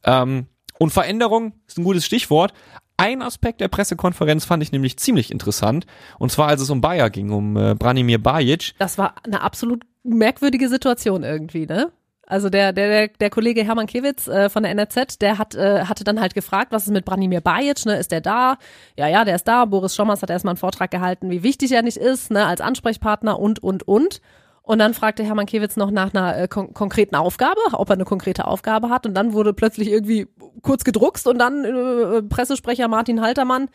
Ähm, 0.04 0.46
und 0.82 0.90
Veränderung 0.90 1.54
ist 1.68 1.78
ein 1.78 1.84
gutes 1.84 2.08
Stichwort. 2.08 2.54
Ein 2.98 3.22
Aspekt 3.22 3.62
der 3.62 3.68
Pressekonferenz 3.68 4.46
fand 4.46 4.64
ich 4.64 4.72
nämlich 4.72 4.98
ziemlich 4.98 5.30
interessant. 5.30 5.86
Und 6.18 6.32
zwar, 6.32 6.48
als 6.48 6.60
es 6.60 6.72
um 6.72 6.82
Bayer 6.82 7.12
ging, 7.12 7.30
um 7.30 7.56
äh, 7.56 7.76
Branimir 7.76 8.18
Bajic. 8.18 8.74
das 8.80 8.98
war 8.98 9.14
eine 9.24 9.42
absolut 9.44 9.84
merkwürdige 10.02 10.70
Situation 10.70 11.22
irgendwie, 11.22 11.68
ne? 11.68 11.92
Also 12.26 12.50
der, 12.50 12.74
der, 12.74 13.10
der, 13.10 13.30
Kollege 13.30 13.64
Hermann 13.64 13.86
Kewitz 13.86 14.28
äh, 14.28 14.50
von 14.50 14.64
der 14.64 14.72
NRZ, 14.72 15.22
der 15.22 15.38
hat, 15.38 15.54
äh, 15.54 15.86
hatte 15.86 16.04
dann 16.04 16.20
halt 16.20 16.34
gefragt, 16.34 16.72
was 16.72 16.88
ist 16.88 16.94
mit 16.94 17.06
Branimir 17.06 17.42
Bajic, 17.42 17.86
ne? 17.86 17.98
Ist 17.98 18.12
der 18.12 18.22
da? 18.22 18.58
Ja, 18.98 19.08
ja, 19.08 19.24
der 19.24 19.36
ist 19.36 19.48
da. 19.48 19.66
Boris 19.66 19.94
Schommers 19.94 20.24
hat 20.24 20.32
erstmal 20.32 20.54
einen 20.54 20.58
Vortrag 20.58 20.90
gehalten, 20.90 21.30
wie 21.30 21.44
wichtig 21.44 21.74
er 21.74 21.84
nicht 21.84 21.98
ist, 21.98 22.32
ne, 22.32 22.48
als 22.48 22.60
Ansprechpartner 22.60 23.38
und, 23.38 23.62
und, 23.62 23.88
und. 23.88 24.20
Und 24.64 24.80
dann 24.80 24.94
fragte 24.94 25.24
Hermann 25.24 25.48
Kewitz 25.48 25.76
noch 25.76 25.92
nach 25.92 26.14
einer 26.14 26.38
äh, 26.38 26.48
kon 26.48 26.74
konkreten 26.74 27.16
Aufgabe, 27.16 27.60
ob 27.74 27.90
er 27.90 27.94
eine 27.94 28.06
konkrete 28.06 28.46
Aufgabe 28.46 28.90
hat. 28.90 29.06
Und 29.06 29.16
dann 29.16 29.34
wurde 29.34 29.54
plötzlich 29.54 29.90
irgendwie 29.90 30.28
kurz 30.62 30.84
gedruckst 30.84 31.28
und 31.28 31.40
dann 31.40 31.66
äh, 31.66 32.22
Pressesprecher 32.22 32.88
Martin 32.88 33.22
Haltermann, 33.22 33.70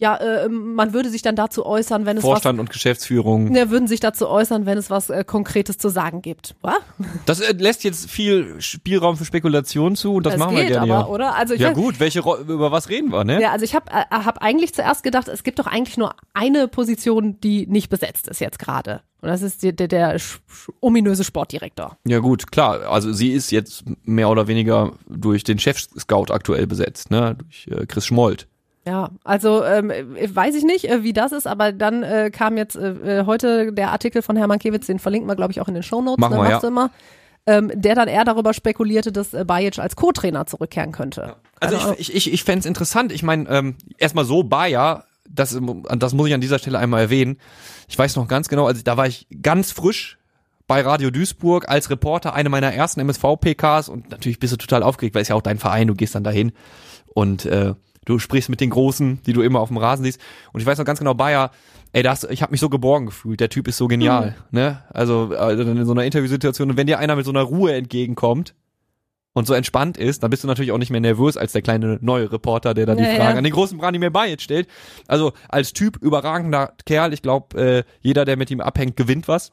ja, 0.00 0.16
äh, 0.16 0.48
man 0.48 0.94
würde 0.94 1.10
sich 1.10 1.20
dann 1.20 1.36
dazu 1.36 1.66
äußern, 1.66 2.06
wenn 2.06 2.16
es 2.16 2.22
Vorstand 2.22 2.58
und 2.58 2.70
Geschäftsführung. 2.70 3.44
was, 3.44 3.52
ne, 3.52 3.70
würden 3.70 3.86
sich 3.86 4.00
dazu 4.00 4.28
äußern, 4.28 4.64
wenn 4.64 4.78
es 4.78 4.88
was 4.88 5.10
äh, 5.10 5.24
Konkretes 5.24 5.76
zu 5.76 5.90
sagen 5.90 6.22
gibt. 6.22 6.56
Was? 6.62 6.78
Das 7.26 7.40
äh, 7.40 7.52
lässt 7.52 7.84
jetzt 7.84 8.10
viel 8.10 8.60
Spielraum 8.60 9.18
für 9.18 9.26
Spekulation 9.26 9.96
zu 9.96 10.14
und 10.14 10.24
das, 10.24 10.38
machen 10.38 10.56
wir 10.56 10.62
geht 10.62 10.72
gerne. 10.72 10.92
aber, 10.94 11.06
ja. 11.06 11.14
oder? 11.14 11.34
Also 11.36 11.54
ja 11.54 11.72
gut, 11.72 12.00
welche 12.00 12.20
über 12.20 12.72
was 12.72 12.88
reden 12.88 13.12
wir, 13.12 13.24
ne? 13.24 13.42
Ja, 13.42 13.52
also 13.52 13.64
ich 13.64 13.74
habe 13.74 13.90
äh, 13.90 14.04
hab 14.10 14.38
eigentlich 14.38 14.74
zuerst 14.74 15.02
gedacht, 15.02 15.28
es 15.28 15.42
gibt 15.42 15.58
doch 15.58 15.66
eigentlich 15.66 15.98
nur 15.98 16.14
eine 16.32 16.66
Position, 16.66 17.38
die 17.40 17.66
nicht 17.66 17.90
besetzt 17.90 18.26
ist 18.26 18.40
jetzt 18.40 18.58
gerade. 18.58 19.02
Und 19.20 19.28
das 19.28 19.42
ist 19.42 19.62
der, 19.62 19.72
der 19.72 20.18
sch- 20.18 20.38
ominöse 20.80 21.24
Sportdirektor. 21.24 21.98
Ja 22.06 22.20
gut, 22.20 22.50
klar. 22.50 22.90
Also 22.90 23.12
sie 23.12 23.32
ist 23.32 23.50
jetzt 23.52 23.84
mehr 24.04 24.30
oder 24.30 24.48
weniger 24.48 24.92
durch 25.10 25.44
den 25.44 25.58
Chef-Scout 25.58 26.30
aktuell 26.32 26.66
besetzt, 26.66 27.10
ne? 27.10 27.36
Durch 27.36 27.68
äh, 27.70 27.84
Chris 27.84 28.06
Schmold. 28.06 28.46
Ja, 28.86 29.10
also 29.24 29.62
ähm, 29.64 29.90
äh, 29.90 30.34
weiß 30.34 30.54
ich 30.54 30.64
nicht, 30.64 30.88
äh, 30.88 31.02
wie 31.02 31.12
das 31.12 31.32
ist, 31.32 31.46
aber 31.46 31.72
dann 31.72 32.02
äh, 32.02 32.30
kam 32.32 32.56
jetzt 32.56 32.76
äh, 32.76 33.20
äh, 33.20 33.26
heute 33.26 33.72
der 33.72 33.90
Artikel 33.90 34.22
von 34.22 34.36
Hermann 34.36 34.58
Kewitz, 34.58 34.86
den 34.86 34.98
verlinken 34.98 35.28
wir, 35.28 35.36
glaube 35.36 35.52
ich, 35.52 35.60
auch 35.60 35.68
in 35.68 35.74
den 35.74 35.82
Shownotes, 35.82 36.18
Machen 36.18 36.36
ne, 36.36 36.38
wir, 36.38 36.42
machst 36.42 36.52
ja. 36.54 36.60
du 36.60 36.66
immer, 36.68 36.90
ähm, 37.46 37.70
der 37.74 37.94
dann 37.94 38.08
eher 38.08 38.24
darüber 38.24 38.54
spekulierte, 38.54 39.12
dass 39.12 39.34
äh, 39.34 39.44
Bajic 39.44 39.78
als 39.78 39.96
Co-Trainer 39.96 40.46
zurückkehren 40.46 40.92
könnte. 40.92 41.36
Also 41.60 41.76
Keine 41.76 41.94
ich, 41.94 42.10
ich, 42.10 42.26
ich, 42.26 42.32
ich 42.32 42.44
fände 42.44 42.66
interessant. 42.66 43.12
Ich 43.12 43.22
meine, 43.22 43.48
ähm, 43.50 43.76
erstmal 43.98 44.24
so, 44.24 44.44
Bayer, 44.44 45.04
das, 45.28 45.58
das 45.96 46.14
muss 46.14 46.28
ich 46.28 46.34
an 46.34 46.40
dieser 46.40 46.58
Stelle 46.58 46.78
einmal 46.78 47.02
erwähnen. 47.02 47.38
Ich 47.86 47.98
weiß 47.98 48.16
noch 48.16 48.28
ganz 48.28 48.48
genau, 48.48 48.66
also 48.66 48.82
da 48.82 48.96
war 48.96 49.06
ich 49.06 49.26
ganz 49.42 49.72
frisch 49.72 50.18
bei 50.66 50.80
Radio 50.82 51.10
Duisburg 51.10 51.68
als 51.68 51.90
Reporter, 51.90 52.32
eine 52.32 52.48
meiner 52.48 52.72
ersten 52.72 53.00
MSV-PKs 53.00 53.88
und 53.88 54.10
natürlich 54.10 54.38
bist 54.38 54.52
du 54.52 54.56
total 54.56 54.82
aufgeregt, 54.82 55.14
weil 55.14 55.22
es 55.22 55.28
ja 55.28 55.34
auch 55.34 55.42
dein 55.42 55.58
Verein, 55.58 55.88
du 55.88 55.94
gehst 55.94 56.14
dann 56.14 56.24
dahin 56.24 56.52
und 57.12 57.44
äh, 57.44 57.74
du 58.10 58.18
sprichst 58.18 58.50
mit 58.50 58.60
den 58.60 58.70
Großen, 58.70 59.22
die 59.24 59.32
du 59.32 59.40
immer 59.42 59.60
auf 59.60 59.68
dem 59.68 59.78
Rasen 59.78 60.04
siehst. 60.04 60.20
Und 60.52 60.60
ich 60.60 60.66
weiß 60.66 60.78
noch 60.78 60.84
ganz 60.84 60.98
genau, 60.98 61.14
Bayer, 61.14 61.50
ey, 61.92 62.02
das, 62.02 62.24
ich 62.24 62.42
habe 62.42 62.52
mich 62.52 62.60
so 62.60 62.68
geborgen 62.68 63.06
gefühlt, 63.06 63.40
der 63.40 63.48
Typ 63.48 63.66
ist 63.68 63.78
so 63.78 63.88
genial, 63.88 64.36
ne? 64.50 64.82
Also 64.90 65.26
dann 65.28 65.76
in 65.76 65.84
so 65.86 65.92
einer 65.92 66.04
Interviewsituation 66.04 66.70
und 66.70 66.76
wenn 66.76 66.86
dir 66.86 66.98
einer 66.98 67.16
mit 67.16 67.24
so 67.24 67.32
einer 67.32 67.42
Ruhe 67.42 67.72
entgegenkommt, 67.74 68.54
und 69.32 69.46
so 69.46 69.54
entspannt 69.54 69.96
ist, 69.96 70.22
dann 70.22 70.30
bist 70.30 70.42
du 70.42 70.48
natürlich 70.48 70.72
auch 70.72 70.78
nicht 70.78 70.90
mehr 70.90 71.00
nervös 71.00 71.36
als 71.36 71.52
der 71.52 71.62
kleine 71.62 71.98
neue 72.00 72.32
Reporter, 72.32 72.74
der 72.74 72.86
dann 72.86 72.98
die 72.98 73.04
Ja, 73.04 73.10
Fragen 73.10 73.30
ja. 73.32 73.38
an 73.38 73.44
den 73.44 73.52
großen 73.52 73.78
Branimir 73.78 74.10
Bajic 74.10 74.40
stellt. 74.40 74.68
Also 75.06 75.32
als 75.48 75.72
Typ 75.72 75.98
überragender 76.02 76.72
Kerl, 76.84 77.12
ich 77.12 77.22
glaube, 77.22 77.56
äh, 77.60 77.82
jeder, 78.00 78.24
der 78.24 78.36
mit 78.36 78.50
ihm 78.50 78.60
abhängt, 78.60 78.96
gewinnt 78.96 79.28
was. 79.28 79.52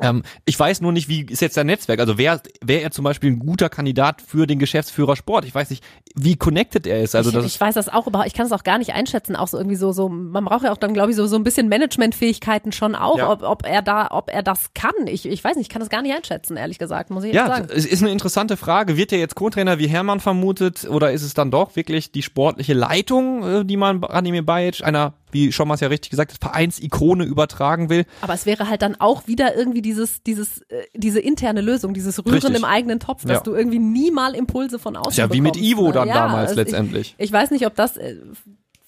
Ähm, 0.00 0.22
ich 0.44 0.58
weiß 0.58 0.80
nur 0.80 0.90
nicht, 0.92 1.08
wie 1.08 1.22
ist 1.22 1.40
jetzt 1.40 1.54
sein 1.54 1.66
Netzwerk? 1.66 2.00
Also 2.00 2.18
wäre 2.18 2.40
wär 2.60 2.82
er 2.82 2.90
zum 2.90 3.04
Beispiel 3.04 3.30
ein 3.30 3.38
guter 3.38 3.68
Kandidat 3.68 4.20
für 4.22 4.46
den 4.46 4.58
Geschäftsführer 4.58 5.14
Sport? 5.14 5.44
Ich 5.44 5.54
weiß 5.54 5.70
nicht, 5.70 5.84
wie 6.16 6.36
connected 6.36 6.86
er 6.86 7.00
ist. 7.02 7.14
Also 7.14 7.30
ich, 7.30 7.36
das 7.36 7.46
ich 7.46 7.60
weiß 7.60 7.74
das 7.74 7.88
auch, 7.88 8.06
aber 8.06 8.26
ich 8.26 8.34
kann 8.34 8.46
es 8.46 8.52
auch 8.52 8.64
gar 8.64 8.78
nicht 8.78 8.92
einschätzen. 8.92 9.36
Auch 9.36 9.48
so 9.48 9.56
irgendwie 9.56 9.76
so, 9.76 9.92
so, 9.92 10.08
man 10.08 10.44
braucht 10.44 10.64
ja 10.64 10.72
auch 10.72 10.76
dann, 10.76 10.94
glaube 10.94 11.10
ich, 11.10 11.16
so, 11.16 11.26
so 11.26 11.36
ein 11.36 11.44
bisschen 11.44 11.68
Managementfähigkeiten 11.68 12.72
schon 12.72 12.94
auch, 12.94 13.18
Ja. 13.18 13.30
ob, 13.30 13.42
ob 13.42 13.66
er 13.66 13.82
da, 13.82 14.08
ob 14.10 14.30
er 14.32 14.42
das 14.42 14.74
kann. 14.74 14.92
Ich, 15.06 15.26
ich 15.26 15.42
weiß 15.44 15.56
nicht, 15.56 15.66
ich 15.66 15.72
kann 15.72 15.80
das 15.80 15.90
gar 15.90 16.02
nicht 16.02 16.14
einschätzen, 16.14 16.56
ehrlich 16.56 16.78
gesagt, 16.78 17.10
muss 17.10 17.24
ich 17.24 17.32
jetzt 17.32 17.36
ja, 17.36 17.46
sagen. 17.46 17.68
es 17.72 17.86
ist 17.86 18.02
eine 18.02 18.10
interessante 18.10 18.56
Frage. 18.56 18.96
Wird 18.96 19.12
er 19.12 19.18
jetzt 19.18 19.34
Co-Trainer 19.36 19.78
wie 19.78 19.86
Hermann 19.86 20.20
vermutet 20.20 20.84
oder 20.88 21.12
ist 21.12 21.22
es 21.22 21.34
dann 21.34 21.50
doch 21.50 21.76
wirklich 21.76 22.10
die 22.10 22.22
sportliche 22.22 22.74
Leitung, 22.74 23.60
äh, 23.60 23.64
die 23.64 23.76
man 23.76 24.00
Branimir 24.00 24.44
Bajic, 24.44 24.82
einer, 24.84 25.14
wie 25.34 25.52
Schommers 25.52 25.80
ja 25.80 25.88
richtig 25.88 26.08
gesagt 26.10 26.32
hat, 26.32 26.38
Vereinsikone 26.40 27.24
übertragen 27.24 27.90
will? 27.90 28.06
Aber 28.22 28.32
es 28.32 28.46
wäre 28.46 28.68
halt 28.70 28.80
dann 28.80 28.96
auch 28.98 29.26
wieder 29.26 29.54
irgendwie 29.56 29.82
dieses, 29.82 30.22
dieses, 30.22 30.62
äh, 30.70 30.84
diese 30.94 31.20
interne 31.20 31.60
Lösung, 31.60 31.92
dieses 31.92 32.24
Rühren 32.24 32.34
Richtig. 32.36 32.56
im 32.56 32.64
eigenen 32.64 33.00
Topf, 33.00 33.22
dass 33.24 33.32
Ja. 33.38 33.40
du 33.40 33.54
irgendwie 33.54 33.78
nie 33.80 34.10
mal 34.10 34.34
Impulse 34.34 34.78
von 34.78 34.96
außen 34.96 35.18
ja 35.22 35.30
wie 35.32 35.42
mit 35.42 35.52
bekommst, 35.54 35.70
Ivo 35.72 35.86
ne? 35.88 35.92
dann 35.92 36.08
Ja, 36.08 36.14
damals 36.14 36.50
also 36.50 36.60
letztendlich. 36.62 37.14
Ich, 37.18 37.26
ich 37.26 37.32
weiß 37.32 37.50
nicht, 37.50 37.66
ob 37.66 37.74
das 37.74 37.96
äh, 37.98 38.16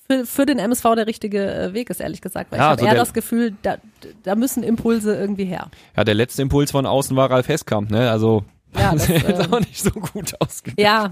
für, 0.08 0.24
für 0.24 0.46
den 0.46 0.58
MSV 0.60 0.82
der 0.94 1.06
richtige 1.08 1.52
äh, 1.52 1.74
Weg 1.74 1.90
ist, 1.90 2.00
ehrlich 2.00 2.20
gesagt. 2.20 2.52
Weil 2.52 2.58
Ja, 2.60 2.66
ich 2.66 2.70
habe 2.70 2.82
also 2.82 2.86
eher 2.94 3.00
das 3.00 3.12
Gefühl, 3.12 3.56
da, 3.62 3.76
da 4.22 4.36
müssen 4.36 4.62
Impulse 4.62 5.16
irgendwie 5.16 5.44
her. 5.46 5.68
Ja, 5.96 6.04
der 6.04 6.14
letzte 6.14 6.42
Impuls 6.42 6.70
von 6.70 6.86
außen 6.86 7.16
war 7.16 7.28
Ralf 7.30 7.48
Heskamp, 7.48 7.90
ne? 7.90 8.08
Also 8.10 8.44
Ja, 8.78 8.92
das 8.94 9.06
das, 9.08 9.22
ist 9.22 9.46
ähm, 9.46 9.52
auch 9.52 9.58
nicht 9.60 9.82
so 9.82 9.90
gut 9.90 10.32
ausgegangen. 10.40 10.76
Ja, 10.78 11.10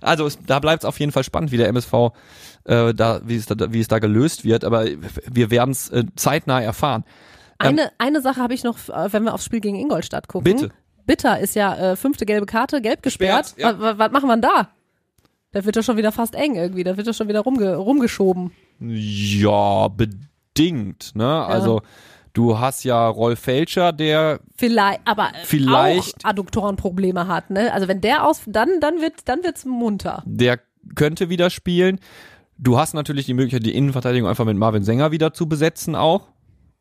Also 0.00 0.26
es, 0.26 0.38
da 0.46 0.60
bleibt 0.60 0.84
es 0.84 0.88
auf 0.88 1.00
jeden 1.00 1.10
Fall 1.12 1.24
spannend, 1.24 1.50
wie 1.50 1.56
der 1.56 1.66
MSV 1.68 2.12
äh, 2.64 2.94
da, 2.94 3.20
wie 3.24 3.36
es 3.36 3.46
da, 3.46 3.72
wie 3.72 3.80
es 3.80 3.88
da 3.88 3.98
gelöst 3.98 4.44
wird. 4.44 4.64
Aber 4.64 4.84
wir 5.30 5.50
werden 5.50 5.70
es 5.70 5.90
äh, 5.90 6.04
zeitnah 6.16 6.60
erfahren. 6.62 7.04
eine, 7.58 7.90
eine 7.98 8.20
Sache 8.20 8.40
habe 8.40 8.54
ich 8.54 8.64
noch, 8.64 8.88
äh, 8.88 9.12
wenn 9.12 9.24
wir 9.24 9.34
aufs 9.34 9.44
Spiel 9.44 9.60
gegen 9.60 9.76
Ingolstadt 9.76 10.28
gucken. 10.28 10.44
Bitte. 10.52 10.70
Bitter 11.06 11.38
ist 11.38 11.54
ja 11.54 11.92
äh, 11.92 11.96
fünfte 11.96 12.24
gelbe 12.24 12.46
Karte, 12.46 12.80
gelb 12.80 13.02
gesperrt. 13.02 13.54
Gesperrt, 13.56 13.76
ja. 13.80 13.98
Was, 13.98 14.10
machen 14.10 14.26
wir 14.28 14.36
denn 14.36 14.42
da? 14.42 14.68
Da 15.52 15.64
wird 15.64 15.76
doch 15.76 15.82
schon 15.82 15.96
wieder 15.96 16.12
fast 16.12 16.34
eng 16.34 16.56
irgendwie, 16.56 16.82
da 16.82 16.96
wird 16.96 17.06
doch 17.06 17.14
schon 17.14 17.28
wieder 17.28 17.40
rumge 17.40 17.76
rumgeschoben. 17.76 18.50
Ja, 18.80 19.88
bedingt. 19.88 21.12
Ne? 21.14 21.44
Also 21.44 21.82
du 22.32 22.58
hast 22.58 22.84
ja 22.84 23.06
Rolf 23.06 23.38
Felscher, 23.40 23.92
der 23.92 24.40
Vielleicht, 24.56 25.00
aber 25.04 25.30
Vielleicht- 25.44 26.24
auch 26.24 26.30
Adduktorenprobleme 26.30 27.28
hat, 27.28 27.50
ne? 27.50 27.72
Also 27.72 27.86
wenn 27.86 28.00
der 28.00 28.26
aus, 28.26 28.42
dann, 28.46 28.80
dann 28.80 29.00
wird, 29.00 29.28
dann 29.28 29.44
wird's 29.44 29.64
munter. 29.64 30.22
der 30.26 30.58
könnte 30.96 31.28
wieder 31.30 31.50
spielen. 31.50 31.98
Du 32.58 32.78
hast 32.78 32.94
natürlich 32.94 33.26
die 33.26 33.34
Möglichkeit, 33.34 33.66
die 33.66 33.74
Innenverteidigung 33.74 34.28
einfach 34.28 34.44
mit 34.44 34.56
Marvin 34.56 34.84
Sänger 34.84 35.10
wieder 35.10 35.32
zu 35.32 35.48
besetzen 35.48 35.94
auch. 35.94 36.28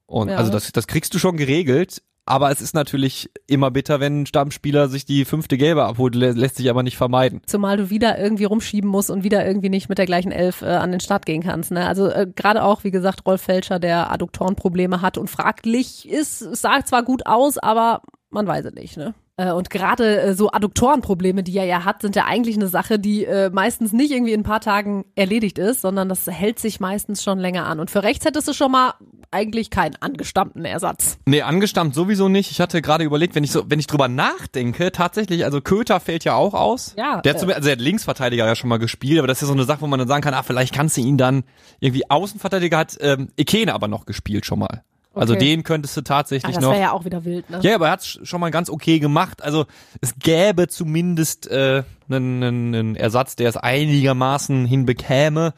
Und 0.06 0.30
Ja. 0.30 0.38
also 0.38 0.52
das, 0.52 0.72
das 0.72 0.88
kriegst 0.88 1.14
du 1.14 1.20
schon 1.20 1.38
geregelt. 1.38 2.02
Aber 2.26 2.52
es 2.52 2.62
ist 2.62 2.74
natürlich 2.74 3.30
immer 3.48 3.70
bitter, 3.70 4.00
wenn 4.00 4.22
ein 4.22 4.26
Stammspieler 4.26 4.88
sich 4.88 5.04
die 5.04 5.26
fünfte 5.26 5.58
Gelbe 5.58 5.84
abholt, 5.84 6.16
lä 6.16 6.32
lässt 6.32 6.56
sich 6.56 6.70
aber 6.70 6.82
nicht 6.82 6.96
vermeiden. 6.96 7.42
Zumal 7.48 7.76
du 7.76 7.90
wieder 7.90 8.18
irgendwie 8.18 8.46
rumschieben 8.46 8.90
musst 8.90 9.12
und 9.12 9.26
wieder 9.26 9.46
irgendwie 9.46 9.68
nicht 9.68 9.90
mit 9.90 9.98
der 9.98 10.06
gleichen 10.06 10.32
Elf 10.32 10.62
äh, 10.62 10.68
an 10.68 10.92
den 10.92 11.02
Start 11.02 11.26
gehen 11.26 11.44
kannst. 11.44 11.72
Ne? 11.72 11.86
Also 11.86 12.08
äh, 12.08 12.26
gerade 12.34 12.64
auch, 12.64 12.86
wie 12.86 12.92
gesagt, 12.92 13.26
Rolf 13.26 13.42
Felscher, 13.42 13.78
der 13.78 14.10
Adduktorenprobleme 14.10 15.02
hat 15.02 15.18
und 15.18 15.30
fraglich 15.30 16.08
ist, 16.10 16.42
es 16.42 16.62
sah 16.62 16.86
zwar 16.86 17.04
gut 17.04 17.26
aus, 17.26 17.58
aber 17.58 18.02
man 18.30 18.48
weiß 18.48 18.66
es 18.66 18.74
nicht. 18.74 18.96
Ne? 18.96 19.14
Äh, 19.38 19.52
Und 19.52 19.70
gerade 19.70 20.22
äh, 20.22 20.34
so 20.36 20.52
Adduktorenprobleme, 20.52 21.44
die 21.44 21.58
er 21.58 21.66
ja 21.66 21.86
hat, 21.86 22.02
sind 22.02 22.16
ja 22.16 22.26
eigentlich 22.26 22.56
eine 22.56 22.68
Sache, 22.68 23.00
die 23.00 23.26
äh, 23.26 23.50
meistens 23.50 23.92
nicht 23.94 24.12
irgendwie 24.12 24.34
in 24.34 24.42
ein 24.42 24.44
paar 24.44 24.62
Tagen 24.62 25.06
erledigt 25.16 25.58
ist, 25.58 25.82
sondern 25.82 26.08
das 26.10 26.28
hält 26.28 26.60
sich 26.60 26.80
meistens 26.80 27.24
schon 27.24 27.40
länger 27.40 27.66
an. 27.66 27.80
Und 27.80 27.90
für 27.90 28.04
rechts 28.04 28.26
hättest 28.26 28.48
du 28.48 28.54
schon 28.54 28.72
mal 28.72 28.94
eigentlich 29.32 29.72
keinen 29.72 29.96
angestammten 30.00 30.64
Ersatz. 30.66 31.18
Nee, 31.26 31.42
angestammt 31.42 31.96
sowieso 31.96 32.30
nicht. 32.30 32.52
Ich 32.52 32.62
hatte 32.62 32.84
gerade 32.84 33.04
überlegt, 33.04 33.34
wenn 33.34 33.44
ich 33.44 33.52
so, 33.52 33.64
wenn 33.68 33.80
ich 33.80 33.88
drüber 33.88 34.08
nachdenke, 34.08 34.92
tatsächlich, 34.92 35.44
also 35.46 35.62
Köter 35.62 36.00
fällt 36.00 36.24
ja 36.24 36.36
auch 36.36 36.54
aus. 36.54 36.94
Ja, 36.96 37.22
Der 37.22 37.34
hat, 37.34 37.40
zum, 37.40 37.50
also 37.50 37.62
der 37.62 37.72
hat 37.72 37.82
Linksverteidiger 37.82 38.46
ja 38.46 38.56
schon 38.56 38.70
mal 38.70 38.78
gespielt, 38.78 39.18
aber 39.18 39.28
das 39.28 39.38
ist 39.38 39.42
ja 39.42 39.48
so 39.48 39.54
eine 39.54 39.64
Sache, 39.64 39.82
wo 39.82 39.88
man 39.88 39.98
dann 39.98 40.08
sagen 40.08 40.22
kann, 40.22 40.36
ah, 40.36 40.44
vielleicht 40.44 40.76
kannst 40.76 40.98
du 40.98 41.02
ihn 41.02 41.18
dann 41.18 41.44
irgendwie 41.80 42.08
Außenverteidiger 42.08 42.78
hat 42.78 42.98
ähm, 43.02 43.30
Ekene 43.36 43.74
aber 43.74 43.88
noch 43.88 44.06
gespielt 44.06 44.46
schon 44.46 44.60
mal. 44.60 44.84
Also 45.14 45.34
Okay. 45.34 45.46
den 45.46 45.64
könntest 45.64 45.96
du 45.96 46.02
Ah, 46.02 46.04
tatsächlich 46.04 46.56
das 46.56 46.64
noch. 46.64 46.72
wäre 46.72 46.82
ja 46.82 46.92
auch 46.92 47.06
wieder 47.06 47.24
wild, 47.24 47.50
ne? 47.50 47.60
Ja, 47.62 47.76
aber 47.76 47.88
er 47.88 47.92
hat's 47.94 48.20
schon 48.24 48.42
mal 48.42 48.50
ganz 48.52 48.70
okay 48.70 49.00
gemacht. 49.00 49.44
Also 49.44 49.66
es 50.02 50.16
gäbe 50.18 50.68
zumindest 50.68 51.48
äh, 51.48 51.84
einen, 52.10 52.44
einen, 52.44 52.96
Ersatz, 52.96 53.36
der 53.36 53.50
es 53.50 53.58
einigermaßen 53.58 54.66
hinbekäme. 54.66 55.54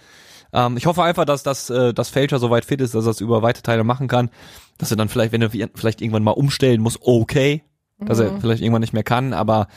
Ähm, 0.52 0.76
ich 0.78 0.86
hoffe 0.86 1.04
einfach, 1.04 1.26
dass 1.26 1.44
das 1.44 1.70
äh, 1.70 1.94
dass 1.94 2.10
Fälscher 2.10 2.40
so 2.40 2.50
weit 2.50 2.66
fit 2.66 2.82
ist, 2.82 2.96
dass 2.96 3.06
er 3.06 3.12
es 3.12 3.22
über 3.22 3.42
weite 3.42 3.62
Teile 3.62 3.84
machen 3.84 4.08
kann. 4.08 4.30
Dass 4.78 4.92
er 4.92 4.98
dann 4.98 5.08
vielleicht, 5.08 5.32
wenn 5.32 5.42
er 5.42 5.50
vielleicht 5.50 6.02
irgendwann 6.02 6.24
mal 6.24 6.32
umstellen 6.32 6.82
muss, 6.82 6.98
okay. 7.02 7.64
Dass 8.00 8.20
Mhm. 8.20 8.26
er 8.26 8.42
vielleicht 8.42 8.62
irgendwann 8.62 8.82
nicht 8.82 8.94
mehr 8.94 9.04
kann, 9.04 9.32
aber 9.34 9.68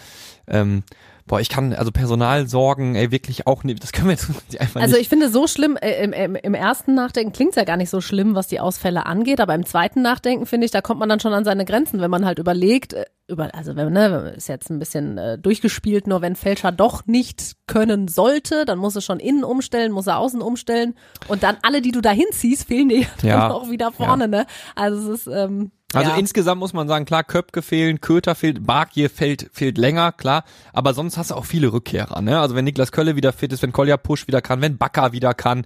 ähm, 0.48 0.83
boah, 1.26 1.40
ich 1.40 1.48
kann 1.50 1.72
also 1.74 1.92
Personalsorgen, 1.92 2.94
ey, 2.96 3.11
wirklich 3.12 3.46
auch 3.46 3.62
nicht. 3.62 3.83
Das 3.83 3.92
können 3.92 4.09
wir 4.09 4.12
jetzt 4.14 4.28
einfach 4.61 4.81
Also 4.81 4.94
nicht. 4.94 5.02
ich 5.02 5.09
finde 5.09 5.28
so 5.28 5.46
schlimm, 5.46 5.76
äh, 5.76 6.02
im, 6.02 6.12
im, 6.12 6.35
im 6.35 6.54
ersten 6.54 6.94
Nachdenken 6.94 7.33
klingt's 7.33 7.54
ja 7.57 7.64
gar 7.64 7.76
nicht 7.76 7.90
so 7.90 8.00
schlimm, 8.00 8.35
was 8.35 8.48
die 8.48 8.59
Ausfälle 8.61 9.07
angeht, 9.07 9.40
aber 9.40 9.54
im 9.54 9.64
zweiten 9.66 10.02
Nachdenken 10.02 10.46
finde 10.46 10.64
ich, 10.64 10.70
da 10.72 10.81
kommt 10.81 10.98
man 11.00 11.09
dann 11.09 11.20
schon 11.20 11.33
an 11.33 11.44
seine 11.44 11.64
Grenzen, 11.64 12.00
wenn 12.00 12.11
man 12.11 12.24
halt 12.24 12.38
überlegt, 12.38 12.94
äh, 12.94 13.04
über, 13.28 13.54
also 13.54 13.76
wenn, 13.76 13.92
ne, 13.92 14.33
ist 14.37 14.48
jetzt 14.48 14.70
ein 14.70 14.78
bisschen 14.78 15.18
äh, 15.18 15.38
durchgespielt, 15.38 16.07
nur 16.07 16.22
wenn 16.22 16.35
Fälscher 16.35 16.72
doch 16.72 17.07
nicht 17.07 17.52
können 17.66 18.09
sollte, 18.09 18.64
dann 18.64 18.78
muss 18.78 18.96
er 18.96 19.02
schon 19.02 19.20
innen 19.20 19.44
umstellen, 19.44 19.92
muss 19.92 20.07
er 20.07 20.18
außen 20.18 20.40
umstellen 20.40 20.94
und 21.28 21.42
dann 21.42 21.59
alle, 21.62 21.83
die 21.83 21.92
du 21.92 22.00
da 22.00 22.11
hinziehst, 22.11 22.66
fehlen 22.68 22.88
dir 22.88 23.07
Ja. 23.22 23.42
dann 23.42 23.52
auch 23.52 23.70
wieder 23.70 23.92
vorne, 23.92 24.26
ne? 24.28 24.46
Also 24.74 25.12
es 25.12 25.20
ist, 25.20 25.33
ähm, 25.33 25.70
Also 25.94 26.11
ja. 26.11 26.16
insgesamt 26.16 26.59
muss 26.59 26.74
man 26.74 26.87
sagen, 26.87 27.07
klar, 27.07 27.24
Köpke 27.24 27.62
fehlen, 27.62 28.03
Köter 28.03 28.35
fehlt, 28.35 28.66
Bargier 28.66 29.09
fehlt, 29.09 29.48
fehlt 29.53 29.79
länger, 29.79 30.12
klar. 30.12 30.44
Aber 30.74 30.92
sonst 30.92 31.16
hast 31.16 31.31
du 31.31 31.35
auch 31.35 31.46
viele 31.46 31.72
Rückkehrer, 31.72 32.20
ne? 32.20 32.38
Also 32.38 32.55
wenn 32.55 32.66
Niklas 32.66 32.92
Kölle 32.92 33.16
wieder 33.16 33.33
fit 33.33 33.55
ist, 33.55 33.62
wenn 33.62 33.72
Kolja 33.72 33.96
Pusch 33.96 34.27
wieder 34.27 34.42
kann, 34.42 34.61
wenn 34.61 34.77
Bakker 34.77 35.12
wieder 35.12 35.33
kann, 35.33 35.64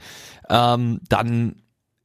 ähm, 0.48 1.00
dann 1.08 1.56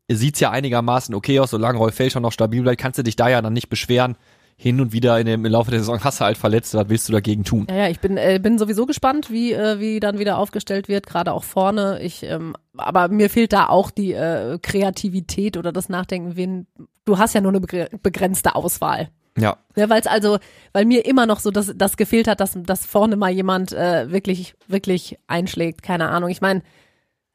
sieht's 0.09 0.39
ja 0.39 0.49
einigermaßen 0.49 1.13
okay 1.13 1.39
aus, 1.39 1.51
solange 1.51 1.77
Rolf 1.77 1.93
Felscher 1.93 2.19
noch 2.19 2.31
stabil 2.31 2.63
bleibt, 2.63 2.81
kannst 2.81 2.97
du 2.97 3.03
dich 3.03 3.15
da 3.17 3.29
ja 3.29 3.41
dann 3.41 3.53
nicht 3.53 3.69
beschweren. 3.69 4.15
Hin 4.59 4.81
und 4.81 4.91
wieder 4.91 5.19
in 5.19 5.27
dem, 5.27 5.45
im 5.45 5.51
Laufe 5.51 5.69
der 5.69 5.79
Saison 5.81 6.03
hast 6.03 6.19
du 6.19 6.25
halt 6.25 6.35
verletzt, 6.35 6.73
was 6.73 6.89
willst 6.89 7.07
du 7.07 7.13
dagegen 7.13 7.43
tun? 7.43 7.67
Ja, 7.69 7.75
ja, 7.75 7.89
ich 7.89 7.99
bin, 7.99 8.17
äh, 8.17 8.39
bin 8.41 8.57
sowieso 8.57 8.87
gespannt, 8.87 9.29
wie, 9.29 9.53
äh, 9.53 9.79
wie 9.79 9.99
dann 9.99 10.17
wieder 10.17 10.39
aufgestellt 10.39 10.87
wird, 10.87 11.05
gerade 11.05 11.31
auch 11.31 11.43
vorne. 11.43 11.99
Ich, 12.01 12.23
ähm, 12.23 12.55
aber 12.75 13.07
mir 13.07 13.29
fehlt 13.29 13.53
da 13.53 13.69
auch 13.69 13.91
die 13.91 14.13
äh, 14.13 14.57
Kreativität 14.59 15.57
oder 15.57 15.71
das 15.71 15.89
Nachdenken, 15.89 16.35
wen, 16.35 16.65
du 17.05 17.19
hast 17.19 17.35
ja 17.35 17.41
nur 17.41 17.51
eine 17.51 17.59
begre- 17.59 17.89
begrenzte 18.01 18.55
Auswahl. 18.55 19.09
Ja. 19.37 19.57
Ja, 19.75 19.87
weil 19.89 20.01
es 20.01 20.07
also, 20.07 20.39
weil 20.73 20.85
mir 20.85 21.05
immer 21.05 21.27
noch 21.27 21.39
so 21.39 21.51
das, 21.51 21.71
das 21.75 21.95
gefehlt 21.95 22.27
hat, 22.27 22.39
dass, 22.39 22.57
dass 22.63 22.87
vorne 22.87 23.15
mal 23.15 23.29
jemand 23.29 23.73
äh, 23.73 24.11
wirklich, 24.11 24.55
wirklich 24.67 25.19
einschlägt. 25.27 25.83
Keine 25.83 26.09
Ahnung. 26.09 26.31
Ich 26.31 26.41
meine, 26.41 26.63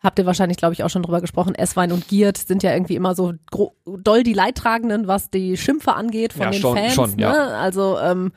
habt 0.03 0.19
ihr 0.19 0.27
wahrscheinlich, 0.27 0.57
glaube 0.59 0.75
ich, 0.75 0.83
auch 0.83 0.91
schon 0.91 1.03
drüber 1.03 1.21
gesprochen, 1.21 1.55
Esswein 1.55 1.93
und 1.93 2.09
Giert 2.09 2.37
sind 2.39 2.63
ja 2.63 2.73
irgendwie 2.73 2.97
immer 2.97 3.15
so 3.15 3.35
doll 3.87 4.23
die 4.23 4.33
Leidtragenden, 4.33 5.07
was 5.07 5.31
die 5.31 5.57
Schimpfe 5.57 5.95
angeht 5.95 6.33
von 6.33 6.43
Ja, 6.43 6.51
den 6.51 6.61
schon- 6.61 6.77
Fans. 6.77 6.95
schon, 6.95 7.19
ja. 7.19 7.33
ne? 7.33 7.39
Also 7.57 7.99
ähm, 7.99 8.33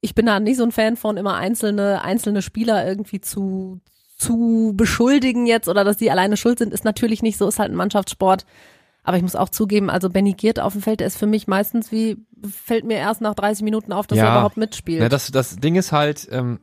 ich 0.00 0.14
bin 0.14 0.26
da 0.26 0.40
nicht 0.40 0.56
so 0.56 0.64
ein 0.64 0.72
Fan 0.72 0.96
von, 0.96 1.16
immer 1.16 1.34
einzelne, 1.36 2.02
einzelne 2.02 2.42
Spieler 2.42 2.86
irgendwie 2.86 3.20
zu, 3.20 3.80
zu 4.16 4.72
beschuldigen 4.76 5.46
jetzt 5.46 5.68
oder 5.68 5.84
dass 5.84 5.96
die 5.96 6.10
alleine 6.10 6.36
schuld 6.36 6.58
sind, 6.58 6.72
ist 6.72 6.84
natürlich 6.84 7.22
nicht 7.22 7.36
so, 7.38 7.46
ist 7.48 7.58
halt 7.58 7.70
ein 7.70 7.76
Mannschaftssport. 7.76 8.44
Aber 9.04 9.16
ich 9.16 9.22
muss 9.22 9.36
auch 9.36 9.48
zugeben, 9.48 9.88
also 9.88 10.10
Benny 10.10 10.32
Giert 10.34 10.60
auf 10.60 10.72
dem 10.74 10.82
Feld, 10.82 11.00
der 11.00 11.06
ist 11.06 11.16
für 11.16 11.26
mich 11.26 11.46
meistens 11.46 11.90
wie, 11.92 12.18
fällt 12.64 12.84
mir 12.84 12.98
erst 12.98 13.20
nach 13.22 13.34
30 13.34 13.64
Minuten 13.64 13.92
auf, 13.92 14.06
dass 14.06 14.18
Ja. 14.18 14.26
er 14.26 14.30
überhaupt 14.32 14.56
mitspielt. 14.58 15.00
Ne, 15.00 15.08
das, 15.08 15.30
das 15.30 15.56
Ding 15.56 15.76
ist 15.76 15.92
halt, 15.92 16.28
ähm, 16.30 16.60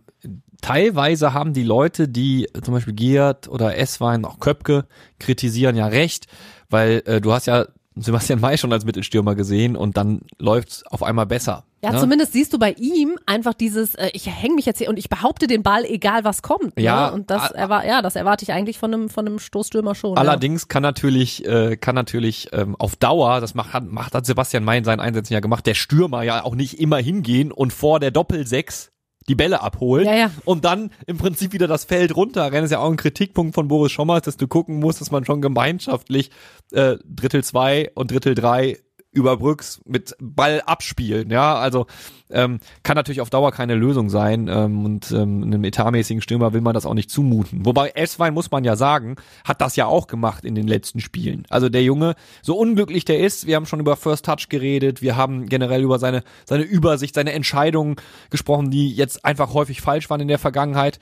teilweise 0.61 1.33
haben 1.33 1.53
die 1.53 1.63
Leute, 1.63 2.07
die 2.07 2.47
zum 2.63 2.73
Beispiel 2.73 2.93
Giert 2.93 3.47
oder 3.47 3.77
Esswein, 3.77 4.25
auch 4.25 4.39
Köpke, 4.39 4.85
kritisieren 5.19 5.75
ja 5.75 5.87
recht, 5.87 6.27
weil 6.69 7.03
äh, 7.05 7.21
du 7.21 7.33
hast 7.33 7.47
ja 7.47 7.65
Sebastian 7.97 8.41
May 8.41 8.57
schon 8.57 8.73
als 8.73 8.83
Mittelstürmer 8.83 9.35
gesehen 9.35 9.77
und 9.77 9.95
dann 9.95 10.21
läuft's 10.37 10.85
auf 10.87 11.01
einmal 11.01 11.25
besser. 11.25 11.63
Ja, 11.81 11.93
ne? 11.93 11.99
zumindest 11.99 12.33
siehst 12.33 12.51
du 12.51 12.59
bei 12.59 12.71
ihm 12.73 13.17
einfach 13.25 13.53
dieses, 13.53 13.95
äh, 13.95 14.09
ich 14.13 14.25
hänge 14.25 14.55
mich 14.55 14.65
jetzt 14.65 14.79
hier 14.79 14.89
und 14.89 14.97
ich 14.97 15.07
behaupte 15.07 15.47
den 15.47 15.63
Ball, 15.63 15.85
egal 15.85 16.23
was 16.23 16.41
kommt. 16.41 16.77
Ja, 16.79 17.07
ne? 17.07 17.13
und 17.13 17.29
das 17.29 17.51
erwar 17.51 17.85
ja, 17.85 18.01
das 18.01 18.15
erwarte 18.15 18.43
ich 18.43 18.51
eigentlich 18.51 18.79
von 18.79 18.93
einem 18.93 19.09
von 19.09 19.25
einem 19.25 19.39
Stoßstürmer 19.39 19.95
schon. 19.95 20.17
Allerdings 20.17 20.67
kann 20.67 20.83
natürlich, 20.83 21.45
äh, 21.45 21.77
kann 21.77 21.95
natürlich 21.95 22.49
ähm, 22.51 22.75
auf 22.75 22.95
Dauer, 22.95 23.39
das 23.39 23.53
macht, 23.53 23.71
hat, 23.71 23.85
macht 23.85 24.13
hat 24.13 24.25
Sebastian 24.25 24.63
May 24.63 24.79
in 24.79 24.83
seinen 24.83 24.99
Einsätzen 24.99 25.33
ja 25.33 25.39
gemacht, 25.39 25.65
der 25.65 25.75
Stürmer 25.75 26.23
ja 26.23 26.43
auch 26.43 26.55
nicht 26.55 26.79
immer 26.79 26.97
hingehen 26.97 27.51
und 27.51 27.71
vor 27.71 27.99
der 27.99 28.11
Doppelsechs 28.11 28.91
die 29.27 29.35
Bälle 29.35 29.61
abholen 29.61 30.05
Ja, 30.05 30.15
ja. 30.15 30.31
und 30.45 30.65
dann 30.65 30.91
im 31.07 31.17
Prinzip 31.17 31.53
wieder 31.53 31.67
das 31.67 31.85
Feld 31.85 32.15
runterrennen. 32.15 32.61
Das 32.61 32.65
ist 32.65 32.71
ja 32.71 32.79
auch 32.79 32.89
ein 32.89 32.97
Kritikpunkt 32.97 33.55
von 33.55 33.67
Boris 33.67 33.91
Schommers, 33.91 34.21
dass 34.23 34.37
du 34.37 34.47
gucken 34.47 34.79
musst, 34.79 35.01
dass 35.01 35.11
man 35.11 35.25
schon 35.25 35.41
gemeinschaftlich 35.41 36.31
äh, 36.71 36.97
Drittel 37.03 37.43
zwei 37.43 37.91
und 37.95 38.11
Drittel 38.11 38.35
drei 38.35 38.77
überbrückst 39.15 39.87
mit 39.87 40.15
Ball 40.19 40.61
abspielen, 40.65 41.29
ja, 41.31 41.55
also 41.55 41.87
ähm, 42.31 42.59
kann 42.83 42.95
natürlich 42.95 43.21
auf 43.21 43.29
Dauer 43.29 43.51
keine 43.51 43.75
Lösung 43.75 44.09
sein 44.09 44.47
ähm, 44.47 44.83
und 44.83 45.11
ähm, 45.11 45.43
einem 45.43 45.63
etatmäßigen 45.63 46.21
Stürmer 46.21 46.53
will 46.53 46.61
man 46.61 46.73
das 46.73 46.85
auch 46.85 46.93
nicht 46.93 47.09
zumuten. 47.09 47.65
Wobei 47.65 47.89
Esswein, 47.89 48.33
muss 48.33 48.49
man 48.49 48.63
ja 48.63 48.75
sagen, 48.75 49.15
hat 49.43 49.61
das 49.61 49.75
ja 49.75 49.85
auch 49.85 50.07
gemacht 50.07 50.43
in 50.43 50.55
den 50.55 50.67
letzten 50.67 50.99
Spielen. 50.99 51.45
Also 51.49 51.69
der 51.69 51.83
Junge, 51.83 52.15
so 52.41 52.57
unglücklich 52.57 53.05
der 53.05 53.19
ist, 53.19 53.45
wir 53.45 53.55
haben 53.55 53.67
schon 53.67 53.79
über 53.79 53.95
First 53.95 54.25
Touch 54.25 54.49
geredet, 54.49 55.01
wir 55.01 55.15
haben 55.15 55.45
generell 55.45 55.83
über 55.83 55.99
seine, 55.99 56.23
seine 56.45 56.63
Übersicht, 56.63 57.13
seine 57.13 57.33
Entscheidungen 57.33 57.95
gesprochen, 58.31 58.71
die 58.71 58.91
jetzt 58.91 59.23
einfach 59.23 59.53
häufig 59.53 59.81
falsch 59.81 60.09
waren 60.09 60.21
in 60.21 60.27
der 60.27 60.39
Vergangenheit. 60.39 60.99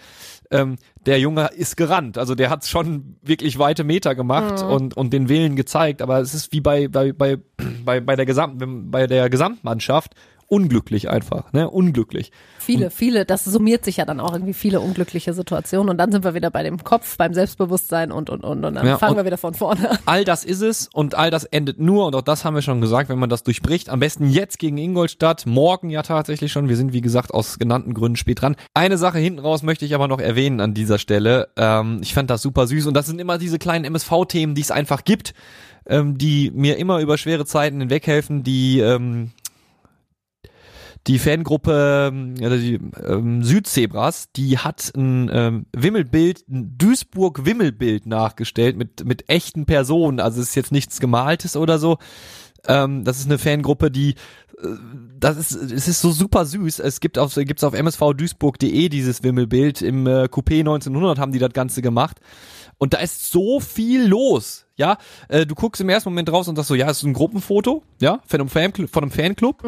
Ähm, 0.53 0.77
der 1.05 1.19
Junge 1.19 1.47
ist 1.47 1.75
gerannt, 1.77 2.17
also 2.17 2.35
der 2.35 2.49
hat 2.49 2.65
schon 2.65 3.17
wirklich 3.23 3.57
weite 3.57 3.83
Meter 3.83 4.13
gemacht 4.13 4.61
und, 4.61 4.95
und 4.95 5.11
den 5.11 5.27
Willen 5.27 5.55
gezeigt, 5.55 6.01
aber 6.01 6.19
es 6.19 6.33
ist 6.33 6.53
wie 6.53 6.61
bei, 6.61 6.87
bei, 6.87 7.11
bei, 7.11 7.39
bei, 7.85 7.99
bei 7.99 8.15
der 8.15 8.25
Gesamt, 8.25 8.61
bei 8.91 9.07
der 9.07 9.29
Gesamtmannschaft 9.29 10.13
unglücklich 10.53 11.09
einfach, 11.09 11.51
ne, 11.53 11.69
unglücklich. 11.69 12.31
viele, 12.59 12.91
viele, 12.91 13.25
das 13.25 13.43
summiert 13.43 13.83
sich 13.83 13.97
ja 13.97 14.05
dann 14.05 14.19
auch 14.19 14.33
irgendwie 14.33 14.53
viele 14.53 14.79
unglückliche 14.79 15.33
Situationen 15.33 15.89
und 15.89 15.97
dann 15.97 16.11
sind 16.11 16.23
wir 16.23 16.33
wieder 16.35 16.51
bei 16.51 16.63
dem 16.63 16.83
Kopf, 16.83 17.17
beim 17.17 17.33
Selbstbewusstsein 17.33 18.11
und 18.11 18.29
und 18.29 18.43
und 18.43 18.63
und 18.63 18.75
dann 18.75 18.85
Ja, 18.85 18.97
fangen 18.97 19.11
und- 19.13 19.17
wir 19.17 19.25
wieder 19.25 19.37
von 19.37 19.53
vorne 19.53 19.89
an. 19.91 19.97
All 20.05 20.23
das 20.23 20.45
ist 20.45 20.61
es 20.61 20.89
und 20.93 21.15
all 21.15 21.31
das 21.31 21.43
endet 21.45 21.79
nur, 21.79 22.05
und 22.05 22.15
auch 22.15 22.21
das 22.21 22.45
haben 22.45 22.53
wir 22.53 22.61
schon 22.61 22.79
gesagt, 22.81 23.09
wenn 23.09 23.19
man 23.19 23.29
das 23.29 23.43
durchbricht, 23.43 23.89
am 23.89 23.99
besten 23.99 24.29
jetzt 24.29 24.59
gegen 24.59 24.77
Ingolstadt, 24.77 25.45
morgen 25.45 25.89
ja 25.89 26.03
tatsächlich 26.03 26.51
schon, 26.51 26.69
wir 26.69 26.77
sind 26.77 26.93
wie 26.93 27.01
gesagt 27.01 27.33
aus 27.33 27.57
genannten 27.59 27.93
Gründen 27.93 28.15
spät 28.15 28.41
dran. 28.41 28.55
Eine 28.73 28.97
Sache 28.97 29.17
hinten 29.19 29.39
raus 29.39 29.63
möchte 29.63 29.85
ich 29.85 29.95
aber 29.95 30.07
noch 30.07 30.19
erwähnen 30.19 30.59
an 30.61 30.73
dieser 30.73 30.99
Stelle, 30.99 31.49
ähm, 31.57 31.99
ich 32.03 32.13
fand 32.13 32.29
das 32.29 32.41
super 32.43 32.67
süß 32.67 32.85
und 32.87 32.93
das 32.93 33.07
sind 33.07 33.19
immer 33.19 33.37
diese 33.39 33.57
kleinen 33.59 33.85
MSV-Themen, 33.85 34.53
die 34.55 34.61
es 34.61 34.71
einfach 34.71 35.03
gibt, 35.03 35.33
ähm, 35.85 36.17
die 36.17 36.51
mir 36.53 36.77
immer 36.77 36.99
über 36.99 37.17
schwere 37.17 37.45
Zeiten 37.45 37.79
hinweghelfen, 37.79 38.43
die 38.43 38.79
ähm, 38.79 39.31
die 41.07 41.19
Fangruppe 41.19 42.13
also 42.41 42.55
die, 42.55 42.79
ähm, 43.05 43.43
Südzebras, 43.43 44.31
die 44.35 44.57
hat 44.57 44.91
ein 44.95 45.29
ähm, 45.33 45.65
Wimmelbild, 45.73 46.47
ein 46.47 46.77
Duisburg-Wimmelbild 46.77 48.05
nachgestellt 48.05 48.77
mit, 48.77 49.03
mit 49.05 49.29
echten 49.29 49.65
Personen. 49.65 50.19
Also 50.19 50.41
es 50.41 50.49
ist 50.49 50.55
jetzt 50.55 50.71
nichts 50.71 50.99
Gemaltes 50.99 51.57
oder 51.57 51.77
so. 51.77 51.97
Ähm, 52.67 53.03
das 53.03 53.19
ist 53.19 53.25
eine 53.25 53.37
Fangruppe, 53.37 53.91
die 53.91 54.11
äh, 54.61 54.67
das 55.19 55.37
ist, 55.37 55.51
es 55.51 55.87
ist 55.87 56.01
so 56.01 56.11
super 56.11 56.45
süß. 56.45 56.79
Es 56.79 56.99
gibt 56.99 57.17
auf, 57.17 57.35
gibt's 57.35 57.63
auf 57.63 57.73
msvduisburg.de 57.73 58.89
dieses 58.89 59.23
Wimmelbild. 59.23 59.81
Im 59.81 60.05
äh, 60.05 60.25
Coupé 60.25 60.59
1900 60.59 61.17
haben 61.17 61.31
die 61.31 61.39
das 61.39 61.53
Ganze 61.53 61.81
gemacht. 61.81 62.19
Und 62.77 62.93
da 62.93 62.97
ist 62.97 63.31
so 63.31 63.59
viel 63.59 64.05
los. 64.05 64.65
Ja, 64.75 64.97
äh, 65.29 65.45
du 65.45 65.55
guckst 65.55 65.79
im 65.81 65.89
ersten 65.89 66.09
Moment 66.09 66.31
raus 66.31 66.47
und 66.47 66.55
sagst 66.55 66.67
so, 66.67 66.75
ja, 66.75 66.89
es 66.89 66.97
ist 66.97 67.03
ein 67.03 67.13
Gruppenfoto, 67.13 67.83
ja, 68.01 68.19
von 68.25 68.41
einem, 68.41 68.49
Fanclub, 68.49 68.89
von 68.89 69.03
einem 69.03 69.11
Fanclub. 69.11 69.63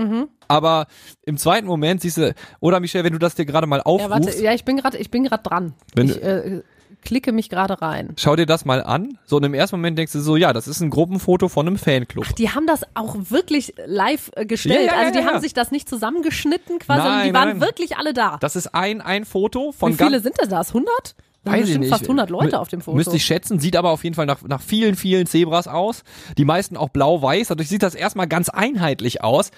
Aber 0.47 0.88
im 1.23 1.38
zweiten 1.38 1.67
Moment 1.67 2.01
siehst 2.01 2.17
du, 2.17 2.34
oder 2.60 2.79
Michelle, 2.79 3.03
wenn 3.03 3.13
du 3.13 3.19
das 3.19 3.36
dir 3.36 3.45
gerade 3.45 3.67
mal 3.67 3.77
Ja, 3.77 3.86
aufrufst, 3.86 4.27
warte, 4.27 4.43
ja, 4.43 4.53
ich 4.53 4.65
bin 4.65 4.77
gerade, 4.77 4.97
ich 4.97 5.12
bin 5.12 5.23
gerade 5.23 5.43
dran. 5.43 5.73
Wenn 5.93 6.10
ich 6.10 6.21
äh, 6.21 6.62
klicke 7.05 7.31
mich 7.31 7.49
gerade 7.49 7.81
rein. 7.81 8.13
schau 8.17 8.35
dir 8.35 8.45
das 8.45 8.65
mal 8.65 8.83
an. 8.83 9.17
So, 9.25 9.37
und 9.37 9.43
im 9.43 9.53
ersten 9.53 9.77
Moment 9.77 9.97
denkst 9.97 10.11
du 10.11 10.19
so, 10.19 10.35
ja, 10.35 10.51
das 10.51 10.67
ist 10.67 10.81
ein 10.81 10.89
Gruppenfoto 10.89 11.47
von 11.47 11.67
einem 11.67 11.77
Fanclub. 11.77 12.35
Die 12.35 12.49
haben 12.49 12.67
das 12.67 12.81
auch 12.95 13.15
wirklich 13.29 13.73
live 13.85 14.31
äh, 14.35 14.45
gestellt. 14.45 14.87
Ja, 14.87 14.93
ja, 14.93 14.99
also 14.99 15.13
die 15.13 15.19
ja, 15.19 15.25
haben 15.31 15.39
sich 15.41 15.53
das 15.53 15.71
nicht 15.71 15.87
zusammengeschnitten 15.87 16.79
quasi, 16.79 17.01
sondern 17.01 17.17
Nein, 17.19 17.27
die 17.27 17.33
waren 17.33 17.47
nein. 17.49 17.61
wirklich 17.61 17.97
alle 17.97 18.13
da. 18.13 18.37
Das 18.41 18.55
ist 18.55 18.73
ein, 18.75 18.99
ein 19.01 19.23
Foto 19.23 19.71
von 19.71 19.93
Wie 19.93 20.03
viele 20.03 20.19
sind 20.19 20.35
denn 20.41 20.49
das? 20.49 20.69
100? 20.69 21.15
Da 21.45 21.51
sind 21.51 21.62
Weiß 21.62 21.69
ich 21.69 21.77
nicht. 21.77 21.89
fast 21.89 22.03
100 22.03 22.29
Leute 22.31 22.60
auf 22.60 22.69
dem 22.69 22.81
Foto. 22.81 22.97
Müsste 22.97 23.15
ich 23.15 23.23
schätzen, 23.23 23.60
sieht 23.60 23.75
aber 23.75 23.91
auf 23.91 24.03
jeden 24.03 24.15
Fall 24.15 24.25
nach, 24.25 24.41
nach 24.41 24.62
vielen, 24.62 24.95
vielen 24.95 25.27
Zebras 25.27 25.67
aus. 25.67 26.03
Die 26.38 26.43
meisten 26.43 26.75
auch 26.75 26.89
blau-weiß. 26.89 27.49
Dadurch 27.49 27.69
sieht 27.69 27.84
das 27.84 27.93
erstmal 27.93 28.27
ganz 28.27 28.49
einheitlich 28.49 29.23
aus. 29.23 29.51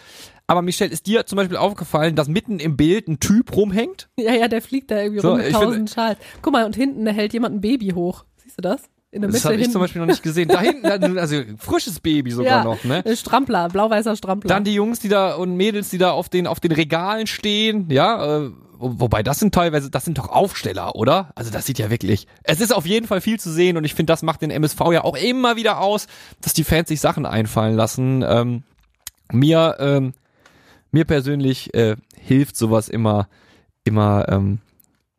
Aber 0.47 0.61
Michelle, 0.61 0.91
ist 0.91 1.07
dir 1.07 1.25
zum 1.25 1.37
Beispiel 1.37 1.57
aufgefallen, 1.57 2.15
dass 2.15 2.27
mitten 2.27 2.59
im 2.59 2.77
Bild 2.77 3.07
ein 3.07 3.19
Typ 3.19 3.55
rumhängt? 3.55 4.09
Ja, 4.19 4.33
ja, 4.33 4.47
der 4.49 4.61
fliegt 4.61 4.91
da 4.91 4.99
irgendwie 5.01 5.21
So, 5.21 5.29
rum 5.29 5.37
mit 5.37 5.51
tausend 5.51 5.89
Schals. 5.89 6.17
Guck 6.41 6.51
mal, 6.51 6.65
und 6.65 6.75
hinten 6.75 7.07
hält 7.07 7.31
jemand 7.31 7.55
ein 7.55 7.61
Baby 7.61 7.89
hoch. 7.89 8.25
Siehst 8.35 8.57
du 8.57 8.61
das? 8.61 8.81
In 9.09 9.21
der 9.21 9.31
Das 9.31 9.43
Mitte 9.43 9.53
habe 9.53 9.61
ich 9.61 9.71
zum 9.71 9.81
Beispiel 9.81 10.01
noch 10.01 10.07
nicht 10.07 10.21
gesehen. 10.21 10.49
Da 10.49 10.59
hinten, 10.59 11.17
also 11.17 11.41
frisches 11.57 12.01
Baby 12.01 12.31
sogar 12.31 12.59
ja, 12.59 12.63
noch, 12.65 12.83
ne? 12.83 13.05
äh, 13.05 13.15
Strampler, 13.15 13.69
blau-weißer 13.69 14.17
Strampler. 14.17 14.49
Dann 14.49 14.65
die 14.65 14.73
Jungs, 14.73 14.99
die 14.99 15.07
da 15.07 15.35
und 15.35 15.55
Mädels, 15.55 15.89
die 15.89 15.97
da 15.97 16.11
auf 16.11 16.27
den 16.27 16.45
auf 16.45 16.59
den 16.59 16.73
Regalen 16.73 17.25
stehen, 17.25 17.89
ja, 17.89 18.43
äh, 18.45 18.51
wobei 18.79 19.23
das 19.23 19.39
sind 19.39 19.53
teilweise, 19.53 19.89
das 19.89 20.05
sind 20.05 20.17
doch 20.17 20.29
Aufsteller, 20.29 20.95
oder? 20.95 21.31
Also 21.35 21.51
das 21.51 21.65
sieht 21.65 21.79
ja 21.79 21.89
wirklich. 21.89 22.27
Es 22.43 22.61
ist 22.61 22.73
auf 22.73 22.85
jeden 22.85 23.07
Fall 23.07 23.21
viel 23.21 23.39
zu 23.39 23.51
sehen 23.51 23.77
und 23.77 23.83
ich 23.83 23.93
finde, 23.93 24.11
das 24.11 24.23
macht 24.23 24.41
den 24.41 24.51
MSV 24.51 24.79
ja 24.91 25.03
auch 25.03 25.15
immer 25.15 25.55
wieder 25.55 25.79
aus, 25.81 26.07
dass 26.41 26.53
die 26.53 26.63
Fans 26.63 26.89
sich 26.89 27.01
Sachen 27.01 27.25
einfallen 27.25 27.75
lassen. 27.75 28.23
Ähm, 28.27 28.63
mir 29.31 29.75
ähm, 29.79 30.13
mir 30.91 31.05
persönlich 31.05 31.73
äh, 31.73 31.95
hilft 32.19 32.55
sowas 32.55 32.89
immer 32.89 33.27
immer 33.83 34.25
ähm, 34.29 34.59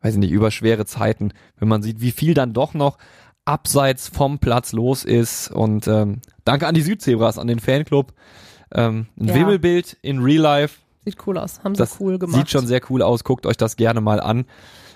weiß 0.01 0.13
ich 0.13 0.19
nicht 0.19 0.31
über 0.31 0.51
schwere 0.51 0.85
Zeiten, 0.85 1.31
wenn 1.57 1.67
man 1.67 1.83
sieht, 1.83 2.01
wie 2.01 2.11
viel 2.11 2.33
dann 2.33 2.53
doch 2.53 2.73
noch 2.73 2.97
abseits 3.45 4.07
vom 4.07 4.39
Platz 4.39 4.73
los 4.73 5.03
ist 5.03 5.49
und 5.51 5.87
ähm, 5.87 6.21
danke 6.45 6.67
an 6.67 6.75
die 6.75 6.81
Südzebras, 6.81 7.37
an 7.37 7.47
den 7.47 7.59
Fanclub. 7.59 8.13
Ähm, 8.73 9.07
ein 9.19 9.27
Ja. 9.27 9.35
Wimmelbild 9.35 9.97
in 10.01 10.19
Real 10.19 10.41
Life. 10.41 10.77
Sieht 11.09 11.27
cool 11.27 11.37
aus. 11.37 11.63
Haben 11.63 11.75
sie 11.75 11.79
Das 11.79 11.99
cool 11.99 12.19
gemacht. 12.19 12.37
sieht 12.37 12.49
schon 12.49 12.67
sehr 12.67 12.81
cool 12.89 13.01
aus. 13.01 13.23
Guckt 13.23 13.45
euch 13.45 13.57
das 13.57 13.75
gerne 13.75 14.01
mal 14.01 14.19
an. 14.19 14.45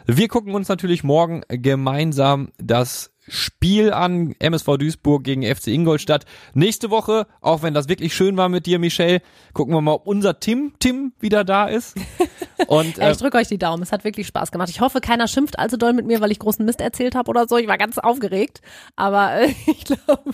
Wir 0.06 0.28
gucken 0.28 0.54
uns 0.54 0.68
natürlich 0.68 1.04
morgen 1.04 1.44
gemeinsam 1.48 2.50
das 2.58 3.13
Spiel 3.28 3.94
an 3.94 4.36
MSV 4.40 4.78
Duisburg 4.78 5.24
gegen 5.24 5.44
FC 5.44 5.68
Ingolstadt. 5.68 6.26
Nächste 6.54 6.90
Woche, 6.90 7.28
auch 7.42 7.62
wenn 7.64 7.74
das 7.74 7.88
wirklich 7.88 8.14
schön 8.14 8.38
war 8.38 8.50
mit 8.50 8.66
dir, 8.66 8.80
Michelle, 8.80 9.22
gucken 9.54 9.74
wir 9.74 9.82
mal, 9.82 9.94
ob 9.94 10.08
unser 10.08 10.40
Tim 10.40 10.74
Tim 10.80 11.14
wieder 11.20 11.44
da 11.44 11.68
ist. 11.68 11.96
Und 12.68 12.98
Ja, 12.98 13.08
äh, 13.08 13.12
ich 13.12 13.18
drücke 13.18 13.38
euch 13.38 13.48
die 13.48 13.58
Daumen. 13.58 13.84
Es 13.84 13.92
hat 13.92 14.04
wirklich 14.04 14.28
Spaß 14.28 14.52
gemacht. 14.52 14.70
Ich 14.70 14.82
hoffe, 14.82 15.02
keiner 15.02 15.28
schimpft 15.28 15.60
allzu 15.60 15.78
doll 15.78 15.94
mit 15.94 16.06
mir, 16.06 16.22
weil 16.22 16.32
ich 16.32 16.40
großen 16.40 16.66
Mist 16.66 16.82
erzählt 16.82 17.16
habe 17.16 17.30
oder 17.30 17.48
so. 17.48 17.58
Ich 17.58 17.68
war 17.68 17.78
ganz 17.78 17.98
aufgeregt. 17.98 18.62
Aber 18.96 19.34
äh, 19.34 19.48
ich 19.68 19.86
glaube, 19.86 20.34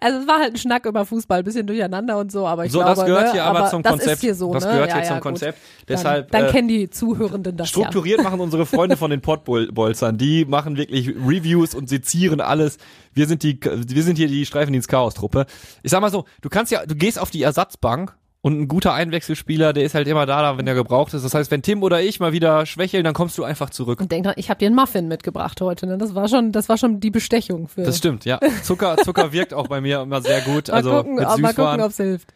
also 0.00 0.18
es 0.18 0.26
war 0.26 0.38
halt 0.38 0.54
ein 0.54 0.56
Schnack 0.56 0.86
über 0.86 1.04
Fußball, 1.04 1.42
bisschen 1.42 1.66
durcheinander 1.66 2.18
und 2.18 2.32
so. 2.32 2.46
Aber 2.46 2.64
ich 2.64 2.72
so, 2.72 2.78
glaube, 2.78 2.94
das 2.94 3.04
gehört 3.04 3.26
ne, 3.26 3.32
hier 3.32 3.44
aber, 3.44 3.70
zum 3.70 3.82
das 3.82 3.92
Konzept. 3.92 4.12
Ist 4.14 4.20
hier 4.20 4.34
so, 4.34 4.52
das 4.52 4.64
ne? 4.64 4.72
gehört 4.72 4.88
ja, 4.88 4.94
hier 4.94 5.02
ja, 5.02 5.08
zum 5.08 5.16
gut. 5.16 5.22
Konzept. 5.22 5.58
Dann, 5.58 5.96
Deshalb 5.96 6.30
dann 6.30 6.44
äh, 6.44 6.50
kennen 6.50 6.68
die 6.68 6.90
Zuhörenden 6.90 7.56
das 7.56 7.68
ja. 7.68 7.80
Strukturiert 7.80 8.22
machen 8.22 8.40
unsere 8.40 8.66
Freunde 8.66 8.96
von 8.96 9.10
den 9.10 9.20
Pottbolzern. 9.20 10.18
Die 10.18 10.44
machen 10.44 10.76
wirklich 10.76 11.08
Reviews 11.08 11.74
und 11.74 11.88
sezieren 12.18 12.40
alles. 12.40 12.78
Wir 13.14 13.26
sind 13.26 13.42
die, 13.42 13.58
wir 13.62 14.02
sind 14.02 14.16
hier 14.16 14.28
die 14.28 14.44
Streifendienst-Chaos-Truppe. 14.44 15.46
Ich 15.82 15.90
sag 15.90 16.00
mal 16.00 16.10
so, 16.10 16.24
du 16.42 16.48
kannst 16.48 16.72
ja, 16.72 16.84
du 16.84 16.94
gehst 16.94 17.18
auf 17.18 17.30
die 17.30 17.42
Ersatzbank 17.42 18.16
und 18.40 18.60
ein 18.60 18.68
guter 18.68 18.92
Einwechselspieler, 18.94 19.72
der 19.72 19.84
ist 19.84 19.94
halt 19.94 20.06
immer 20.06 20.26
da, 20.26 20.58
wenn 20.58 20.66
er 20.66 20.74
gebraucht 20.74 21.14
ist. 21.14 21.24
Das 21.24 21.34
heißt, 21.34 21.50
wenn 21.50 21.62
Tim 21.62 21.82
oder 21.82 22.00
ich 22.02 22.20
mal 22.20 22.32
wieder 22.32 22.66
schwächeln, 22.66 23.04
dann 23.04 23.14
kommst 23.14 23.36
du 23.38 23.44
einfach 23.44 23.70
zurück. 23.70 24.00
Und 24.00 24.12
denk 24.12 24.24
dran, 24.24 24.34
ich 24.36 24.50
habe 24.50 24.58
dir 24.58 24.66
einen 24.66 24.76
Muffin 24.76 25.08
mitgebracht 25.08 25.60
heute. 25.60 25.86
Ne? 25.86 25.98
Das 25.98 26.14
war 26.14 26.28
schon, 26.28 26.52
das 26.52 26.68
war 26.68 26.78
schon 26.78 27.00
die 27.00 27.10
Bestechung 27.10 27.68
für. 27.68 27.82
Das 27.82 27.98
stimmt, 27.98 28.24
ja. 28.24 28.38
Zucker, 28.62 28.96
Zucker 28.98 29.32
wirkt 29.32 29.54
auch 29.54 29.68
bei 29.68 29.80
mir 29.80 30.02
immer 30.02 30.22
sehr 30.22 30.40
gut. 30.42 30.68
mal 30.68 30.74
Also 30.74 30.90
gucken, 30.90 31.14
mit 31.16 31.38
mal 31.38 31.54
gucken, 31.54 31.80
ob's 31.80 31.96
hilft. 31.96 32.32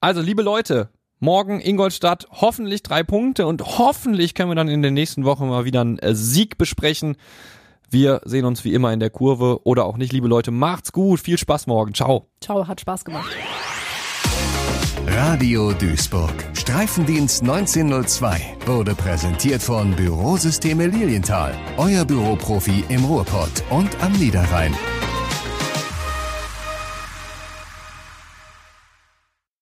Also, 0.00 0.20
liebe 0.20 0.42
Leute, 0.42 0.90
morgen 1.20 1.60
Ingolstadt, 1.60 2.26
hoffentlich 2.30 2.82
drei 2.82 3.02
Punkte 3.02 3.46
und 3.46 3.78
hoffentlich 3.78 4.34
können 4.34 4.50
wir 4.50 4.54
dann 4.54 4.68
in 4.68 4.82
der 4.82 4.90
nächsten 4.90 5.24
Woche 5.24 5.44
mal 5.44 5.64
wieder 5.64 5.80
einen 5.80 5.98
äh, 5.98 6.14
Sieg 6.14 6.58
besprechen. 6.58 7.16
Wir 7.94 8.20
sehen 8.24 8.44
uns 8.44 8.64
wie 8.64 8.74
immer 8.74 8.92
in 8.92 8.98
der 8.98 9.08
Kurve 9.08 9.60
oder 9.62 9.84
auch 9.84 9.96
nicht, 9.96 10.12
liebe 10.12 10.26
Leute. 10.26 10.50
Macht's 10.50 10.90
gut, 10.90 11.20
viel 11.20 11.38
Spaß 11.38 11.68
morgen. 11.68 11.94
Ciao. 11.94 12.26
Ciao, 12.40 12.66
hat 12.66 12.80
Spaß 12.80 13.04
gemacht. 13.04 13.30
Radio 15.06 15.72
Duisburg. 15.74 16.34
Streifendienst 16.54 17.42
1902 17.42 18.56
wurde 18.66 18.96
präsentiert 18.96 19.62
von 19.62 19.94
Bürosysteme 19.94 20.88
Lilienthal. 20.88 21.54
Euer 21.76 22.04
Büroprofi 22.04 22.82
im 22.88 23.04
Ruhrpott 23.04 23.62
und 23.70 24.02
am 24.02 24.10
Niederrhein. 24.14 24.74